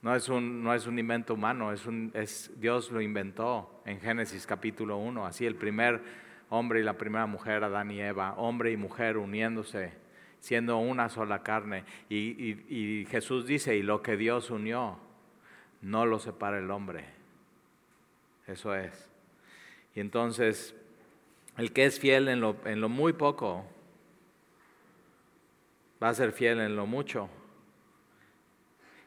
No 0.00 0.14
es 0.14 0.28
un, 0.28 0.62
no 0.62 0.74
es 0.74 0.86
un 0.86 0.98
invento 0.98 1.32
humano, 1.32 1.72
es 1.72 1.86
un, 1.86 2.10
es, 2.12 2.50
Dios 2.60 2.90
lo 2.90 3.00
inventó 3.00 3.80
en 3.86 3.98
Génesis 4.00 4.46
capítulo 4.46 4.98
1. 4.98 5.24
Así 5.24 5.46
el 5.46 5.54
primer 5.54 6.02
hombre 6.54 6.80
y 6.80 6.82
la 6.82 6.96
primera 6.96 7.26
mujer, 7.26 7.64
Adán 7.64 7.90
y 7.90 8.00
Eva, 8.00 8.34
hombre 8.34 8.70
y 8.70 8.76
mujer 8.76 9.16
uniéndose, 9.16 9.92
siendo 10.40 10.78
una 10.78 11.08
sola 11.08 11.42
carne. 11.42 11.84
Y, 12.08 13.06
Jesús 13.10 13.46
dice, 13.46 13.76
y 13.76 13.82
lo 13.82 14.02
que 14.02 14.16
Dios 14.16 14.50
unió, 14.50 14.98
no 15.82 16.06
lo 16.06 16.18
separa 16.18 16.58
el 16.58 16.70
hombre. 16.70 17.04
Eso 18.46 18.74
es. 18.74 19.10
Y 19.94 20.00
entonces, 20.00 20.74
el 21.56 21.72
que 21.72 21.84
es 21.84 21.98
fiel 21.98 22.28
en 22.28 22.40
lo, 22.40 22.56
en 22.64 22.80
lo 22.80 22.88
muy 22.88 23.12
poco, 23.12 23.66
va 26.02 26.08
a 26.10 26.14
ser 26.14 26.32
fiel 26.32 26.60
en 26.60 26.76
lo 26.76 26.86
mucho. 26.86 27.28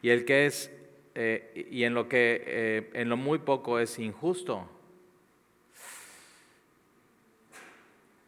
Y 0.01 0.09
el 0.09 0.25
que 0.25 0.45
es, 0.45 0.71
eh, 1.15 1.67
y 1.71 1.83
en 1.83 1.93
lo 1.93 2.07
que, 2.07 2.43
eh, 2.45 2.89
en 2.93 3.09
lo 3.09 3.17
muy 3.17 3.39
poco 3.39 3.79
es 3.79 3.99
injusto, 3.99 4.69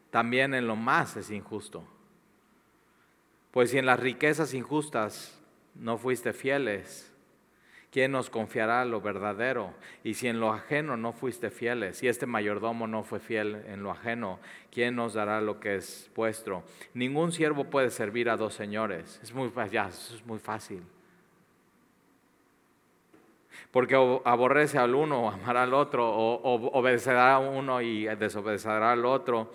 también 0.09 0.53
en 0.53 0.67
lo 0.67 0.75
más 0.75 1.17
es 1.17 1.31
injusto. 1.31 1.83
Pues 3.51 3.71
si 3.71 3.77
en 3.77 3.85
las 3.85 3.99
riquezas 3.99 4.53
injustas 4.53 5.39
no 5.75 5.97
fuiste 5.97 6.33
fieles, 6.33 7.09
¿Quién 7.91 8.11
nos 8.11 8.29
confiará 8.29 8.85
lo 8.85 9.01
verdadero? 9.01 9.73
Y 10.03 10.13
si 10.13 10.27
en 10.27 10.39
lo 10.39 10.53
ajeno 10.53 10.95
no 10.95 11.11
fuiste 11.11 11.49
fieles, 11.49 11.97
si 11.97 12.07
este 12.07 12.27
mayordomo 12.27 12.85
no 12.85 13.03
fue 13.03 13.19
fiel 13.19 13.63
en 13.67 13.81
lo 13.81 13.89
ajeno, 13.89 14.39
¿quién 14.71 14.95
nos 14.95 15.15
dará 15.15 15.41
lo 15.41 15.59
que 15.59 15.77
es 15.77 16.11
vuestro? 16.15 16.63
Ningún 16.93 17.31
siervo 17.31 17.63
puede 17.63 17.89
servir 17.89 18.29
a 18.29 18.37
dos 18.37 18.53
señores. 18.53 19.19
Es 19.23 19.33
muy, 19.33 19.51
ya, 19.71 19.87
es 19.87 20.21
muy 20.23 20.37
fácil. 20.37 20.83
Porque 23.71 23.95
aborrece 24.23 24.77
al 24.77 24.93
uno 24.93 25.31
amará 25.31 25.63
al 25.63 25.73
otro, 25.73 26.07
o, 26.07 26.69
obedecerá 26.77 27.35
a 27.35 27.39
uno 27.39 27.81
y 27.81 28.05
desobedecerá 28.05 28.91
al 28.91 29.03
otro, 29.03 29.51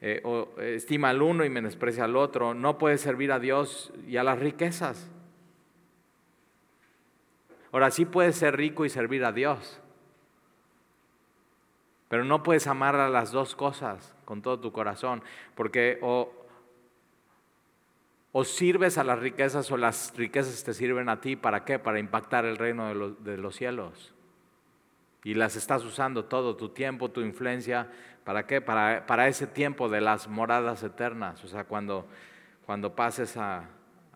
eh, 0.00 0.20
o 0.24 0.48
estima 0.60 1.10
al 1.10 1.22
uno 1.22 1.44
y 1.44 1.50
menosprecia 1.50 2.04
al 2.04 2.16
otro. 2.16 2.54
No 2.54 2.78
puede 2.78 2.98
servir 2.98 3.32
a 3.32 3.38
Dios 3.38 3.92
y 4.06 4.16
a 4.16 4.24
las 4.24 4.38
riquezas. 4.38 5.10
Ahora 7.72 7.90
sí 7.90 8.04
puedes 8.04 8.36
ser 8.36 8.56
rico 8.56 8.84
y 8.84 8.88
servir 8.88 9.24
a 9.24 9.32
Dios, 9.32 9.80
pero 12.08 12.24
no 12.24 12.42
puedes 12.42 12.66
amar 12.66 12.96
a 12.96 13.10
las 13.10 13.30
dos 13.30 13.54
cosas 13.54 14.14
con 14.24 14.40
todo 14.40 14.58
tu 14.58 14.72
corazón, 14.72 15.22
porque 15.54 15.98
o, 16.00 16.32
o 18.32 18.44
sirves 18.44 18.96
a 18.96 19.04
las 19.04 19.18
riquezas 19.18 19.70
o 19.70 19.76
las 19.76 20.14
riquezas 20.16 20.64
te 20.64 20.72
sirven 20.72 21.10
a 21.10 21.20
ti, 21.20 21.36
¿para 21.36 21.64
qué? 21.66 21.78
Para 21.78 21.98
impactar 21.98 22.46
el 22.46 22.56
reino 22.56 23.10
de 23.10 23.36
los 23.36 23.56
cielos. 23.56 24.14
Y 25.24 25.34
las 25.34 25.56
estás 25.56 25.84
usando 25.84 26.24
todo, 26.24 26.56
tu 26.56 26.70
tiempo, 26.70 27.10
tu 27.10 27.20
influencia, 27.20 27.90
¿para 28.28 28.46
qué? 28.46 28.60
Para, 28.60 29.06
para 29.06 29.26
ese 29.26 29.46
tiempo 29.46 29.88
de 29.88 30.02
las 30.02 30.28
moradas 30.28 30.82
eternas, 30.82 31.42
o 31.44 31.48
sea, 31.48 31.64
cuando, 31.64 32.06
cuando 32.66 32.94
pases 32.94 33.38
a, 33.38 33.64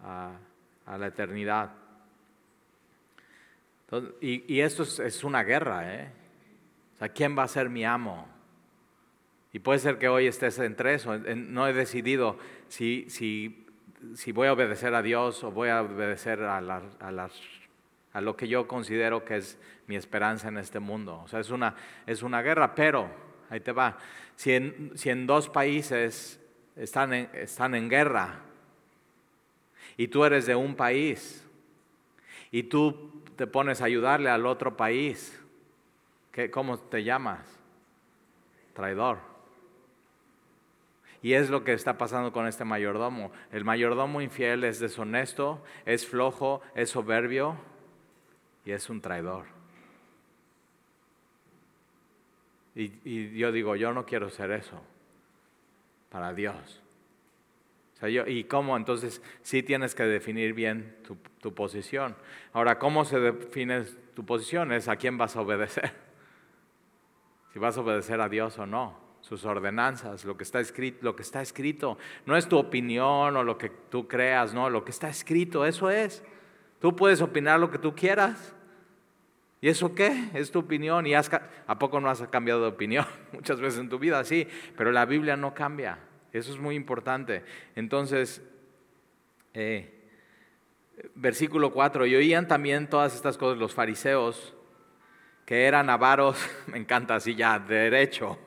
a 0.04 0.98
la 0.98 1.06
eternidad 1.06 1.70
y, 4.20 4.60
esto 4.60 4.84
es, 4.84 5.22
una 5.22 5.42
guerra, 5.42 5.94
¿eh? 5.94 6.08
O 6.94 6.98
sea, 6.98 7.08
¿quién 7.10 7.36
va 7.36 7.42
a 7.42 7.48
ser 7.48 7.68
mi 7.68 7.84
amo? 7.84 8.26
Y 9.52 9.58
puede 9.58 9.80
ser 9.80 9.98
que 9.98 10.08
hoy 10.08 10.26
estés 10.26 10.58
entre 10.60 10.94
eso. 10.94 11.18
No 11.18 11.68
he 11.68 11.74
decidido 11.74 12.38
si, 12.68 13.04
si, 13.10 13.66
si 14.14 14.32
voy 14.32 14.48
a 14.48 14.54
obedecer 14.54 14.94
a 14.94 15.02
Dios 15.02 15.44
o 15.44 15.50
voy 15.50 15.68
a 15.68 15.82
obedecer 15.82 16.42
a, 16.42 16.56
a, 16.56 17.28
a, 18.12 18.20
lo 18.22 18.34
que 18.34 18.48
yo 18.48 18.66
considero 18.66 19.26
que 19.26 19.36
es 19.36 19.58
mi 19.86 19.96
esperanza 19.96 20.48
en 20.48 20.56
este 20.56 20.80
mundo. 20.80 21.20
O 21.22 21.28
sea, 21.28 21.40
es 21.40 21.50
una, 21.50 21.74
es 22.06 22.22
una 22.22 22.40
guerra, 22.40 22.74
pero 22.74 23.10
ahí 23.52 23.60
te 23.60 23.72
va. 23.72 23.98
Si 24.34 24.52
en, 24.52 24.92
si 24.94 25.10
en 25.10 25.26
dos 25.26 25.50
países 25.50 26.40
están 26.74 27.12
en, 27.12 27.28
están 27.34 27.74
en 27.74 27.88
guerra 27.90 28.40
y 29.98 30.08
tú 30.08 30.24
eres 30.24 30.46
de 30.46 30.56
un 30.56 30.74
país 30.74 31.46
y 32.50 32.62
tú 32.62 33.22
te 33.36 33.46
pones 33.46 33.82
a 33.82 33.84
ayudarle 33.84 34.30
al 34.30 34.46
otro 34.46 34.74
país, 34.74 35.38
¿qué, 36.32 36.50
¿cómo 36.50 36.78
te 36.78 37.04
llamas? 37.04 37.40
Traidor. 38.72 39.18
Y 41.20 41.34
es 41.34 41.50
lo 41.50 41.62
que 41.62 41.74
está 41.74 41.98
pasando 41.98 42.32
con 42.32 42.46
este 42.46 42.64
mayordomo. 42.64 43.32
El 43.52 43.64
mayordomo 43.64 44.22
infiel 44.22 44.64
es 44.64 44.80
deshonesto, 44.80 45.62
es 45.84 46.06
flojo, 46.06 46.62
es 46.74 46.88
soberbio 46.88 47.56
y 48.64 48.72
es 48.72 48.88
un 48.88 49.02
traidor. 49.02 49.61
Y, 52.74 53.36
yo 53.36 53.52
digo, 53.52 53.76
yo 53.76 53.92
no 53.92 54.06
quiero 54.06 54.30
ser 54.30 54.50
eso 54.50 54.80
para 56.10 56.32
Dios. 56.32 56.80
¿Y 58.26 58.44
cómo? 58.44 58.76
Entonces 58.76 59.22
sí 59.42 59.62
tienes 59.62 59.94
que 59.94 60.02
definir 60.02 60.54
bien 60.54 60.96
tu, 61.40 61.54
posición. 61.54 62.16
Ahora, 62.52 62.78
¿cómo 62.78 63.04
se 63.04 63.20
define 63.20 63.84
tu 64.14 64.26
posición? 64.26 64.72
Es 64.72 64.88
a 64.88 64.96
quién 64.96 65.16
vas 65.18 65.36
a 65.36 65.40
obedecer. 65.40 65.92
Si 67.52 67.58
vas 67.58 67.76
a 67.76 67.82
obedecer 67.82 68.18
a 68.22 68.30
Dios 68.30 68.58
o 68.58 68.64
no, 68.64 68.98
sus 69.20 69.44
ordenanzas, 69.44 70.24
lo 70.24 70.38
que 70.38 70.42
está 70.42 70.58
escrito, 70.58 71.00
lo 71.02 71.14
que 71.14 71.20
está 71.20 71.42
escrito. 71.42 71.98
No 72.24 72.34
es 72.34 72.48
tu 72.48 72.56
opinión 72.56 73.36
o 73.36 73.44
lo 73.44 73.58
que 73.58 73.68
tú 73.68 74.08
creas, 74.08 74.54
no, 74.54 74.70
lo 74.70 74.86
que 74.86 74.90
está 74.90 75.10
escrito, 75.10 75.66
eso 75.66 75.90
es. 75.90 76.24
Tú 76.80 76.96
puedes 76.96 77.20
opinar 77.20 77.60
lo 77.60 77.70
que 77.70 77.76
tú 77.76 77.94
quieras. 77.94 78.54
¿Y 79.62 79.68
eso 79.68 79.94
qué? 79.94 80.28
Es 80.34 80.50
tu 80.50 80.58
opinión. 80.58 81.06
¿Y 81.06 81.14
has, 81.14 81.30
a 81.32 81.78
poco 81.78 82.00
no 82.00 82.10
has 82.10 82.20
cambiado 82.28 82.60
de 82.60 82.66
opinión? 82.66 83.06
Muchas 83.32 83.60
veces 83.60 83.80
en 83.80 83.88
tu 83.88 83.98
vida, 83.98 84.22
sí, 84.24 84.46
pero 84.76 84.92
la 84.92 85.06
Biblia 85.06 85.36
no 85.36 85.54
cambia. 85.54 85.98
Eso 86.32 86.52
es 86.52 86.58
muy 86.58 86.74
importante. 86.74 87.44
Entonces, 87.76 88.42
eh, 89.54 90.10
versículo 91.14 91.72
4, 91.72 92.06
y 92.06 92.16
oían 92.16 92.48
también 92.48 92.90
todas 92.90 93.14
estas 93.14 93.38
cosas 93.38 93.58
los 93.58 93.72
fariseos, 93.72 94.54
que 95.46 95.64
eran 95.64 95.88
avaros, 95.88 96.36
me 96.66 96.76
encanta 96.76 97.14
así 97.14 97.34
ya, 97.34 97.58
derecho 97.58 98.38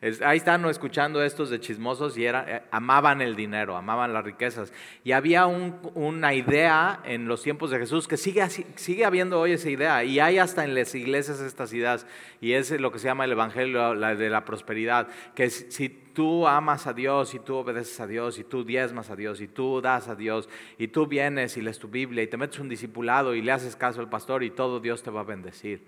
ahí 0.00 0.36
están 0.36 0.64
escuchando 0.66 1.22
estos 1.24 1.50
de 1.50 1.58
chismosos 1.58 2.16
y 2.16 2.24
era, 2.24 2.44
eh, 2.46 2.62
amaban 2.70 3.20
el 3.20 3.34
dinero, 3.34 3.76
amaban 3.76 4.12
las 4.12 4.24
riquezas. 4.24 4.72
Y 5.02 5.10
había 5.10 5.46
una 5.46 6.34
idea 6.34 7.00
en 7.04 7.26
los 7.26 7.42
tiempos 7.42 7.70
de 7.70 7.78
Jesús 7.78 8.06
que 8.06 8.16
sigue, 8.16 8.48
sigue 8.48 9.04
habiendo 9.04 9.40
hoy 9.40 9.52
esa 9.52 9.70
idea. 9.70 10.04
Y 10.04 10.20
hay 10.20 10.38
hasta 10.38 10.64
en 10.64 10.76
las 10.76 10.94
iglesias 10.94 11.40
estas 11.40 11.72
ideas. 11.72 12.06
Y 12.40 12.52
es 12.52 12.70
lo 12.70 12.92
que 12.92 13.00
se 13.00 13.06
llama 13.06 13.24
el 13.24 13.32
Evangelio 13.32 13.94
de 13.94 14.30
la 14.30 14.44
prosperidad. 14.44 15.08
Que 15.34 15.50
si 15.50 15.88
tú 15.88 16.46
amas 16.46 16.86
a 16.86 16.92
Dios 16.92 17.34
y 17.34 17.40
tú 17.40 17.56
obedeces 17.56 17.98
a 17.98 18.06
Dios 18.06 18.38
y 18.38 18.44
tú 18.44 18.64
diezmas 18.64 19.10
a 19.10 19.16
Dios 19.16 19.40
y 19.40 19.48
tú 19.48 19.80
das 19.80 20.06
a 20.06 20.14
Dios 20.14 20.48
y 20.78 20.88
tú 20.88 21.08
vienes 21.08 21.56
y 21.56 21.62
lees 21.62 21.78
tu 21.80 21.88
Biblia 21.88 22.22
y 22.22 22.28
te 22.28 22.36
metes 22.36 22.60
un 22.60 22.68
discipulado 22.68 23.34
y 23.34 23.42
le 23.42 23.50
haces 23.50 23.74
caso 23.74 24.00
al 24.00 24.08
pastor 24.08 24.44
y 24.44 24.50
todo 24.50 24.78
Dios 24.78 25.02
te 25.02 25.10
va 25.10 25.20
a 25.20 25.24
bendecir 25.24 25.84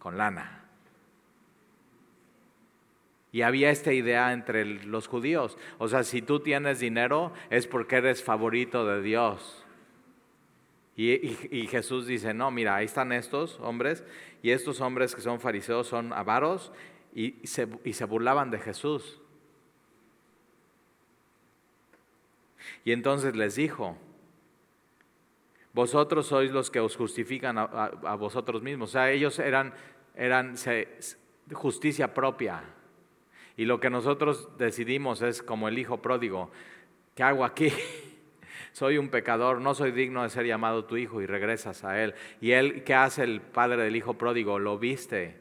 con 0.00 0.16
lana. 0.16 0.63
Y 3.34 3.42
había 3.42 3.70
esta 3.70 3.92
idea 3.92 4.32
entre 4.32 4.64
los 4.64 5.08
judíos. 5.08 5.58
O 5.78 5.88
sea, 5.88 6.04
si 6.04 6.22
tú 6.22 6.38
tienes 6.38 6.78
dinero 6.78 7.32
es 7.50 7.66
porque 7.66 7.96
eres 7.96 8.22
favorito 8.22 8.86
de 8.86 9.02
Dios. 9.02 9.66
Y, 10.94 11.66
Jesús 11.66 12.06
dice, 12.06 12.32
no, 12.32 12.52
mira, 12.52 12.76
ahí 12.76 12.84
están 12.84 13.10
estos 13.10 13.58
hombres 13.58 14.04
y 14.40 14.52
estos 14.52 14.80
hombres 14.80 15.16
que 15.16 15.20
son 15.20 15.40
fariseos 15.40 15.88
son 15.88 16.12
avaros 16.12 16.70
y, 17.12 17.44
se, 17.44 17.64
burlaban 18.04 18.52
de 18.52 18.60
Jesús. 18.60 19.20
Y 22.84 22.92
entonces 22.92 23.34
les 23.34 23.56
dijo, 23.56 23.98
vosotros 25.72 26.28
sois 26.28 26.52
los 26.52 26.70
que 26.70 26.78
os 26.78 26.94
justifican 26.94 27.58
a, 27.58 28.14
vosotros 28.14 28.62
mismos. 28.62 28.90
O 28.90 28.92
sea, 28.92 29.10
ellos 29.10 29.40
eran, 29.40 29.74
eran 30.14 30.54
justicia 31.52 32.14
propia. 32.14 32.62
Y 33.56 33.66
lo 33.66 33.80
que 33.80 33.90
nosotros 33.90 34.48
decidimos 34.58 35.22
es 35.22 35.42
como 35.42 35.68
el 35.68 35.78
hijo 35.78 35.98
pródigo, 36.02 36.50
¿qué 37.14 37.22
hago 37.22 37.44
aquí? 37.44 37.72
soy 38.74 38.98
un 38.98 39.08
pecador, 39.08 39.60
no 39.60 39.74
soy 39.74 39.92
digno 39.92 40.24
de 40.24 40.30
ser 40.30 40.46
llamado 40.46 40.84
tu 40.84 40.96
hijo 40.96 41.22
y 41.22 41.26
regresas 41.26 41.84
a 41.84 42.02
él. 42.02 42.14
Y 42.40 42.50
él, 42.50 42.82
¿qué 42.82 42.94
hace 42.94 43.22
el 43.22 43.40
padre 43.40 43.84
del 43.84 43.94
hijo 43.94 44.14
pródigo? 44.14 44.58
Lo 44.58 44.78
viste. 44.78 45.38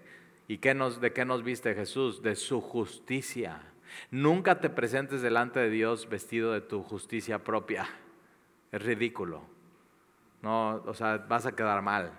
¿Y 0.48 0.58
de 0.58 1.14
qué 1.14 1.26
nos 1.26 1.44
viste 1.44 1.74
Jesús? 1.74 2.22
De 2.22 2.36
su 2.36 2.62
justicia. 2.62 3.62
Nunca 4.12 4.60
te 4.60 4.70
presentes 4.70 5.24
delante 5.24 5.60
de 5.60 5.72
Dios 5.72 6.08
vestido 6.08 6.54
de 6.54 6.62
tu 6.62 6.84
justicia 6.84 7.44
propia. 7.44 7.88
Es 8.72 8.84
ridículo. 8.84 9.42
No, 10.44 10.84
o 10.86 10.94
sea, 10.94 11.18
vas 11.18 11.48
a 11.48 11.56
quedar 11.56 11.82
mal. 11.82 12.12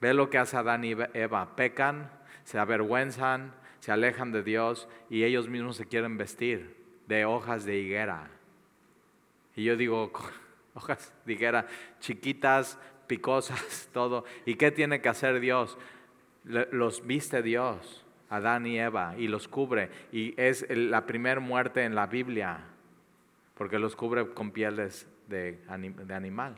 Ve 0.00 0.12
lo 0.12 0.28
que 0.28 0.36
hace 0.36 0.58
Adán 0.58 0.84
y 0.84 0.94
Eva. 1.14 1.56
Pecan, 1.56 2.10
se 2.44 2.58
avergüenzan, 2.58 3.54
se 3.80 3.92
alejan 3.92 4.30
de 4.30 4.42
Dios 4.42 4.88
y 5.08 5.24
ellos 5.24 5.48
mismos 5.48 5.76
se 5.76 5.86
quieren 5.86 6.16
vestir 6.16 6.76
de 7.08 7.24
hojas 7.24 7.64
de 7.64 7.76
higuera. 7.76 8.30
Y 9.56 9.64
yo 9.64 9.76
digo, 9.76 10.12
hojas 10.74 11.12
de 11.24 11.32
higuera 11.32 11.66
chiquitas, 11.98 12.78
picosas, 13.06 13.88
todo. 13.92 14.24
¿Y 14.46 14.54
qué 14.54 14.70
tiene 14.70 15.00
que 15.00 15.08
hacer 15.08 15.40
Dios? 15.40 15.76
Los 16.44 17.06
viste 17.06 17.42
Dios, 17.42 18.06
Adán 18.28 18.66
y 18.66 18.78
Eva, 18.78 19.14
y 19.18 19.28
los 19.28 19.48
cubre. 19.48 19.90
Y 20.12 20.40
es 20.40 20.64
la 20.70 21.06
primera 21.06 21.40
muerte 21.40 21.84
en 21.84 21.94
la 21.94 22.06
Biblia, 22.06 22.60
porque 23.56 23.78
los 23.78 23.96
cubre 23.96 24.28
con 24.28 24.52
pieles 24.52 25.06
de, 25.28 25.58
de 26.06 26.14
animal. 26.14 26.56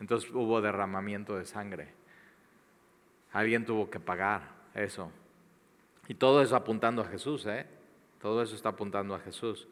Entonces 0.00 0.30
hubo 0.30 0.60
derramamiento 0.60 1.36
de 1.36 1.44
sangre. 1.44 1.92
Alguien 3.32 3.64
tuvo 3.64 3.90
que 3.90 4.00
pagar 4.00 4.48
eso. 4.74 5.12
Y 6.10 6.14
todo 6.14 6.42
eso 6.42 6.56
apuntando 6.56 7.02
a 7.02 7.04
Jesús, 7.04 7.46
¿eh? 7.46 7.66
Todo 8.20 8.42
eso 8.42 8.56
está 8.56 8.70
apuntando 8.70 9.14
a 9.14 9.20
Jesús. 9.20 9.68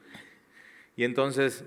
Y 0.94 1.02
entonces 1.02 1.64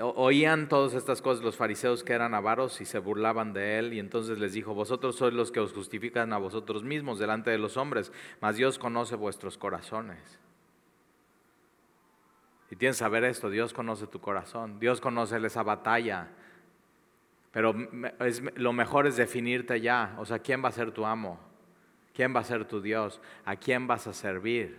oían 0.00 0.70
todas 0.70 0.94
estas 0.94 1.20
cosas 1.20 1.44
los 1.44 1.54
fariseos 1.54 2.02
que 2.02 2.14
eran 2.14 2.32
avaros 2.32 2.80
y 2.80 2.86
se 2.86 2.98
burlaban 2.98 3.52
de 3.52 3.78
él 3.78 3.92
y 3.92 3.98
entonces 3.98 4.38
les 4.38 4.54
dijo, 4.54 4.72
vosotros 4.72 5.16
sois 5.16 5.34
los 5.34 5.52
que 5.52 5.60
os 5.60 5.74
justifican 5.74 6.32
a 6.32 6.38
vosotros 6.38 6.82
mismos 6.82 7.18
delante 7.18 7.50
de 7.50 7.58
los 7.58 7.76
hombres, 7.76 8.10
mas 8.40 8.56
Dios 8.56 8.78
conoce 8.78 9.16
vuestros 9.16 9.58
corazones. 9.58 10.38
Y 12.70 12.76
tienes 12.76 12.96
que 12.96 13.00
saber 13.00 13.22
esto, 13.24 13.50
Dios 13.50 13.74
conoce 13.74 14.06
tu 14.06 14.18
corazón, 14.18 14.80
Dios 14.80 15.02
conoce 15.02 15.36
esa 15.44 15.62
batalla, 15.62 16.30
pero 17.52 17.74
lo 18.54 18.72
mejor 18.72 19.06
es 19.06 19.16
definirte 19.18 19.82
ya, 19.82 20.16
o 20.18 20.24
sea, 20.24 20.38
¿quién 20.38 20.64
va 20.64 20.70
a 20.70 20.72
ser 20.72 20.90
tu 20.92 21.04
amo? 21.04 21.45
¿Quién 22.16 22.34
va 22.34 22.40
a 22.40 22.44
ser 22.44 22.64
tu 22.64 22.80
Dios? 22.80 23.20
¿A 23.44 23.56
quién 23.56 23.86
vas 23.86 24.06
a 24.06 24.14
servir? 24.14 24.78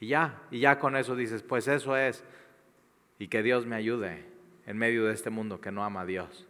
Y 0.00 0.08
ya, 0.08 0.40
y 0.50 0.60
ya 0.60 0.78
con 0.78 0.96
eso 0.96 1.14
dices, 1.14 1.42
pues 1.42 1.68
eso 1.68 1.94
es. 1.94 2.24
Y 3.18 3.28
que 3.28 3.42
Dios 3.42 3.66
me 3.66 3.76
ayude 3.76 4.24
en 4.64 4.78
medio 4.78 5.04
de 5.04 5.12
este 5.12 5.28
mundo 5.28 5.60
que 5.60 5.70
no 5.70 5.84
ama 5.84 6.00
a 6.00 6.06
Dios. 6.06 6.48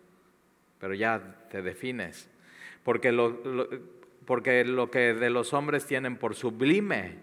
Pero 0.79 0.95
ya 0.95 1.49
te 1.51 1.63
defines. 1.63 2.31
Porque 2.85 3.11
lo, 3.11 3.43
porque 4.25 4.65
lo 4.65 4.89
que 4.89 5.15
de 5.15 5.31
los 5.31 5.53
hombres 5.53 5.85
tienen 5.85 6.17
por 6.17 6.37
sublime 6.37 7.17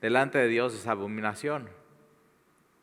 delante 0.00 0.38
de 0.38 0.48
Dios 0.48 0.74
es 0.74 0.86
abominación. 0.86 1.68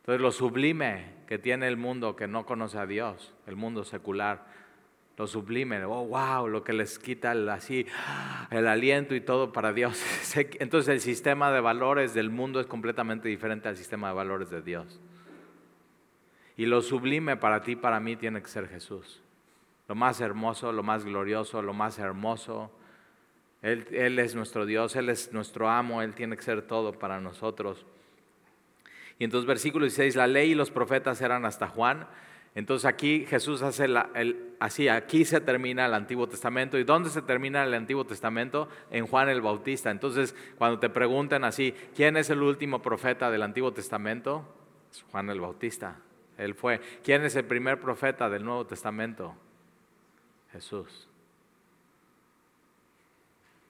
Entonces 0.02 0.22
lo 0.22 0.30
sublime 0.30 1.16
que 1.26 1.38
tiene 1.38 1.66
el 1.66 1.76
mundo 1.76 2.14
que 2.14 2.28
no 2.28 2.46
conoce 2.46 2.78
a 2.78 2.86
Dios, 2.86 3.34
el 3.48 3.56
mundo 3.56 3.82
secular, 3.82 4.46
lo 5.16 5.26
sublime, 5.26 5.82
oh 5.84 6.06
wow, 6.06 6.46
lo 6.46 6.62
que 6.62 6.74
les 6.74 6.98
quita 6.98 7.32
el, 7.32 7.48
así 7.48 7.86
el 8.50 8.66
aliento 8.66 9.14
y 9.14 9.22
todo 9.22 9.50
para 9.52 9.72
Dios. 9.72 10.02
Entonces 10.58 10.88
el 10.92 11.00
sistema 11.00 11.50
de 11.50 11.60
valores 11.60 12.12
del 12.12 12.30
mundo 12.30 12.60
es 12.60 12.66
completamente 12.66 13.28
diferente 13.28 13.68
al 13.68 13.76
sistema 13.76 14.08
de 14.08 14.14
valores 14.14 14.50
de 14.50 14.60
Dios. 14.60 15.00
Y 16.58 16.66
lo 16.66 16.82
sublime 16.82 17.36
para 17.36 17.62
ti, 17.62 17.76
para 17.76 17.98
mí, 17.98 18.16
tiene 18.16 18.42
que 18.42 18.48
ser 18.48 18.68
Jesús. 18.68 19.22
Lo 19.88 19.94
más 19.94 20.20
hermoso, 20.20 20.72
lo 20.72 20.82
más 20.82 21.04
glorioso, 21.04 21.62
lo 21.62 21.72
más 21.72 21.98
hermoso. 21.98 22.70
Él, 23.62 23.86
él 23.92 24.18
es 24.18 24.34
nuestro 24.34 24.66
Dios, 24.66 24.96
Él 24.96 25.08
es 25.08 25.32
nuestro 25.32 25.68
amo, 25.68 26.02
Él 26.02 26.14
tiene 26.14 26.36
que 26.36 26.42
ser 26.42 26.62
todo 26.62 26.92
para 26.92 27.20
nosotros. 27.20 27.86
Y 29.18 29.24
entonces 29.24 29.46
versículo 29.46 29.84
16, 29.84 30.16
la 30.16 30.26
ley 30.26 30.52
y 30.52 30.54
los 30.54 30.70
profetas 30.70 31.20
eran 31.22 31.46
hasta 31.46 31.68
Juan. 31.68 32.06
Entonces 32.56 32.86
aquí 32.86 33.26
Jesús 33.26 33.60
hace 33.60 33.84
el, 33.84 34.54
así, 34.60 34.88
aquí 34.88 35.26
se 35.26 35.42
termina 35.42 35.84
el 35.84 35.92
Antiguo 35.92 36.26
Testamento. 36.26 36.78
¿Y 36.78 36.84
dónde 36.84 37.10
se 37.10 37.20
termina 37.20 37.62
el 37.62 37.74
Antiguo 37.74 38.06
Testamento? 38.06 38.70
En 38.90 39.06
Juan 39.06 39.28
el 39.28 39.42
Bautista. 39.42 39.90
Entonces, 39.90 40.34
cuando 40.56 40.78
te 40.78 40.88
preguntan 40.88 41.44
así, 41.44 41.74
¿quién 41.94 42.16
es 42.16 42.30
el 42.30 42.40
último 42.40 42.80
profeta 42.80 43.30
del 43.30 43.42
Antiguo 43.42 43.74
Testamento? 43.74 44.42
Es 44.90 45.02
Juan 45.10 45.28
el 45.28 45.38
Bautista. 45.38 45.98
Él 46.38 46.54
fue. 46.54 46.80
¿Quién 47.04 47.24
es 47.24 47.36
el 47.36 47.44
primer 47.44 47.78
profeta 47.78 48.30
del 48.30 48.42
Nuevo 48.42 48.66
Testamento? 48.66 49.34
Jesús. 50.50 51.10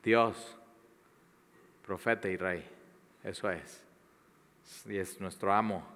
Dios, 0.04 0.56
profeta 1.84 2.28
y 2.28 2.36
rey. 2.36 2.64
Eso 3.24 3.50
es. 3.50 3.82
Y 4.88 4.96
es 4.96 5.20
nuestro 5.20 5.52
amo. 5.52 5.95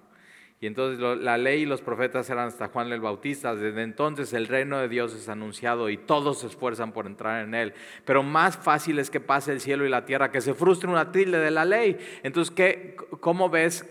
Y 0.63 0.67
entonces 0.67 1.01
la 1.01 1.39
ley 1.39 1.63
y 1.63 1.67
los 1.67 1.81
profetas 1.81 2.29
eran 2.29 2.49
hasta 2.49 2.69
Juan 2.69 2.93
el 2.93 3.01
Bautista. 3.01 3.55
Desde 3.55 3.83
entonces 3.83 4.35
el 4.35 4.47
reino 4.47 4.79
de 4.79 4.89
Dios 4.89 5.15
es 5.15 5.31
anunciado 5.31 5.89
y 5.89 5.97
todos 5.97 6.41
se 6.41 6.49
esfuerzan 6.49 6.93
por 6.93 7.07
entrar 7.07 7.43
en 7.43 7.55
él. 7.55 7.73
Pero 8.05 8.23
más 8.23 8.59
fácil 8.59 8.99
es 8.99 9.09
que 9.09 9.21
pase 9.21 9.53
el 9.53 9.63
cielo 9.63 9.87
y 9.87 9.89
la 9.89 10.05
tierra, 10.05 10.31
que 10.31 10.43
se 10.43 10.53
frustre 10.53 10.91
una 10.91 11.13
tilde 11.13 11.39
de 11.39 11.51
la 11.51 11.65
ley. 11.65 11.99
Entonces, 12.23 12.55
¿qué, 12.55 12.95
¿cómo 13.21 13.49
ves? 13.49 13.89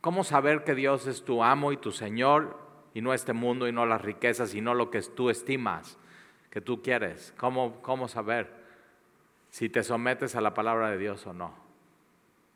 ¿Cómo 0.00 0.22
saber 0.22 0.62
que 0.62 0.76
Dios 0.76 1.08
es 1.08 1.24
tu 1.24 1.42
amo 1.42 1.72
y 1.72 1.76
tu 1.76 1.90
Señor 1.90 2.56
y 2.94 3.00
no 3.00 3.12
este 3.12 3.32
mundo 3.32 3.66
y 3.66 3.72
no 3.72 3.84
las 3.84 4.00
riquezas 4.00 4.54
y 4.54 4.60
no 4.60 4.74
lo 4.74 4.92
que 4.92 5.02
tú 5.02 5.28
estimas, 5.28 5.98
que 6.50 6.60
tú 6.60 6.82
quieres? 6.82 7.34
¿Cómo, 7.36 7.82
cómo 7.82 8.06
saber 8.06 8.48
si 9.50 9.68
te 9.68 9.82
sometes 9.82 10.36
a 10.36 10.40
la 10.40 10.54
palabra 10.54 10.90
de 10.90 10.98
Dios 10.98 11.26
o 11.26 11.32
no? 11.32 11.71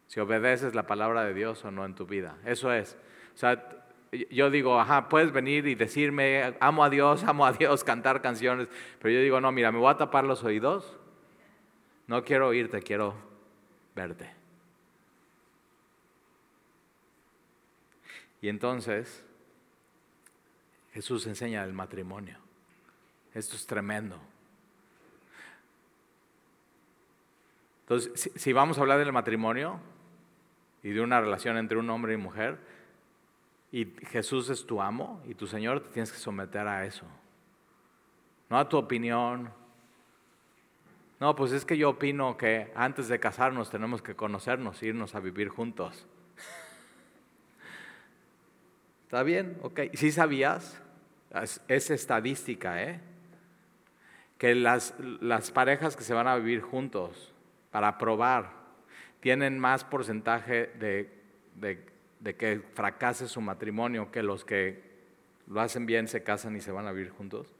Si 0.07 0.21
obedeces 0.21 0.75
la 0.75 0.87
palabra 0.87 1.25
de 1.25 1.35
Dios 1.35 1.65
o 1.65 1.71
no 1.71 1.85
en 1.85 1.95
tu 1.95 2.07
vida. 2.07 2.37
Eso 2.45 2.73
es. 2.73 2.97
O 3.35 3.39
sea, 3.39 3.85
yo 4.31 4.51
digo, 4.51 4.81
ajá, 4.81 5.09
puedes 5.09 5.33
venir 5.33 5.67
y 5.67 5.75
decirme, 5.75 6.55
amo 6.61 6.85
a 6.85 6.91
Dios, 6.91 7.25
amo 7.25 7.45
a 7.45 7.53
Dios, 7.53 7.85
cantar 7.85 8.23
canciones, 8.23 8.69
pero 9.01 9.13
yo 9.13 9.21
digo, 9.21 9.41
no, 9.41 9.53
mira, 9.53 9.73
me 9.73 9.79
voy 9.79 9.91
a 9.91 9.97
tapar 9.97 10.25
los 10.25 10.45
oídos. 10.45 10.97
No 12.07 12.23
quiero 12.25 12.49
oírte, 12.49 12.81
quiero 12.83 13.15
verte. 13.95 14.31
Y 18.41 18.49
entonces 18.49 19.25
Jesús 20.93 21.27
enseña 21.27 21.65
el 21.65 21.73
matrimonio. 21.73 22.39
Esto 23.35 23.57
es 23.57 23.67
tremendo. 23.67 24.19
Entonces, 27.83 28.33
si, 28.35 28.53
vamos 28.53 28.79
a 28.79 28.81
hablar 28.81 28.99
del 28.99 29.13
matrimonio, 29.13 29.79
y 30.87 30.91
de 30.91 31.01
una 31.01 31.21
relación 31.21 31.57
entre 31.57 31.79
un 31.79 31.91
hombre 31.91 32.15
y 32.15 32.17
mujer, 32.17 32.59
y 33.73 33.87
Jesús 34.07 34.51
es 34.51 34.65
tu 34.65 34.81
amo 34.81 35.21
y 35.27 35.35
tu 35.35 35.49
Señor, 35.49 35.81
te 35.81 35.89
tienes 35.89 36.13
que 36.13 36.19
someter 36.19 36.69
a 36.69 36.87
eso. 36.87 37.05
No 38.49 38.57
a 38.57 38.69
tu 38.69 38.77
opinión. 38.77 39.51
No, 41.19 41.35
pues 41.35 41.51
es 41.51 41.65
que 41.65 41.77
yo 41.77 41.91
opino 41.91 42.37
que 42.37 42.71
antes 42.77 43.09
de 43.09 43.19
casarnos 43.19 43.69
tenemos 43.69 44.01
que 44.01 44.15
conocernos, 44.15 44.81
irnos 44.85 45.17
a 45.17 45.19
vivir 45.19 45.49
juntos. 45.49 46.07
¿Está 49.07 49.25
bien? 49.25 49.59
Ok. 49.63 49.81
¿Sí 49.95 50.13
sabías? 50.13 50.81
Es, 51.67 51.91
estadística, 51.91 52.81
¿eh? 52.85 53.01
Que 54.39 54.55
las, 54.55 54.95
las 55.21 55.51
parejas 55.51 55.97
que 55.97 56.05
se 56.05 56.15
van 56.15 56.29
a 56.29 56.37
vivir 56.37 56.61
juntos 56.61 57.35
para 57.73 57.99
probar 57.99 58.56
tienen 59.21 59.59
más 59.59 59.85
porcentaje 59.85 60.71
de, 60.79 61.11
que 62.37 62.61
fracase 62.75 63.29
su 63.29 63.41
matrimonio 63.41 64.11
que 64.11 64.23
los 64.23 64.45
que 64.45 64.85
lo 65.47 65.61
hacen 65.61 65.87
bien, 65.87 66.09
se 66.09 66.23
casan 66.23 66.57
y 66.57 66.61
se 66.61 66.73
van 66.73 66.87
a 66.87 66.93
vivir 66.93 67.11
juntos. 67.11 67.55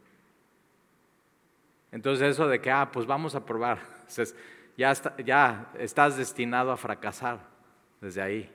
Entonces 1.93 2.31
eso 2.31 2.49
de 2.49 2.61
que, 2.61 2.71
ah, 2.71 2.91
pues 2.93 3.07
vamos 3.07 3.35
a 3.35 3.47
probar, 3.47 3.79
ya, 4.77 4.93
ya 5.25 5.73
estás 5.79 6.17
destinado 6.17 6.73
a 6.73 6.77
fracasar 6.77 7.41
desde 8.01 8.23
ahí. 8.23 8.51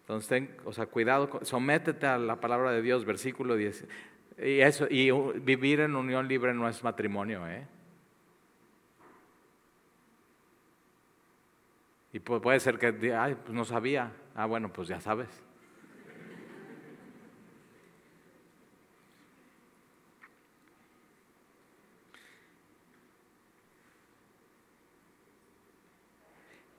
Entonces, 0.00 0.48
o 0.64 0.72
sea, 0.72 0.86
cuidado, 0.86 1.28
sométete 1.42 2.06
a 2.06 2.16
la 2.16 2.36
palabra 2.36 2.72
de 2.72 2.80
Dios, 2.80 3.04
versículo 3.04 3.56
10. 3.56 3.84
Y, 4.38 4.60
eso, 4.60 4.86
y 4.88 5.10
vivir 5.40 5.80
en 5.80 5.96
unión 5.96 6.26
libre 6.26 6.54
no 6.54 6.66
es 6.66 6.82
matrimonio, 6.82 7.46
¿eh? 7.46 7.66
Y 12.12 12.20
puede 12.20 12.60
ser 12.60 12.78
que, 12.78 13.14
ay, 13.14 13.34
pues 13.34 13.54
no 13.54 13.64
sabía. 13.64 14.12
Ah, 14.34 14.46
bueno, 14.46 14.72
pues 14.72 14.88
ya 14.88 15.00
sabes. 15.00 15.28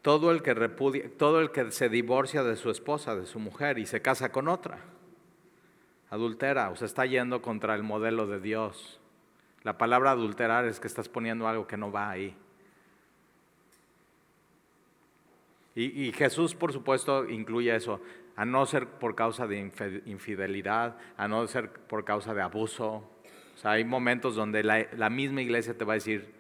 Todo 0.01 0.31
el, 0.31 0.41
que 0.41 0.53
repudia, 0.53 1.09
todo 1.17 1.41
el 1.41 1.51
que 1.51 1.71
se 1.71 1.89
divorcia 1.89 2.41
de 2.43 2.55
su 2.55 2.71
esposa, 2.71 3.15
de 3.15 3.25
su 3.25 3.37
mujer, 3.37 3.77
y 3.77 3.85
se 3.85 4.01
casa 4.01 4.31
con 4.31 4.47
otra, 4.47 4.79
adultera, 6.09 6.69
o 6.69 6.75
se 6.77 6.85
está 6.85 7.05
yendo 7.05 7.41
contra 7.41 7.75
el 7.75 7.83
modelo 7.83 8.25
de 8.25 8.39
Dios, 8.39 8.99
La 9.63 9.77
palabra 9.77 10.11
adulterar 10.11 10.63
es 10.63 10.79
que 10.79 10.87
estás 10.87 11.09
poniendo 11.09 11.45
algo 11.45 11.67
que 11.67 11.75
no 11.75 11.91
va 11.91 12.09
ahí. 12.09 12.35
Y, 15.81 16.11
Jesús, 16.11 16.55
por 16.55 16.73
supuesto, 16.73 17.29
incluye 17.29 17.73
eso, 17.73 18.01
a 18.35 18.43
no 18.43 18.65
ser 18.65 18.85
por 18.85 19.15
causa 19.15 19.47
de 19.47 19.59
infidelidad, 20.05 20.97
a 21.15 21.29
no 21.29 21.47
ser 21.47 21.71
por 21.71 22.03
causa 22.03 22.33
de 22.33 22.41
abuso. 22.41 23.09
O 23.55 23.57
sea, 23.57 23.71
hay 23.71 23.85
momentos 23.85 24.35
donde 24.35 24.61
la, 24.61 25.09
misma 25.09 25.41
iglesia 25.41 25.77
te 25.77 25.85
va 25.85 25.93
a 25.93 25.95
decir, 25.95 26.33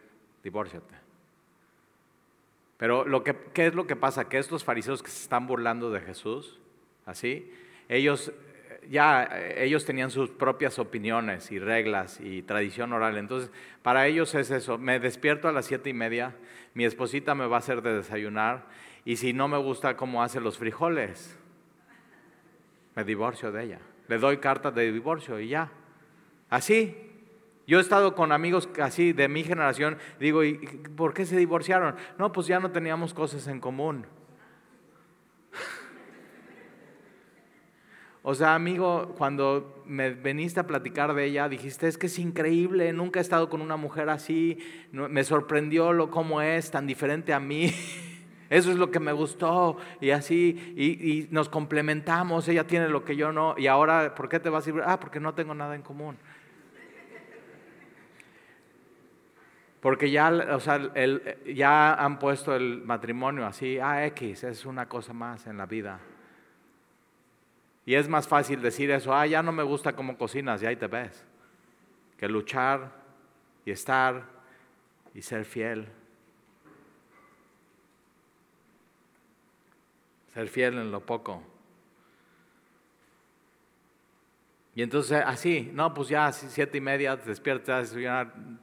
divórciate. 0.43 0.93
Pero 2.75 3.05
lo 3.05 3.23
que, 3.23 3.33
¿qué 3.53 3.67
es 3.67 3.75
lo 3.75 3.87
que 3.87 3.95
pasa? 3.95 4.27
Que 4.27 4.39
estos 4.39 4.65
fariseos 4.65 5.01
que 5.01 5.09
se 5.09 5.23
están 5.23 5.47
burlando 5.47 5.89
de 5.89 6.01
Jesús, 6.01 6.59
así, 7.05 7.49
ellos 7.87 8.33
ya 8.89 9.29
ellos 9.55 9.85
tenían 9.85 10.11
sus 10.11 10.29
propias 10.29 10.79
opiniones 10.79 11.51
y 11.51 11.59
reglas 11.59 12.19
y 12.19 12.41
tradición 12.41 12.91
oral. 12.91 13.17
Entonces, 13.17 13.51
para 13.83 14.05
ellos 14.07 14.35
es 14.35 14.51
eso. 14.51 14.77
Me 14.77 14.99
despierto 14.99 15.47
a 15.47 15.53
las 15.53 15.65
siete 15.65 15.89
y 15.89 15.93
media, 15.93 16.35
mi 16.73 16.83
esposita 16.85 17.35
me 17.35 17.47
va 17.47 17.57
a 17.57 17.59
hacer 17.59 17.81
de 17.81 17.95
desayunar 17.95 18.65
y 19.05 19.17
si 19.17 19.33
no 19.33 19.47
me 19.47 19.57
gusta 19.57 19.95
cómo 19.95 20.23
hace 20.23 20.39
los 20.39 20.57
frijoles, 20.57 21.37
me 22.95 23.03
divorcio 23.03 23.51
de 23.51 23.63
ella. 23.63 23.79
Le 24.07 24.17
doy 24.17 24.37
carta 24.37 24.71
de 24.71 24.91
divorcio 24.91 25.39
y 25.39 25.49
ya. 25.49 25.71
Así. 26.49 27.05
Yo 27.67 27.77
he 27.77 27.81
estado 27.81 28.15
con 28.15 28.31
amigos 28.31 28.67
así 28.81 29.13
de 29.13 29.27
mi 29.27 29.43
generación, 29.43 29.99
digo, 30.19 30.43
¿y 30.43 30.55
por 30.95 31.13
qué 31.13 31.27
se 31.27 31.37
divorciaron? 31.37 31.95
No, 32.17 32.31
pues 32.31 32.47
ya 32.47 32.59
no 32.59 32.71
teníamos 32.71 33.13
cosas 33.13 33.45
en 33.45 33.59
común. 33.59 34.07
O 38.21 38.35
sea, 38.35 38.53
amigo, 38.53 39.15
cuando 39.17 39.83
me 39.85 40.11
veniste 40.11 40.59
a 40.59 40.67
platicar 40.67 41.13
de 41.13 41.25
ella, 41.25 41.47
dijiste, 41.47 41.87
es 41.87 41.97
que 41.97 42.07
es 42.07 42.19
increíble, 42.19 42.91
nunca 42.91 43.19
he 43.19 43.21
estado 43.21 43.49
con 43.49 43.61
una 43.61 43.77
mujer 43.77 44.09
así, 44.09 44.57
me 44.91 45.23
sorprendió 45.23 45.93
lo 45.93 46.09
cómo 46.09 46.41
es, 46.41 46.71
tan 46.71 46.85
diferente 46.85 47.33
a 47.33 47.39
mí. 47.39 47.71
Eso 48.49 48.71
es 48.71 48.77
lo 48.77 48.89
que 48.89 48.99
me 48.99 49.11
gustó 49.11 49.77
y 50.01 50.09
así, 50.09 50.73
y, 50.75 51.27
nos 51.31 51.49
complementamos, 51.49 52.47
ella 52.47 52.65
tiene 52.65 52.89
lo 52.89 53.05
que 53.05 53.15
yo 53.15 53.31
no, 53.31 53.53
y 53.57 53.67
ahora, 53.67 54.15
¿por 54.15 54.27
qué 54.27 54.39
te 54.39 54.49
vas 54.49 54.65
a 54.65 54.69
ir? 54.71 54.81
Ah, 54.83 54.99
porque 54.99 55.19
no 55.19 55.35
tengo 55.35 55.53
nada 55.53 55.75
en 55.75 55.83
común. 55.83 56.17
Porque 59.81 60.09
ya, 60.11 60.29
o 60.51 60.59
sea, 60.59 60.91
ya 61.45 61.93
han 61.93 62.17
puesto 62.19 62.55
el 62.55 62.81
matrimonio 62.81 63.45
así, 63.45 63.77
ah, 63.79 64.05
X, 64.07 64.43
es 64.43 64.65
una 64.65 64.89
cosa 64.89 65.13
más 65.13 65.45
en 65.45 65.57
la 65.57 65.67
vida. 65.67 65.99
Y 67.85 67.93
es 67.93 68.09
más 68.09 68.27
fácil 68.27 68.61
decir 68.61 68.89
eso, 68.89 69.13
ah, 69.13 69.27
ya 69.27 69.43
no 69.43 69.51
me 69.51 69.63
gusta 69.63 69.93
cómo 69.93 70.17
cocinas, 70.17 70.63
y 70.63 70.65
ahí 70.65 70.75
te 70.75 70.87
ves, 70.87 71.23
que 72.17 72.27
luchar 72.27 72.91
y 73.63 73.71
estar 73.71 74.23
y 75.13 75.21
ser 75.21 75.45
fiel. 75.45 75.98
Ser 80.33 80.47
fiel 80.47 80.75
en 80.75 80.91
lo 80.91 81.05
poco. 81.05 81.43
Y 84.75 84.81
entonces 84.81 85.21
así, 85.25 85.69
no, 85.73 85.93
pues 85.93 86.07
ya 86.07 86.31
siete 86.31 86.77
y 86.77 86.81
media, 86.81 87.19
te 87.19 87.29
despiertas, 87.29 87.93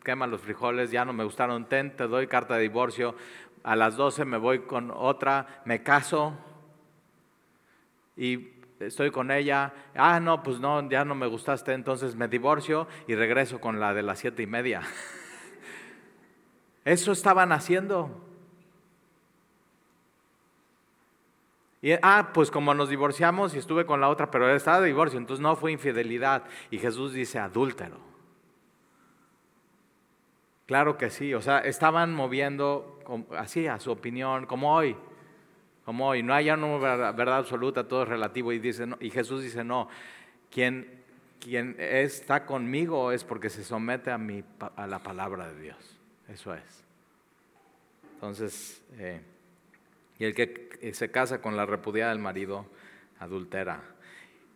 quema 0.03 0.27
los 0.27 0.41
frijoles, 0.41 0.91
ya 0.91 1.05
no 1.05 1.13
me 1.13 1.25
gustaron, 1.25 1.67
ten, 1.69 1.95
te 1.95 2.07
doy 2.07 2.27
carta 2.27 2.55
de 2.55 2.63
divorcio, 2.63 3.15
a 3.63 3.77
las 3.77 3.97
doce 3.97 4.25
me 4.25 4.39
voy 4.39 4.61
con 4.61 4.91
otra, 4.95 5.63
me 5.65 5.83
caso 5.83 6.39
y 8.17 8.49
estoy 8.81 9.11
con 9.11 9.31
ella, 9.31 9.75
ah, 9.95 10.21
no, 10.21 10.43
pues 10.43 10.61
no, 10.61 10.89
ya 10.89 11.05
no 11.05 11.15
me 11.15 11.27
gustaste, 11.27 11.73
entonces 11.73 12.15
me 12.15 12.29
divorcio 12.29 12.87
y 13.07 13.15
regreso 13.15 13.61
con 13.61 13.79
la 13.79 13.93
de 13.93 14.03
las 14.03 14.19
siete 14.19 14.43
y 14.43 14.47
media. 14.47 14.83
Eso 16.85 17.13
estaban 17.13 17.53
haciendo. 17.53 18.26
Ah, 22.03 22.31
pues 22.33 22.51
como 22.51 22.75
nos 22.75 22.89
divorciamos 22.89 23.55
y 23.55 23.59
estuve 23.59 23.87
con 23.87 24.01
la 24.01 24.09
otra, 24.09 24.31
pero 24.31 24.49
estaba 24.55 24.81
de 24.81 24.89
divorcio, 24.89 25.19
entonces 25.19 25.43
no 25.43 25.55
fue 25.57 25.73
infidelidad. 25.73 26.45
Y 26.71 26.79
Jesús 26.79 27.13
dice 27.13 27.39
adúltero. 27.39 27.99
Claro 30.67 30.99
que 30.99 31.11
sí, 31.11 31.33
o 31.33 31.41
sea, 31.41 31.61
estaban 31.61 32.13
moviendo 32.13 32.99
así 33.37 33.69
a 33.69 33.79
su 33.79 33.93
opinión, 33.93 34.47
como 34.47 34.75
hoy, 34.75 34.97
como 35.85 36.09
hoy. 36.09 36.25
No 36.25 36.35
hay 36.35 36.51
una 36.51 36.77
verdad, 36.77 37.39
absoluta, 37.39 37.87
todo 37.87 38.03
es 38.03 38.09
relativo. 38.09 38.53
Y, 38.53 38.59
dice, 38.59 38.89
y 38.99 39.11
Jesús 39.11 39.45
dice, 39.45 39.63
no, 39.63 39.89
quien, 40.51 41.05
quien 41.39 41.77
está 41.79 42.45
conmigo 42.47 43.13
es 43.13 43.23
porque 43.23 43.49
se 43.49 43.63
somete 43.63 44.11
a, 44.11 44.19
mi, 44.19 44.43
a 44.75 44.89
la 44.89 44.99
palabra 45.05 45.53
de 45.53 45.61
Dios. 45.61 45.99
Eso 46.29 46.53
es. 46.53 46.85
Entonces, 48.15 48.83
eh, 48.99 49.21
y 50.19 50.25
el 50.25 50.35
que 50.35 50.93
se 50.93 51.11
casa 51.11 51.41
con 51.41 51.57
la 51.57 51.67
repudiada 51.67 52.11
del 52.11 52.21
marido 52.21 52.67
adultera. 53.19 53.83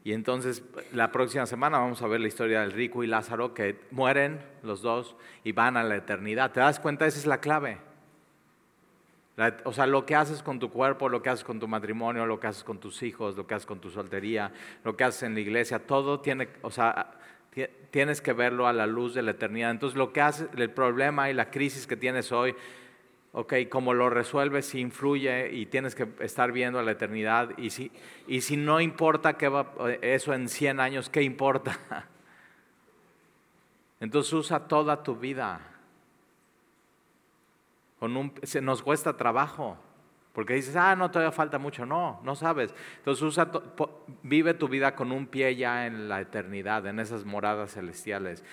Y 0.02 0.12
entonces 0.12 0.62
la 0.92 1.12
próxima 1.12 1.44
semana 1.46 1.78
vamos 1.78 2.00
a 2.02 2.06
ver 2.06 2.20
la 2.20 2.28
historia 2.28 2.62
del 2.62 2.72
rico 2.72 3.04
y 3.04 3.06
Lázaro 3.06 3.52
que 3.52 3.78
mueren 3.90 4.40
los 4.62 4.80
dos 4.80 5.14
y 5.44 5.52
van 5.52 5.76
a 5.76 5.84
la 5.84 5.96
eternidad. 5.96 6.52
¿Te 6.52 6.60
das 6.60 6.80
cuenta? 6.80 7.06
Esa 7.06 7.18
es 7.18 7.26
la 7.26 7.38
clave. 7.38 7.78
o 9.64 9.72
sea, 9.72 9.86
lo 9.86 10.06
que 10.06 10.14
haces 10.14 10.42
con 10.42 10.58
tu 10.58 10.70
cuerpo, 10.70 11.08
lo 11.08 11.20
que 11.22 11.28
haces 11.28 11.44
con 11.44 11.60
tu 11.60 11.68
matrimonio, 11.68 12.24
lo 12.24 12.40
que 12.40 12.46
haces 12.46 12.64
con 12.64 12.78
tus 12.78 13.02
hijos, 13.02 13.36
lo 13.36 13.46
que 13.46 13.54
haces 13.54 13.66
con 13.66 13.80
tu 13.80 13.90
soltería, 13.90 14.52
lo 14.84 14.96
que 14.96 15.04
haces 15.04 15.24
en 15.24 15.34
la 15.34 15.40
iglesia, 15.40 15.78
todo 15.80 16.20
tiene, 16.20 16.48
o 16.62 16.70
sea, 16.70 17.18
tienes 17.90 18.22
que 18.22 18.32
verlo 18.32 18.66
a 18.66 18.72
la 18.72 18.86
luz 18.86 19.14
de 19.14 19.22
la 19.22 19.32
eternidad. 19.32 19.70
Entonces, 19.70 19.98
lo 19.98 20.12
que 20.12 20.22
hace, 20.22 20.46
el 20.56 20.70
problema 20.70 21.28
y 21.30 21.34
la 21.34 21.50
crisis 21.50 21.86
que 21.86 21.96
tienes 21.96 22.32
hoy 22.32 22.54
ok, 23.32 23.54
cómo 23.68 23.94
lo 23.94 24.10
resuelves 24.10 24.74
influye 24.74 25.52
y 25.52 25.66
tienes 25.66 25.94
que 25.94 26.08
estar 26.20 26.52
viendo 26.52 26.78
a 26.78 26.82
la 26.82 26.92
eternidad. 26.92 27.56
Y 27.58 27.70
si, 27.70 27.92
y 28.26 28.40
si 28.40 28.56
no 28.56 28.80
importa 28.80 29.34
que 29.36 29.48
va, 29.48 29.72
eso 30.02 30.34
en 30.34 30.48
100 30.48 30.80
años, 30.80 31.08
¿qué 31.08 31.22
importa? 31.22 31.78
Entonces 34.00 34.32
usa 34.32 34.66
toda 34.66 35.02
tu 35.02 35.16
vida. 35.16 35.60
Se 38.42 38.60
nos 38.60 38.82
cuesta 38.82 39.16
trabajo. 39.16 39.76
Porque 40.32 40.54
dices, 40.54 40.76
ah, 40.76 40.94
no, 40.96 41.10
todavía 41.10 41.32
falta 41.32 41.58
mucho. 41.58 41.84
No, 41.84 42.20
no 42.22 42.34
sabes. 42.34 42.72
Entonces 42.98 43.22
usa, 43.22 43.50
vive 44.22 44.54
tu 44.54 44.68
vida 44.68 44.94
con 44.94 45.12
un 45.12 45.26
pie 45.26 45.56
ya 45.56 45.86
en 45.86 46.08
la 46.08 46.20
eternidad, 46.20 46.86
en 46.86 46.98
esas 46.98 47.24
moradas 47.24 47.74
celestiales. 47.74 48.44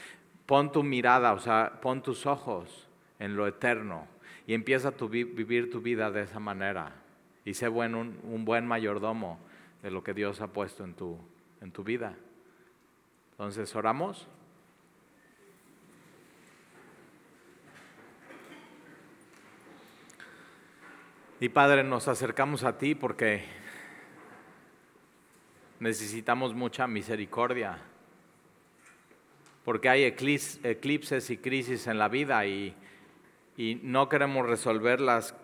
Pon 0.47 0.71
tu 0.71 0.83
mirada, 0.83 1.33
o 1.33 1.39
sea, 1.39 1.79
pon 1.81 2.01
tus 2.01 2.25
ojos 2.25 2.89
en 3.19 3.35
lo 3.37 3.47
eterno 3.47 4.07
y 4.47 4.53
empieza 4.53 4.87
a 4.87 5.07
vivir 5.07 5.69
tu 5.69 5.81
vida 5.81 6.09
de 6.09 6.23
esa 6.23 6.39
manera 6.39 6.95
y 7.43 7.53
sé 7.53 7.67
un, 7.67 8.45
buen 8.45 8.65
mayordomo 8.65 9.39
de 9.83 9.91
lo 9.91 10.03
que 10.03 10.13
Dios 10.13 10.39
ha 10.41 10.47
puesto 10.47 10.85
en 10.85 10.93
tu, 10.93 11.17
en 11.61 11.71
tu 11.71 11.83
vida. 11.83 12.15
Entonces, 13.31 13.75
oramos. 13.75 14.27
Y 21.39 21.49
Padre, 21.49 21.83
nos 21.83 22.07
acercamos 22.07 22.63
a 22.63 22.77
ti 22.77 22.95
porque 22.95 23.45
necesitamos 25.79 26.53
mucha 26.53 26.87
misericordia, 26.87 27.77
porque 29.63 29.89
hay 29.89 30.03
eclipses 30.03 31.29
y 31.29 31.37
crisis 31.37 31.87
en 31.87 31.97
la 31.97 32.07
vida 32.07 32.45
y 32.45 32.75
y 33.57 33.79
no 33.81 34.07
queremos 34.07 34.45
resolverlas 34.45 35.35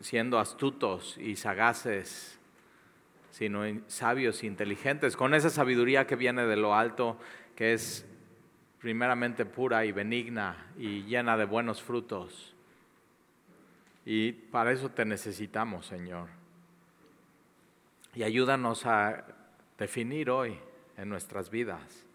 siendo 0.00 0.38
astutos 0.38 1.18
y 1.18 1.36
sagaces, 1.36 2.38
sino 3.30 3.62
sabios 3.86 4.42
e 4.42 4.46
inteligentes, 4.46 5.16
con 5.16 5.34
esa 5.34 5.50
sabiduría 5.50 6.06
que 6.06 6.16
viene 6.16 6.46
de 6.46 6.56
lo 6.56 6.74
alto, 6.74 7.18
que 7.54 7.74
es 7.74 8.06
primeramente 8.80 9.44
pura 9.44 9.84
y 9.84 9.92
benigna 9.92 10.72
y 10.78 11.02
llena 11.02 11.36
de 11.36 11.44
buenos 11.44 11.82
frutos. 11.82 12.54
Y 14.06 14.32
para 14.32 14.72
eso 14.72 14.88
te 14.88 15.04
necesitamos, 15.04 15.84
Señor. 15.84 16.28
Y 18.14 18.22
ayúdanos 18.22 18.86
a 18.86 19.24
definir 19.78 20.30
hoy 20.30 20.58
en 20.96 21.10
nuestras 21.10 21.50
vidas 21.50 22.06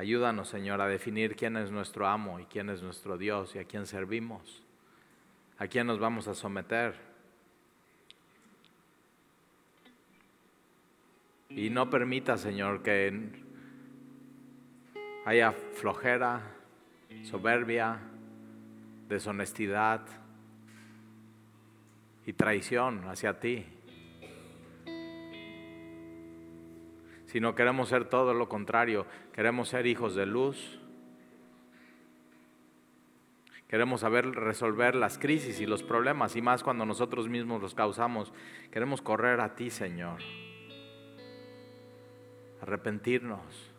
Ayúdanos, 0.00 0.48
Señor, 0.48 0.80
a 0.80 0.88
definir 0.88 1.36
quién 1.36 1.58
es 1.58 1.70
nuestro 1.70 2.06
amo 2.06 2.40
y 2.40 2.46
quién 2.46 2.70
es 2.70 2.80
nuestro 2.80 3.18
Dios 3.18 3.54
y 3.54 3.58
a 3.58 3.64
quién 3.64 3.84
servimos, 3.84 4.62
a 5.58 5.66
quién 5.66 5.86
nos 5.86 5.98
vamos 5.98 6.26
a 6.26 6.32
someter. 6.32 6.94
Y 11.50 11.68
no 11.68 11.90
permita, 11.90 12.38
Señor, 12.38 12.82
que 12.82 13.28
haya 15.26 15.52
flojera, 15.52 16.50
soberbia, 17.24 17.98
deshonestidad 19.06 20.00
y 22.24 22.32
traición 22.32 23.06
hacia 23.06 23.38
ti. 23.38 23.66
Sino 27.30 27.54
queremos 27.54 27.88
ser 27.88 28.06
todo 28.06 28.34
lo 28.34 28.48
contrario, 28.48 29.06
queremos 29.32 29.68
ser 29.68 29.86
hijos 29.86 30.16
de 30.16 30.26
luz, 30.26 30.80
Queremos 33.70 34.00
saber 34.00 34.28
resolver 34.32 34.96
las 34.96 35.16
crisis 35.16 35.60
y 35.60 35.64
los 35.66 35.84
problemas, 35.84 36.34
y 36.34 36.42
más 36.42 36.64
cuando 36.64 36.84
nosotros 36.84 37.28
mismos 37.28 37.62
los 37.62 37.76
causamos. 37.76 38.32
Queremos 38.72 39.00
correr 39.00 39.38
a 39.40 39.54
ti, 39.54 39.70
Señor. 39.70 40.18
Arrepentirnos. 42.60 43.70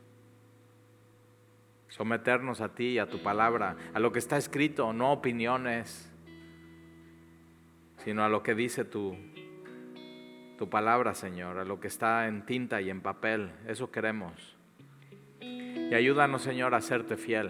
Someternos 1.90 2.62
a 2.62 2.74
ti 2.74 2.86
y 2.86 3.00
a 3.00 3.10
tu 3.10 3.22
palabra, 3.22 3.76
a 3.94 4.00
lo 4.00 4.14
que 4.14 4.20
está 4.20 4.38
escrito, 4.38 4.94
no 4.94 5.12
opiniones, 5.12 6.10
sino 7.98 8.24
a 8.24 8.30
lo 8.30 8.44
que 8.44 8.56
dice 8.56 8.86
tu, 8.86 9.18
tu 10.62 10.70
palabra, 10.70 11.16
Señor, 11.16 11.58
a 11.58 11.66
lo 11.66 11.80
que 11.80 11.88
está 11.88 12.28
en 12.28 12.46
tinta 12.46 12.82
y 12.82 12.92
en 12.92 13.02
papel. 13.02 13.50
Eso 13.66 13.90
queremos. 13.90 14.56
Y 15.40 15.92
ayúdanos, 15.92 16.44
Señor, 16.44 16.76
a 16.76 16.82
serte 16.82 17.18
fiel. 17.18 17.50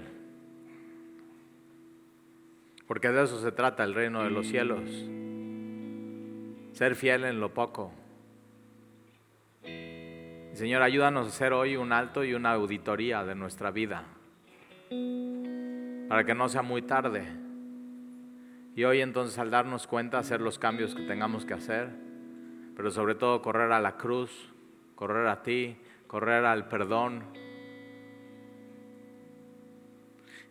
Porque 2.87 3.09
de 3.09 3.21
eso 3.21 3.41
se 3.41 3.51
trata 3.51 3.83
el 3.83 3.95
reino 3.95 4.23
de 4.23 4.29
los 4.29 4.47
cielos. 4.47 4.89
Ser 6.71 6.95
fiel 6.95 7.25
en 7.25 7.41
lo 7.41 7.53
poco. 7.53 7.91
Señor, 10.53 10.81
ayúdanos 10.81 11.25
a 11.25 11.29
hacer 11.31 11.51
hoy 11.51 11.75
un 11.75 11.91
alto 11.91 12.23
y 12.23 12.33
una 12.33 12.53
auditoría 12.53 13.25
de 13.25 13.35
nuestra 13.35 13.71
vida. 13.71 14.05
Para 16.07 16.23
que 16.23 16.33
no 16.33 16.47
sea 16.47 16.61
muy 16.61 16.81
tarde. 16.81 17.25
Y 18.73 18.85
hoy 18.85 19.01
entonces 19.01 19.37
al 19.37 19.51
darnos 19.51 19.85
cuenta 19.85 20.17
hacer 20.17 20.39
los 20.39 20.57
cambios 20.57 20.95
que 20.95 21.03
tengamos 21.03 21.43
que 21.43 21.55
hacer. 21.55 22.10
Pero 22.81 22.89
sobre 22.89 23.13
todo 23.13 23.43
correr 23.43 23.71
a 23.73 23.79
la 23.79 23.95
cruz, 23.95 24.31
correr 24.95 25.27
a 25.27 25.43
ti, 25.43 25.77
correr 26.07 26.45
al 26.45 26.67
perdón. 26.67 27.23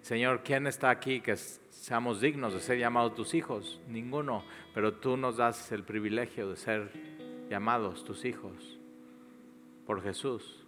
Señor, 0.00 0.44
¿quién 0.44 0.68
está 0.68 0.90
aquí 0.90 1.20
que 1.20 1.34
seamos 1.36 2.20
dignos 2.20 2.54
de 2.54 2.60
ser 2.60 2.78
llamados 2.78 3.16
tus 3.16 3.34
hijos, 3.34 3.80
ninguno, 3.88 4.44
pero 4.72 4.94
tú 4.94 5.16
nos 5.16 5.38
das 5.38 5.72
el 5.72 5.82
privilegio 5.82 6.48
de 6.48 6.54
ser 6.54 6.92
llamados 7.50 8.04
tus 8.04 8.24
hijos 8.24 8.78
por 9.84 10.00
Jesús. 10.00 10.64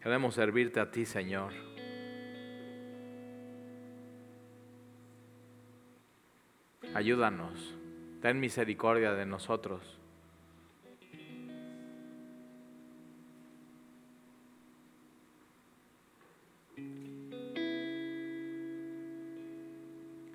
Queremos 0.00 0.34
servirte 0.34 0.80
a 0.80 0.90
ti, 0.90 1.04
Señor. 1.04 1.75
Ayúdanos, 6.96 7.76
ten 8.22 8.40
misericordia 8.40 9.12
de 9.12 9.26
nosotros. 9.26 10.00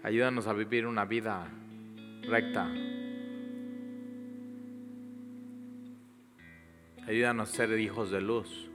Ayúdanos 0.03 0.45
a 0.45 0.53
vivir 0.53 0.86
una 0.86 1.05
vida 1.05 1.49
recta. 2.30 2.70
Ayúdanos 7.07 7.49
a 7.49 7.55
ser 7.55 7.80
hijos 7.80 8.12
de 8.12 8.22
luz. 8.22 8.70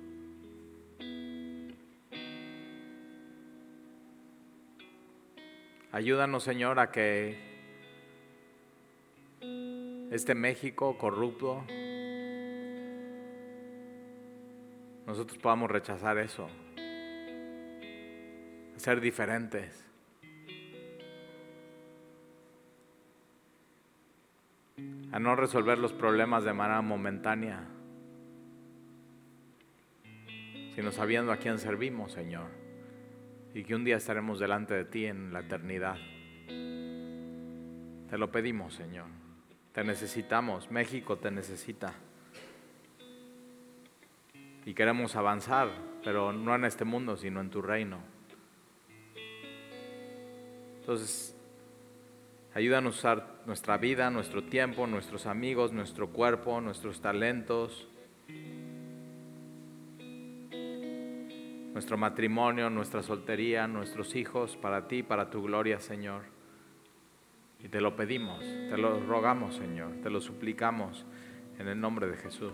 Ayúdanos, 5.92 6.42
Señor, 6.42 6.80
a 6.80 6.90
que 6.90 7.55
este 10.10 10.34
México 10.34 10.96
corrupto, 10.98 11.64
nosotros 15.06 15.38
podamos 15.38 15.70
rechazar 15.70 16.18
eso, 16.18 16.48
ser 18.76 19.00
diferentes. 19.00 19.86
a 25.12 25.18
no 25.18 25.34
resolver 25.34 25.78
los 25.78 25.94
problemas 25.94 26.44
de 26.44 26.52
manera 26.52 26.82
momentánea, 26.82 27.64
sino 30.74 30.92
sabiendo 30.92 31.32
a 31.32 31.38
quién 31.38 31.58
servimos, 31.58 32.12
Señor, 32.12 32.48
y 33.54 33.64
que 33.64 33.74
un 33.74 33.84
día 33.84 33.96
estaremos 33.96 34.38
delante 34.38 34.74
de 34.74 34.84
ti 34.84 35.06
en 35.06 35.32
la 35.32 35.40
eternidad. 35.40 35.96
Te 38.10 38.18
lo 38.18 38.30
pedimos, 38.30 38.74
Señor. 38.74 39.06
Te 39.76 39.84
necesitamos, 39.84 40.70
México 40.70 41.18
te 41.18 41.30
necesita. 41.30 41.92
Y 44.64 44.72
queremos 44.72 45.16
avanzar, 45.16 45.68
pero 46.02 46.32
no 46.32 46.54
en 46.54 46.64
este 46.64 46.86
mundo, 46.86 47.18
sino 47.18 47.42
en 47.42 47.50
tu 47.50 47.60
reino. 47.60 48.00
Entonces, 50.80 51.36
Ayúdanos 52.54 52.94
a 52.94 52.98
usar 52.98 53.42
nuestra 53.44 53.76
vida, 53.76 54.08
nuestro 54.08 54.44
tiempo, 54.44 54.86
nuestros 54.86 55.26
amigos, 55.26 55.74
nuestro 55.74 56.08
cuerpo, 56.08 56.58
nuestros 56.62 57.02
talentos, 57.02 57.86
nuestro 61.74 61.98
matrimonio, 61.98 62.70
nuestra 62.70 63.02
soltería, 63.02 63.68
nuestros 63.68 64.16
hijos, 64.16 64.56
para 64.56 64.88
ti, 64.88 65.02
para 65.02 65.28
tu 65.28 65.42
gloria, 65.42 65.80
Señor. 65.80 66.35
Y 67.58 67.68
te 67.68 67.80
lo 67.80 67.96
pedimos, 67.96 68.40
te 68.40 68.76
lo 68.76 69.00
rogamos, 69.06 69.56
Señor, 69.56 70.00
te 70.02 70.10
lo 70.10 70.20
suplicamos 70.20 71.06
en 71.58 71.68
el 71.68 71.80
nombre 71.80 72.06
de 72.06 72.16
Jesús. 72.16 72.52